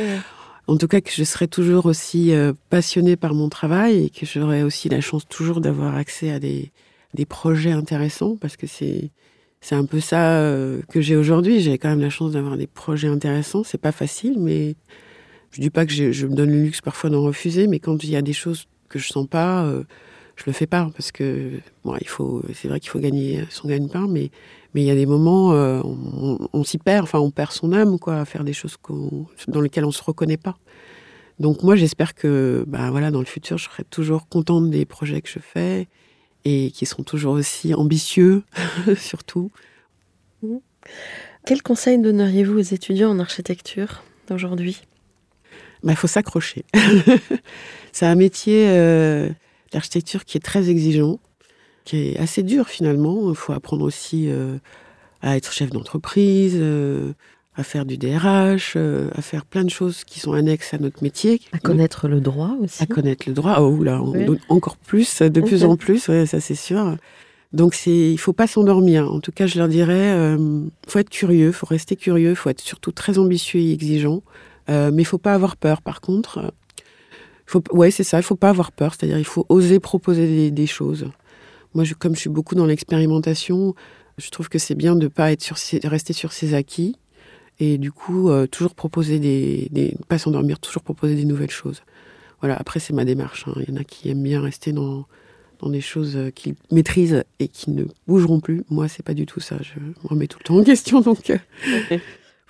en 0.67 0.77
tout 0.77 0.87
cas 0.87 1.01
que 1.01 1.11
je 1.11 1.23
serai 1.23 1.47
toujours 1.47 1.85
aussi 1.85 2.33
euh, 2.33 2.53
passionnée 2.69 3.15
par 3.15 3.33
mon 3.33 3.49
travail 3.49 4.05
et 4.05 4.09
que 4.09 4.25
j'aurai 4.25 4.63
aussi 4.63 4.89
la 4.89 5.01
chance 5.01 5.27
toujours 5.27 5.61
d'avoir 5.61 5.95
accès 5.95 6.31
à 6.31 6.39
des, 6.39 6.71
projets 7.29 7.71
intéressants 7.71 8.35
parce 8.35 8.57
que 8.57 8.67
c'est 8.67 9.11
un 9.71 9.85
peu 9.85 9.99
ça 9.99 10.39
euh, 10.39 10.81
que 10.89 11.01
j'ai 11.01 11.15
aujourd'hui. 11.15 11.61
J'ai 11.61 11.77
quand 11.77 11.89
même 11.89 12.01
la 12.01 12.09
chance 12.09 12.33
d'avoir 12.33 12.57
des 12.57 12.67
projets 12.67 13.07
intéressants. 13.07 13.63
C'est 13.63 13.79
pas 13.79 13.91
facile, 13.91 14.35
mais 14.39 14.75
je 15.51 15.61
dis 15.61 15.69
pas 15.69 15.85
que 15.85 15.93
je, 15.93 16.11
je 16.11 16.27
me 16.27 16.35
donne 16.35 16.51
le 16.51 16.61
luxe 16.63 16.81
parfois 16.81 17.09
d'en 17.09 17.23
refuser, 17.23 17.67
mais 17.67 17.79
quand 17.79 18.03
il 18.03 18.11
y 18.11 18.15
a 18.15 18.21
des 18.21 18.33
choses 18.33 18.67
que 18.89 18.99
je 18.99 19.07
sens 19.07 19.27
pas, 19.27 19.65
euh, 19.65 19.83
je 20.37 20.43
le 20.45 20.53
fais 20.53 20.67
pas 20.67 20.89
parce 20.95 21.11
que 21.11 21.59
bon, 21.83 21.95
il 21.99 22.07
faut. 22.07 22.43
C'est 22.53 22.67
vrai 22.69 22.79
qu'il 22.79 22.89
faut 22.89 22.99
gagner 22.99 23.43
son 23.49 23.67
gagne-pain, 23.67 24.07
mais 24.09 24.31
mais 24.73 24.81
il 24.83 24.85
y 24.85 24.91
a 24.91 24.95
des 24.95 25.05
moments, 25.05 25.53
euh, 25.53 25.81
on, 25.83 25.97
on- 26.43 26.49
on 26.53 26.63
s'y 26.63 26.77
perd, 26.77 27.03
enfin 27.03 27.19
on 27.19 27.31
perd 27.31 27.51
son 27.51 27.73
âme 27.73 27.97
quoi, 27.99 28.19
à 28.19 28.25
faire 28.25 28.43
des 28.43 28.53
choses 28.53 28.77
dans 29.47 29.61
lesquelles 29.61 29.85
on 29.85 29.91
se 29.91 30.03
reconnaît 30.03 30.37
pas. 30.37 30.57
Donc 31.39 31.63
moi 31.63 31.75
j'espère 31.75 32.15
que 32.15 32.63
bah, 32.67 32.89
voilà, 32.91 33.11
dans 33.11 33.19
le 33.19 33.25
futur 33.25 33.57
je 33.57 33.65
serai 33.65 33.83
toujours 33.83 34.27
contente 34.27 34.69
des 34.69 34.85
projets 34.85 35.21
que 35.21 35.29
je 35.29 35.39
fais 35.39 35.87
et 36.45 36.71
qui 36.71 36.85
seront 36.85 37.03
toujours 37.03 37.33
aussi 37.33 37.73
ambitieux 37.73 38.43
surtout. 38.97 39.51
Quel 41.45 41.61
conseil 41.61 41.97
donneriez-vous 41.99 42.57
aux 42.59 42.73
étudiants 42.73 43.09
en 43.11 43.19
architecture 43.19 44.03
d'aujourd'hui? 44.27 44.81
Il 45.83 45.95
faut 45.95 46.07
s'accrocher. 46.07 46.65
C'est 47.91 48.05
un 48.05 48.15
métier, 48.15 48.67
euh, 48.67 49.29
l'architecture, 49.77 50.25
qui 50.25 50.37
est 50.37 50.41
très 50.41 50.69
exigeant, 50.69 51.19
qui 51.85 51.97
est 52.09 52.17
assez 52.19 52.43
dur 52.43 52.67
finalement. 52.67 53.29
Il 53.29 53.35
faut 53.35 53.53
apprendre 53.53 53.83
aussi 53.85 54.25
euh, 54.27 54.57
à 55.21 55.37
être 55.37 55.51
chef 55.53 55.69
d'entreprise, 55.69 56.55
euh, 56.57 57.13
à 57.55 57.63
faire 57.63 57.85
du 57.85 57.97
DRH, 57.97 58.73
euh, 58.75 59.09
à 59.15 59.21
faire 59.21 59.45
plein 59.45 59.63
de 59.63 59.69
choses 59.69 60.03
qui 60.03 60.19
sont 60.19 60.33
annexes 60.33 60.73
à 60.73 60.77
notre 60.77 61.01
métier. 61.03 61.41
À 61.53 61.59
connaître 61.59 62.07
le 62.07 62.21
droit 62.21 62.55
aussi 62.61 62.83
À 62.83 62.85
connaître 62.85 63.23
le 63.27 63.33
droit. 63.33 63.57
Oh 63.59 63.83
là, 63.83 64.01
on 64.01 64.11
Oui. 64.11 64.25
donne 64.25 64.39
encore 64.49 64.77
plus, 64.77 65.21
de 65.21 65.41
plus 65.41 65.63
en 65.63 65.75
plus, 65.75 66.07
ouais, 66.07 66.25
ça 66.25 66.39
c'est 66.39 66.55
sûr. 66.55 66.97
Donc 67.53 67.73
c'est, 67.73 68.11
il 68.11 68.17
faut 68.17 68.33
pas 68.33 68.45
s'endormir. 68.45 69.11
En 69.11 69.19
tout 69.21 69.31
cas, 69.31 69.47
je 69.47 69.57
leur 69.57 69.67
dirais, 69.69 70.11
euh, 70.13 70.61
faut 70.87 70.99
être 70.99 71.09
curieux, 71.09 71.51
faut 71.51 71.65
rester 71.65 71.95
curieux, 71.95 72.35
faut 72.35 72.49
être 72.49 72.59
surtout 72.59 72.91
très 72.91 73.17
ambitieux 73.17 73.59
et 73.59 73.71
exigeant. 73.71 74.21
Euh, 74.69 74.91
mais 74.93 75.03
il 75.03 75.05
faut 75.05 75.17
pas 75.17 75.33
avoir 75.33 75.55
peur. 75.55 75.81
Par 75.81 76.01
contre, 76.01 76.53
faut, 77.47 77.63
ouais, 77.71 77.91
c'est 77.91 78.03
ça. 78.03 78.19
Il 78.19 78.23
faut 78.23 78.35
pas 78.35 78.49
avoir 78.49 78.71
peur. 78.71 78.93
C'est-à-dire, 78.93 79.17
il 79.17 79.25
faut 79.25 79.45
oser 79.49 79.79
proposer 79.79 80.51
des, 80.51 80.67
choses. 80.67 81.09
Moi, 81.73 81.83
comme 81.97 82.13
je 82.15 82.19
suis 82.19 82.29
beaucoup 82.29 82.55
dans 82.55 82.65
l'expérimentation, 82.65 83.73
je 84.17 84.29
trouve 84.29 84.49
que 84.49 84.59
c'est 84.59 84.75
bien 84.75 84.95
de 84.95 85.07
pas 85.07 85.31
être 85.31 85.41
sur 85.43 85.57
ses- 85.57 85.79
rester 85.83 86.13
sur 86.13 86.31
ses 86.33 86.53
acquis 86.53 86.95
et 87.59 87.77
du 87.79 87.91
coup 87.91 88.29
euh, 88.29 88.45
toujours 88.47 88.75
proposer 88.75 89.17
des, 89.19 89.67
des 89.71 89.95
pas 90.07 90.17
s'endormir, 90.19 90.59
toujours 90.59 90.83
proposer 90.83 91.15
des 91.15 91.25
nouvelles 91.25 91.49
choses. 91.51 91.81
Voilà. 92.41 92.55
Après, 92.55 92.79
c'est 92.79 92.93
ma 92.93 93.05
démarche. 93.05 93.45
hein. 93.47 93.53
Il 93.67 93.73
y 93.73 93.77
en 93.77 93.81
a 93.81 93.83
qui 93.83 94.09
aiment 94.09 94.23
bien 94.23 94.41
rester 94.41 94.71
dans 94.73 95.05
dans 95.59 95.69
des 95.71 95.81
choses 95.81 96.15
euh, 96.15 96.29
qu'ils 96.29 96.53
maîtrisent 96.71 97.23
et 97.39 97.47
qui 97.47 97.71
ne 97.71 97.85
bougeront 98.07 98.39
plus. 98.39 98.63
Moi, 98.69 98.87
c'est 98.87 99.01
pas 99.03 99.15
du 99.15 99.25
tout 99.25 99.39
ça. 99.39 99.57
Je 99.61 99.79
me 99.79 99.93
remets 100.03 100.27
tout 100.27 100.37
le 100.39 100.43
temps 100.45 100.57
en 100.57 100.63
question, 100.63 101.01
donc. 101.01 101.31
euh, 101.31 101.37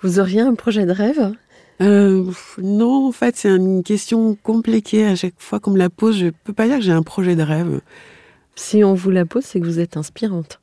Vous 0.02 0.20
auriez 0.20 0.40
un 0.42 0.54
projet 0.54 0.84
de 0.84 0.92
rêve? 0.92 1.32
Euh, 1.80 2.30
non, 2.60 3.08
en 3.08 3.12
fait, 3.12 3.36
c'est 3.36 3.54
une 3.54 3.82
question 3.82 4.36
compliquée. 4.42 5.06
À 5.06 5.14
chaque 5.14 5.34
fois 5.38 5.60
qu'on 5.60 5.70
me 5.70 5.78
la 5.78 5.90
pose, 5.90 6.18
je 6.18 6.28
peux 6.44 6.52
pas 6.52 6.66
dire 6.66 6.78
que 6.78 6.84
j'ai 6.84 6.92
un 6.92 7.02
projet 7.02 7.36
de 7.36 7.42
rêve. 7.42 7.80
Si 8.56 8.82
on 8.82 8.94
vous 8.94 9.10
la 9.10 9.24
pose, 9.24 9.44
c'est 9.44 9.60
que 9.60 9.64
vous 9.64 9.78
êtes 9.78 9.96
inspirante. 9.96 10.60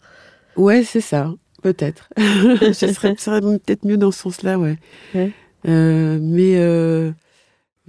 Ouais, 0.58 0.84
c'est 0.84 1.02
ça, 1.02 1.34
peut-être. 1.62 2.10
Ce 2.18 2.92
serait, 2.92 3.16
peut-être 3.16 3.86
mieux 3.86 3.98
dans 3.98 4.12
ce 4.12 4.20
sens-là, 4.20 4.60
ouais. 4.60 4.78
Ouais. 5.14 5.32
Euh, 5.68 6.20
mais 6.22 6.58
euh, 6.58 7.12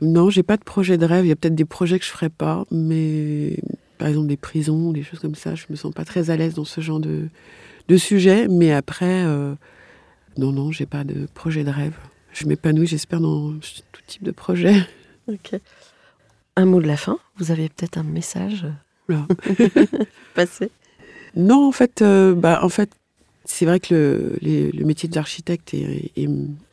non, 0.01 0.31
j'ai 0.31 0.43
pas 0.43 0.57
de 0.57 0.65
projet 0.65 0.97
de 0.97 1.05
rêve. 1.05 1.25
Il 1.25 1.29
y 1.29 1.33
a 1.33 1.37
peut-être 1.37 1.55
des 1.55 1.65
projets 1.65 1.99
que 1.99 2.05
je 2.05 2.11
ferai 2.11 2.29
pas, 2.29 2.65
mais 2.71 3.59
par 3.99 4.09
exemple 4.09 4.29
des 4.29 4.37
prisons, 4.37 4.93
des 4.93 5.03
choses 5.03 5.19
comme 5.21 5.35
ça, 5.35 5.55
je 5.55 5.67
me 5.71 5.77
sens 5.77 5.93
pas 5.93 6.05
très 6.05 6.31
à 6.31 6.37
l'aise 6.37 6.55
dans 6.55 6.65
ce 6.65 6.81
genre 6.81 7.01
de, 7.01 7.29
de 7.89 7.97
sujet. 7.97 8.47
Mais 8.49 8.73
après, 8.73 9.25
euh, 9.25 9.55
non, 10.39 10.53
non, 10.53 10.71
j'ai 10.71 10.87
pas 10.87 11.05
de 11.05 11.27
projet 11.35 11.65
de 11.65 11.71
rêve. 11.71 11.97
Je 12.39 12.47
m'épanouis, 12.47 12.87
j'espère, 12.87 13.21
dans 13.21 13.53
tout 13.53 14.01
type 14.07 14.23
de 14.23 14.31
projet. 14.31 14.75
Ok. 15.27 15.59
Un 16.57 16.67
mot 16.67 16.81
de 16.83 16.87
la 16.87 16.97
fin? 16.99 17.19
Vous 17.39 17.51
avez 17.51 17.69
peut-être 17.71 17.97
un 17.99 18.03
message 18.03 18.67
passé? 20.35 20.71
Non, 21.35 21.67
en 21.67 21.73
fait, 21.73 22.03
euh, 22.03 22.35
bah, 22.35 22.61
en 22.63 22.69
fait, 22.69 22.91
c'est 23.45 23.65
vrai 23.67 23.81
que 23.81 23.95
le, 23.95 24.39
les- 24.41 24.73
le 24.73 24.85
métier 24.85 25.09
d'architecte 25.09 25.75
est, 25.75 26.11
est, 26.17 26.29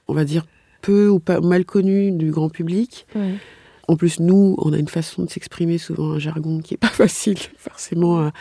on 0.08 0.14
va 0.14 0.26
dire, 0.26 0.46
peu 0.82 1.08
ou 1.10 1.20
pas 1.20 1.40
mal 1.42 1.66
connu 1.66 2.12
du 2.12 2.32
grand 2.32 2.50
public. 2.50 3.06
En 3.88 3.96
plus, 3.98 4.20
nous, 4.20 4.56
on 4.60 4.72
a 4.74 4.78
une 4.78 4.88
façon 4.88 5.24
de 5.24 5.30
s'exprimer, 5.30 5.78
souvent 5.78 6.12
un 6.12 6.20
jargon 6.20 6.60
qui 6.60 6.74
est 6.74 6.78
pas 6.78 6.88
facile, 7.04 7.38
forcément, 7.58 8.20
à- 8.22 8.34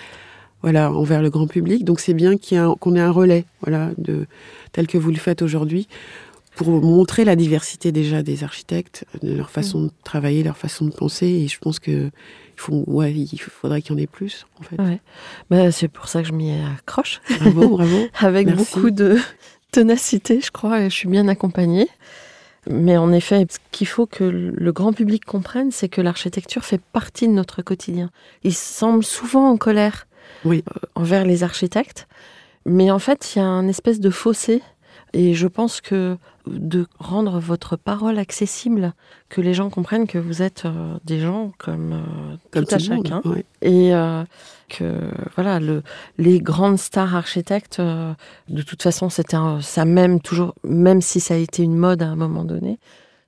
voilà, 0.62 0.92
envers 0.92 1.22
le 1.22 1.30
grand 1.30 1.46
public. 1.48 1.84
Donc, 1.84 1.98
c'est 2.00 2.14
bien 2.14 2.36
ait 2.36 2.62
qu'on 2.80 2.94
ait 2.96 3.00
un 3.00 3.10
relais, 3.10 3.44
voilà, 3.62 3.90
de, 3.98 4.26
tel 4.72 4.86
que 4.86 4.98
vous 4.98 5.10
le 5.10 5.16
faites 5.18 5.42
aujourd'hui, 5.42 5.88
pour 6.56 6.68
montrer 6.82 7.24
la 7.24 7.36
diversité 7.36 7.92
déjà 7.92 8.22
des 8.22 8.44
architectes, 8.44 9.04
de 9.22 9.32
leur 9.34 9.50
façon 9.50 9.82
de 9.84 9.90
travailler, 10.04 10.42
leur 10.42 10.56
façon 10.56 10.84
de 10.84 10.92
penser. 10.92 11.26
Et 11.26 11.48
je 11.48 11.58
pense 11.58 11.78
que 11.78 12.10
faut, 12.56 12.84
ouais, 12.86 13.12
il 13.12 13.38
faudrait 13.40 13.80
qu'il 13.82 13.92
y 13.92 13.98
en 13.98 14.02
ait 14.02 14.06
plus, 14.06 14.46
en 14.60 14.62
fait. 14.62 14.80
Ouais. 14.80 15.00
Bah, 15.50 15.72
c'est 15.72 15.88
pour 15.88 16.08
ça 16.08 16.22
que 16.22 16.28
je 16.28 16.32
m'y 16.32 16.52
accroche. 16.52 17.20
Bravo, 17.40 17.68
bravo. 17.76 18.06
Avec 18.20 18.46
Merci. 18.46 18.64
beaucoup 18.74 18.90
de 18.90 19.18
ténacité, 19.70 20.40
je 20.40 20.50
crois, 20.50 20.80
et 20.82 20.90
je 20.90 20.94
suis 20.94 21.08
bien 21.08 21.28
accompagnée. 21.28 21.88
Mais 22.70 22.96
en 22.96 23.12
effet, 23.12 23.44
ce 23.50 23.58
qu'il 23.72 23.88
faut 23.88 24.06
que 24.06 24.22
le 24.22 24.72
grand 24.72 24.92
public 24.92 25.24
comprenne, 25.24 25.70
c'est 25.72 25.88
que 25.88 26.00
l'architecture 26.00 26.64
fait 26.64 26.80
partie 26.92 27.26
de 27.26 27.32
notre 27.32 27.62
quotidien. 27.62 28.10
Ils 28.44 28.54
semblent 28.54 29.02
souvent 29.02 29.48
en 29.50 29.56
colère 29.56 30.06
Oui. 30.44 30.62
euh, 30.70 30.78
envers 30.94 31.24
les 31.24 31.42
architectes, 31.42 32.06
mais 32.64 32.90
en 32.92 33.00
fait, 33.00 33.32
il 33.34 33.38
y 33.40 33.42
a 33.42 33.46
un 33.46 33.66
espèce 33.66 33.98
de 33.98 34.10
fossé. 34.10 34.62
Et 35.14 35.34
je 35.34 35.46
pense 35.46 35.80
que 35.80 36.16
de 36.46 36.86
rendre 36.98 37.38
votre 37.38 37.76
parole 37.76 38.18
accessible, 38.18 38.94
que 39.28 39.40
les 39.40 39.54
gens 39.54 39.68
comprennent 39.70 40.06
que 40.06 40.18
vous 40.18 40.42
êtes 40.42 40.64
euh, 40.64 40.96
des 41.04 41.20
gens 41.20 41.52
comme, 41.58 41.92
euh, 41.92 42.36
Comme 42.50 42.64
tout 42.64 42.74
à 42.74 42.78
tout 42.78 42.90
le 42.90 42.96
monde, 42.96 43.06
chacun, 43.08 43.30
ouais. 43.30 43.44
et 43.60 43.94
euh, 43.94 44.24
que 44.68 44.98
voilà 45.36 45.60
le, 45.60 45.82
les 46.18 46.40
grandes 46.40 46.78
stars 46.78 47.14
architectes 47.14 47.78
euh, 47.78 48.12
de 48.48 48.62
toute 48.62 48.82
façon 48.82 49.10
c'était 49.10 49.36
ça 49.60 49.84
même 49.84 50.20
toujours 50.20 50.54
même 50.64 51.00
si 51.02 51.20
ça 51.20 51.34
a 51.34 51.36
été 51.36 51.62
une 51.62 51.76
mode 51.76 52.02
à 52.02 52.06
un 52.08 52.16
moment 52.16 52.44
donné 52.44 52.78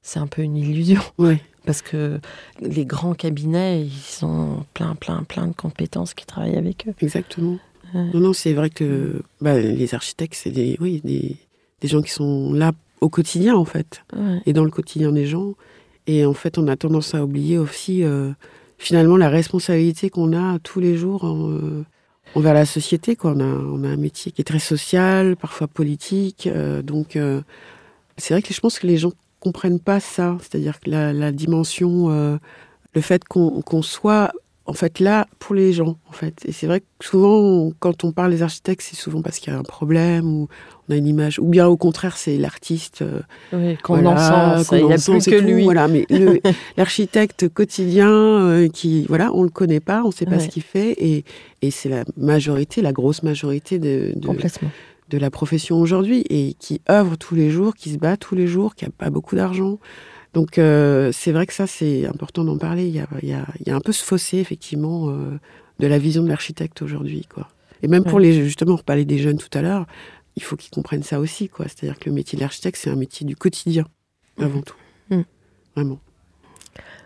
c'est 0.03 0.19
un 0.19 0.27
peu 0.27 0.41
une 0.43 0.57
illusion 0.57 1.03
Ouais. 1.19 1.41
parce 1.67 1.83
que 1.83 2.19
les 2.61 2.87
grands 2.87 3.15
cabinets 3.15 3.83
ils 3.87 4.25
ont 4.25 4.65
plein 4.75 4.95
plein 4.95 5.23
plein 5.23 5.47
de 5.47 5.53
compétences 5.55 6.15
qui 6.15 6.25
travaillent 6.27 6.57
avec 6.57 6.89
eux 6.89 6.95
Exactement. 7.01 7.59
Ouais. 7.95 8.11
Non, 8.15 8.21
non, 8.21 8.33
c'est 8.33 8.55
vrai 8.55 8.71
que 8.71 9.23
bah, 9.41 9.57
les 9.61 9.95
architectes, 9.95 10.35
c'est 10.35 10.51
des, 10.51 10.77
oui, 10.81 11.01
des, 11.05 11.37
des 11.85 11.89
gens 11.93 12.01
qui 12.03 12.11
sont 12.13 12.55
là 12.55 12.73
au 13.03 13.11
quotidien, 13.11 13.55
en 13.57 13.67
fait, 13.67 14.03
Ouais. 14.17 14.41
et 14.47 14.53
dans 14.55 14.65
le 14.65 14.71
quotidien 14.71 15.13
des 15.13 15.27
gens. 15.27 15.51
Et 16.07 16.25
en 16.25 16.33
fait, 16.33 16.57
on 16.57 16.67
a 16.69 16.77
tendance 16.77 17.15
à 17.15 17.23
oublier 17.23 17.59
aussi, 17.59 18.03
euh, 18.05 18.31
finalement, 18.79 19.19
la 19.19 19.29
responsabilité 19.29 20.09
qu'on 20.09 20.33
a 20.33 20.59
tous 20.61 20.81
les 20.81 20.97
jours 20.97 21.25
en, 21.25 21.51
euh, 21.51 21.85
envers 22.35 22.55
la 22.55 22.65
société. 22.65 23.17
Quoi. 23.17 23.33
On, 23.37 23.41
a, 23.41 23.45
on 23.77 23.85
a 23.85 23.89
un 23.89 23.97
métier 23.97 24.33
qui 24.33 24.41
est 24.41 24.45
très 24.55 24.59
social, 24.75 25.37
parfois 25.37 25.67
politique. 25.69 26.47
euh, 26.47 26.81
donc, 26.83 27.17
euh, 27.17 27.43
c'est 28.17 28.33
vrai 28.33 28.41
que 28.43 28.55
je 28.55 28.61
pense 28.61 28.79
que 28.79 28.87
les 28.87 28.97
gens 28.97 29.13
comprennent 29.41 29.81
pas 29.81 30.01
ça. 30.01 30.39
C'est-à-dire 30.41 30.81
que 30.81 30.89
la, 30.89 31.13
la 31.13 31.33
dimension, 31.33 32.11
euh, 32.11 32.39
le 32.95 33.01
fait 33.03 33.23
qu'on 33.25 33.61
qu'on 33.61 33.83
soit 33.83 34.31
en 34.67 34.73
fait 34.73 34.99
là 34.99 35.27
pour 35.39 35.55
les 35.55 35.73
gens 35.75 35.99
en 36.09 36.13
fait 36.13 36.35
et 36.47 36.53
c'est 36.53 36.67
vrai 36.67 36.81
que 36.81 36.87
souvent 37.07 37.37
on- 37.39 37.73
quand 37.79 38.03
on 38.05 38.13
parle 38.13 38.31
des 38.31 38.43
architectes 38.43 38.81
c'est 38.89 38.97
souvent 38.97 39.21
parce 39.21 39.39
qu'il 39.39 39.53
y 39.53 39.57
a 39.57 39.59
un 39.59 39.63
problème 39.63 40.25
ou 40.27 40.49
on 40.89 40.93
a 40.93 40.97
une 40.97 41.07
image 41.07 41.39
ou 41.39 41.47
bien 41.49 41.67
au 41.67 41.77
contraire 41.77 42.17
c'est 42.17 42.39
l'artiste 42.39 43.03
euh, 43.03 43.21
Oui, 43.53 43.77
qu'on 43.83 43.95
voilà, 44.01 44.13
encense 44.55 44.69
qu'on 44.69 44.77
il 44.77 44.87
n'y 44.87 44.93
a 44.93 44.97
plus 44.97 45.25
que 45.31 45.39
tout, 45.39 45.45
lui 45.47 45.65
voilà 45.65 45.87
mais 45.89 46.07
l'architecte 46.77 47.49
quotidien 47.49 48.11
euh, 48.11 48.69
qui 48.69 49.05
voilà 49.09 49.31
on 49.35 49.43
le 49.43 49.51
connaît 49.51 49.81
pas 49.81 50.03
on 50.05 50.11
sait 50.11 50.25
pas 50.27 50.33
Ouais. 50.37 50.41
ce 50.41 50.49
qu'il 50.49 50.63
fait 50.63 50.93
et, 50.93 51.25
et 51.63 51.71
c'est 51.71 51.89
la 51.89 52.05
majorité 52.17 52.81
la 52.83 52.93
grosse 52.93 53.23
majorité 53.23 53.79
de, 53.79 54.13
de, 54.17 54.27
complètement 54.27 54.71
de 55.11 55.19
la 55.19 55.31
profession 55.31 55.79
aujourd'hui 55.79 56.25
et 56.31 56.55
qui 56.59 56.81
œuvre 56.91 57.17
tous 57.17 57.35
les 57.35 57.51
jours, 57.51 57.75
qui 57.75 57.91
se 57.93 57.99
bat 57.99 58.17
tous 58.17 58.35
les 58.35 58.47
jours, 58.47 58.75
qui 58.75 58.87
a 58.87 58.89
pas 58.89 59.11
beaucoup 59.11 59.37
d'argent. 59.37 59.79
Donc 60.35 60.59
euh, 60.59 61.11
c'est 61.13 61.33
vrai 61.33 61.47
que 61.47 61.53
ça 61.55 61.67
c'est 61.67 62.07
important 62.07 62.45
d'en 62.45 62.59
parler. 62.59 62.87
Il 62.87 62.95
y 62.95 63.01
a, 63.01 63.07
il 63.23 63.29
y, 63.29 63.33
a, 63.33 63.47
il 63.61 63.69
y 63.69 63.71
a 63.71 63.77
un 63.77 63.81
peu 63.81 63.93
ce 63.93 64.05
fossé 64.05 64.39
effectivement 64.39 65.09
euh, 65.09 65.39
de 65.79 65.87
la 65.87 65.99
vision 65.99 66.23
de 66.23 66.29
l'architecte 66.29 66.83
aujourd'hui, 66.83 67.27
quoi. 67.33 67.49
Et 67.83 67.89
même 67.89 68.05
pour 68.05 68.19
les 68.19 68.45
justement, 68.45 68.75
on 68.75 68.79
parlait 68.79 69.05
des 69.05 69.19
jeunes 69.19 69.39
tout 69.39 69.57
à 69.57 69.63
l'heure, 69.63 69.87
il 70.37 70.43
faut 70.43 70.57
qu'ils 70.57 70.71
comprennent 70.71 71.03
ça 71.03 71.21
aussi, 71.21 71.49
quoi. 71.49 71.67
C'est-à-dire 71.69 71.99
que 71.99 72.09
le 72.09 72.15
métier 72.15 72.37
de 72.37 72.43
l'architecte 72.43 72.79
c'est 72.83 72.91
un 72.91 72.97
métier 72.97 73.25
du 73.27 73.37
quotidien 73.37 73.87
avant 74.41 74.61
tout, 74.63 74.75
Mhm. 75.11 75.25
vraiment. 75.77 76.01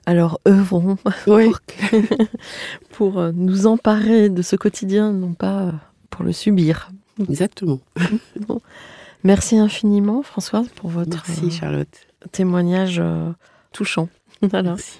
alors 0.06 0.40
œuvrons 0.48 0.96
Oui. 1.26 1.44
pour, 1.46 1.60
que- 1.66 2.24
pour 2.92 3.18
euh, 3.18 3.32
nous 3.34 3.66
emparer 3.66 4.30
de 4.30 4.40
ce 4.40 4.56
quotidien 4.56 5.12
non 5.12 5.34
pas 5.34 5.74
pour 6.10 6.24
le 6.24 6.32
subir 6.32 6.90
Exactement. 7.28 7.80
Merci 9.24 9.58
infiniment, 9.58 10.22
Françoise, 10.22 10.68
pour 10.76 10.88
votre 10.90 11.10
Merci 11.28 11.50
Charlotte. 11.50 12.06
Témoignage 12.32 12.98
euh, 13.00 13.32
touchant. 13.72 14.08
Voilà. 14.42 14.70
Merci. 14.70 14.98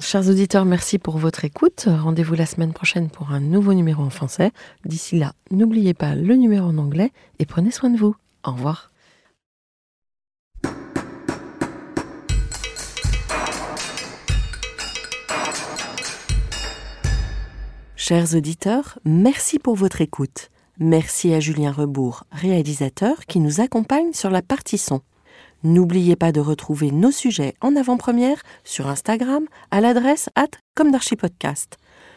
Chers 0.00 0.28
auditeurs, 0.28 0.64
merci 0.64 0.98
pour 0.98 1.18
votre 1.18 1.44
écoute. 1.44 1.84
Rendez-vous 1.86 2.34
la 2.34 2.46
semaine 2.46 2.72
prochaine 2.72 3.10
pour 3.10 3.30
un 3.30 3.40
nouveau 3.40 3.74
numéro 3.74 4.02
en 4.02 4.10
français. 4.10 4.50
D'ici 4.84 5.18
là, 5.18 5.34
n'oubliez 5.50 5.94
pas 5.94 6.14
le 6.14 6.34
numéro 6.34 6.66
en 6.66 6.78
anglais 6.78 7.12
et 7.38 7.46
prenez 7.46 7.70
soin 7.70 7.90
de 7.90 7.98
vous. 7.98 8.16
Au 8.44 8.52
revoir. 8.52 8.90
Chers 17.96 18.34
auditeurs, 18.34 18.98
merci 19.06 19.58
pour 19.58 19.76
votre 19.76 20.02
écoute. 20.02 20.50
Merci 20.78 21.32
à 21.32 21.40
Julien 21.40 21.72
Rebourg, 21.72 22.24
réalisateur, 22.32 23.24
qui 23.26 23.40
nous 23.40 23.60
accompagne 23.60 24.12
sur 24.12 24.28
la 24.28 24.42
partie 24.42 24.76
son. 24.76 25.00
N'oubliez 25.64 26.14
pas 26.14 26.30
de 26.30 26.40
retrouver 26.40 26.90
nos 26.90 27.10
sujets 27.10 27.54
en 27.62 27.74
avant-première 27.74 28.42
sur 28.64 28.86
Instagram 28.86 29.46
à 29.70 29.80
l'adresse 29.80 30.28
at. 30.34 30.48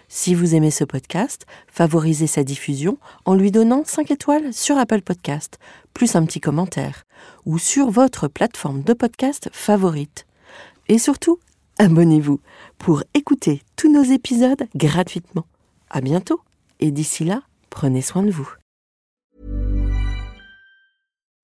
Si 0.09 0.35
vous 0.35 0.53
aimez 0.53 0.69
ce 0.69 0.83
podcast, 0.83 1.45
favorisez 1.67 2.27
sa 2.27 2.43
diffusion 2.43 2.97
en 3.23 3.35
lui 3.35 3.51
donnant 3.51 3.83
5 3.85 4.11
étoiles 4.11 4.53
sur 4.53 4.77
Apple 4.77 5.01
Podcast, 5.01 5.59
plus 5.93 6.17
un 6.17 6.25
petit 6.25 6.41
commentaire, 6.41 7.03
ou 7.45 7.57
sur 7.57 7.89
votre 7.89 8.27
plateforme 8.27 8.83
de 8.83 8.91
podcast 8.91 9.49
favorite. 9.53 10.25
Et 10.89 10.97
surtout, 10.97 11.39
abonnez-vous 11.77 12.41
pour 12.77 13.03
écouter 13.13 13.61
tous 13.77 13.89
nos 13.89 14.03
épisodes 14.03 14.67
gratuitement. 14.75 15.45
À 15.89 16.01
bientôt, 16.01 16.41
et 16.81 16.91
d'ici 16.91 17.23
là, 17.23 17.43
prenez 17.69 18.01
soin 18.01 18.23
de 18.23 18.31
vous. 18.31 18.56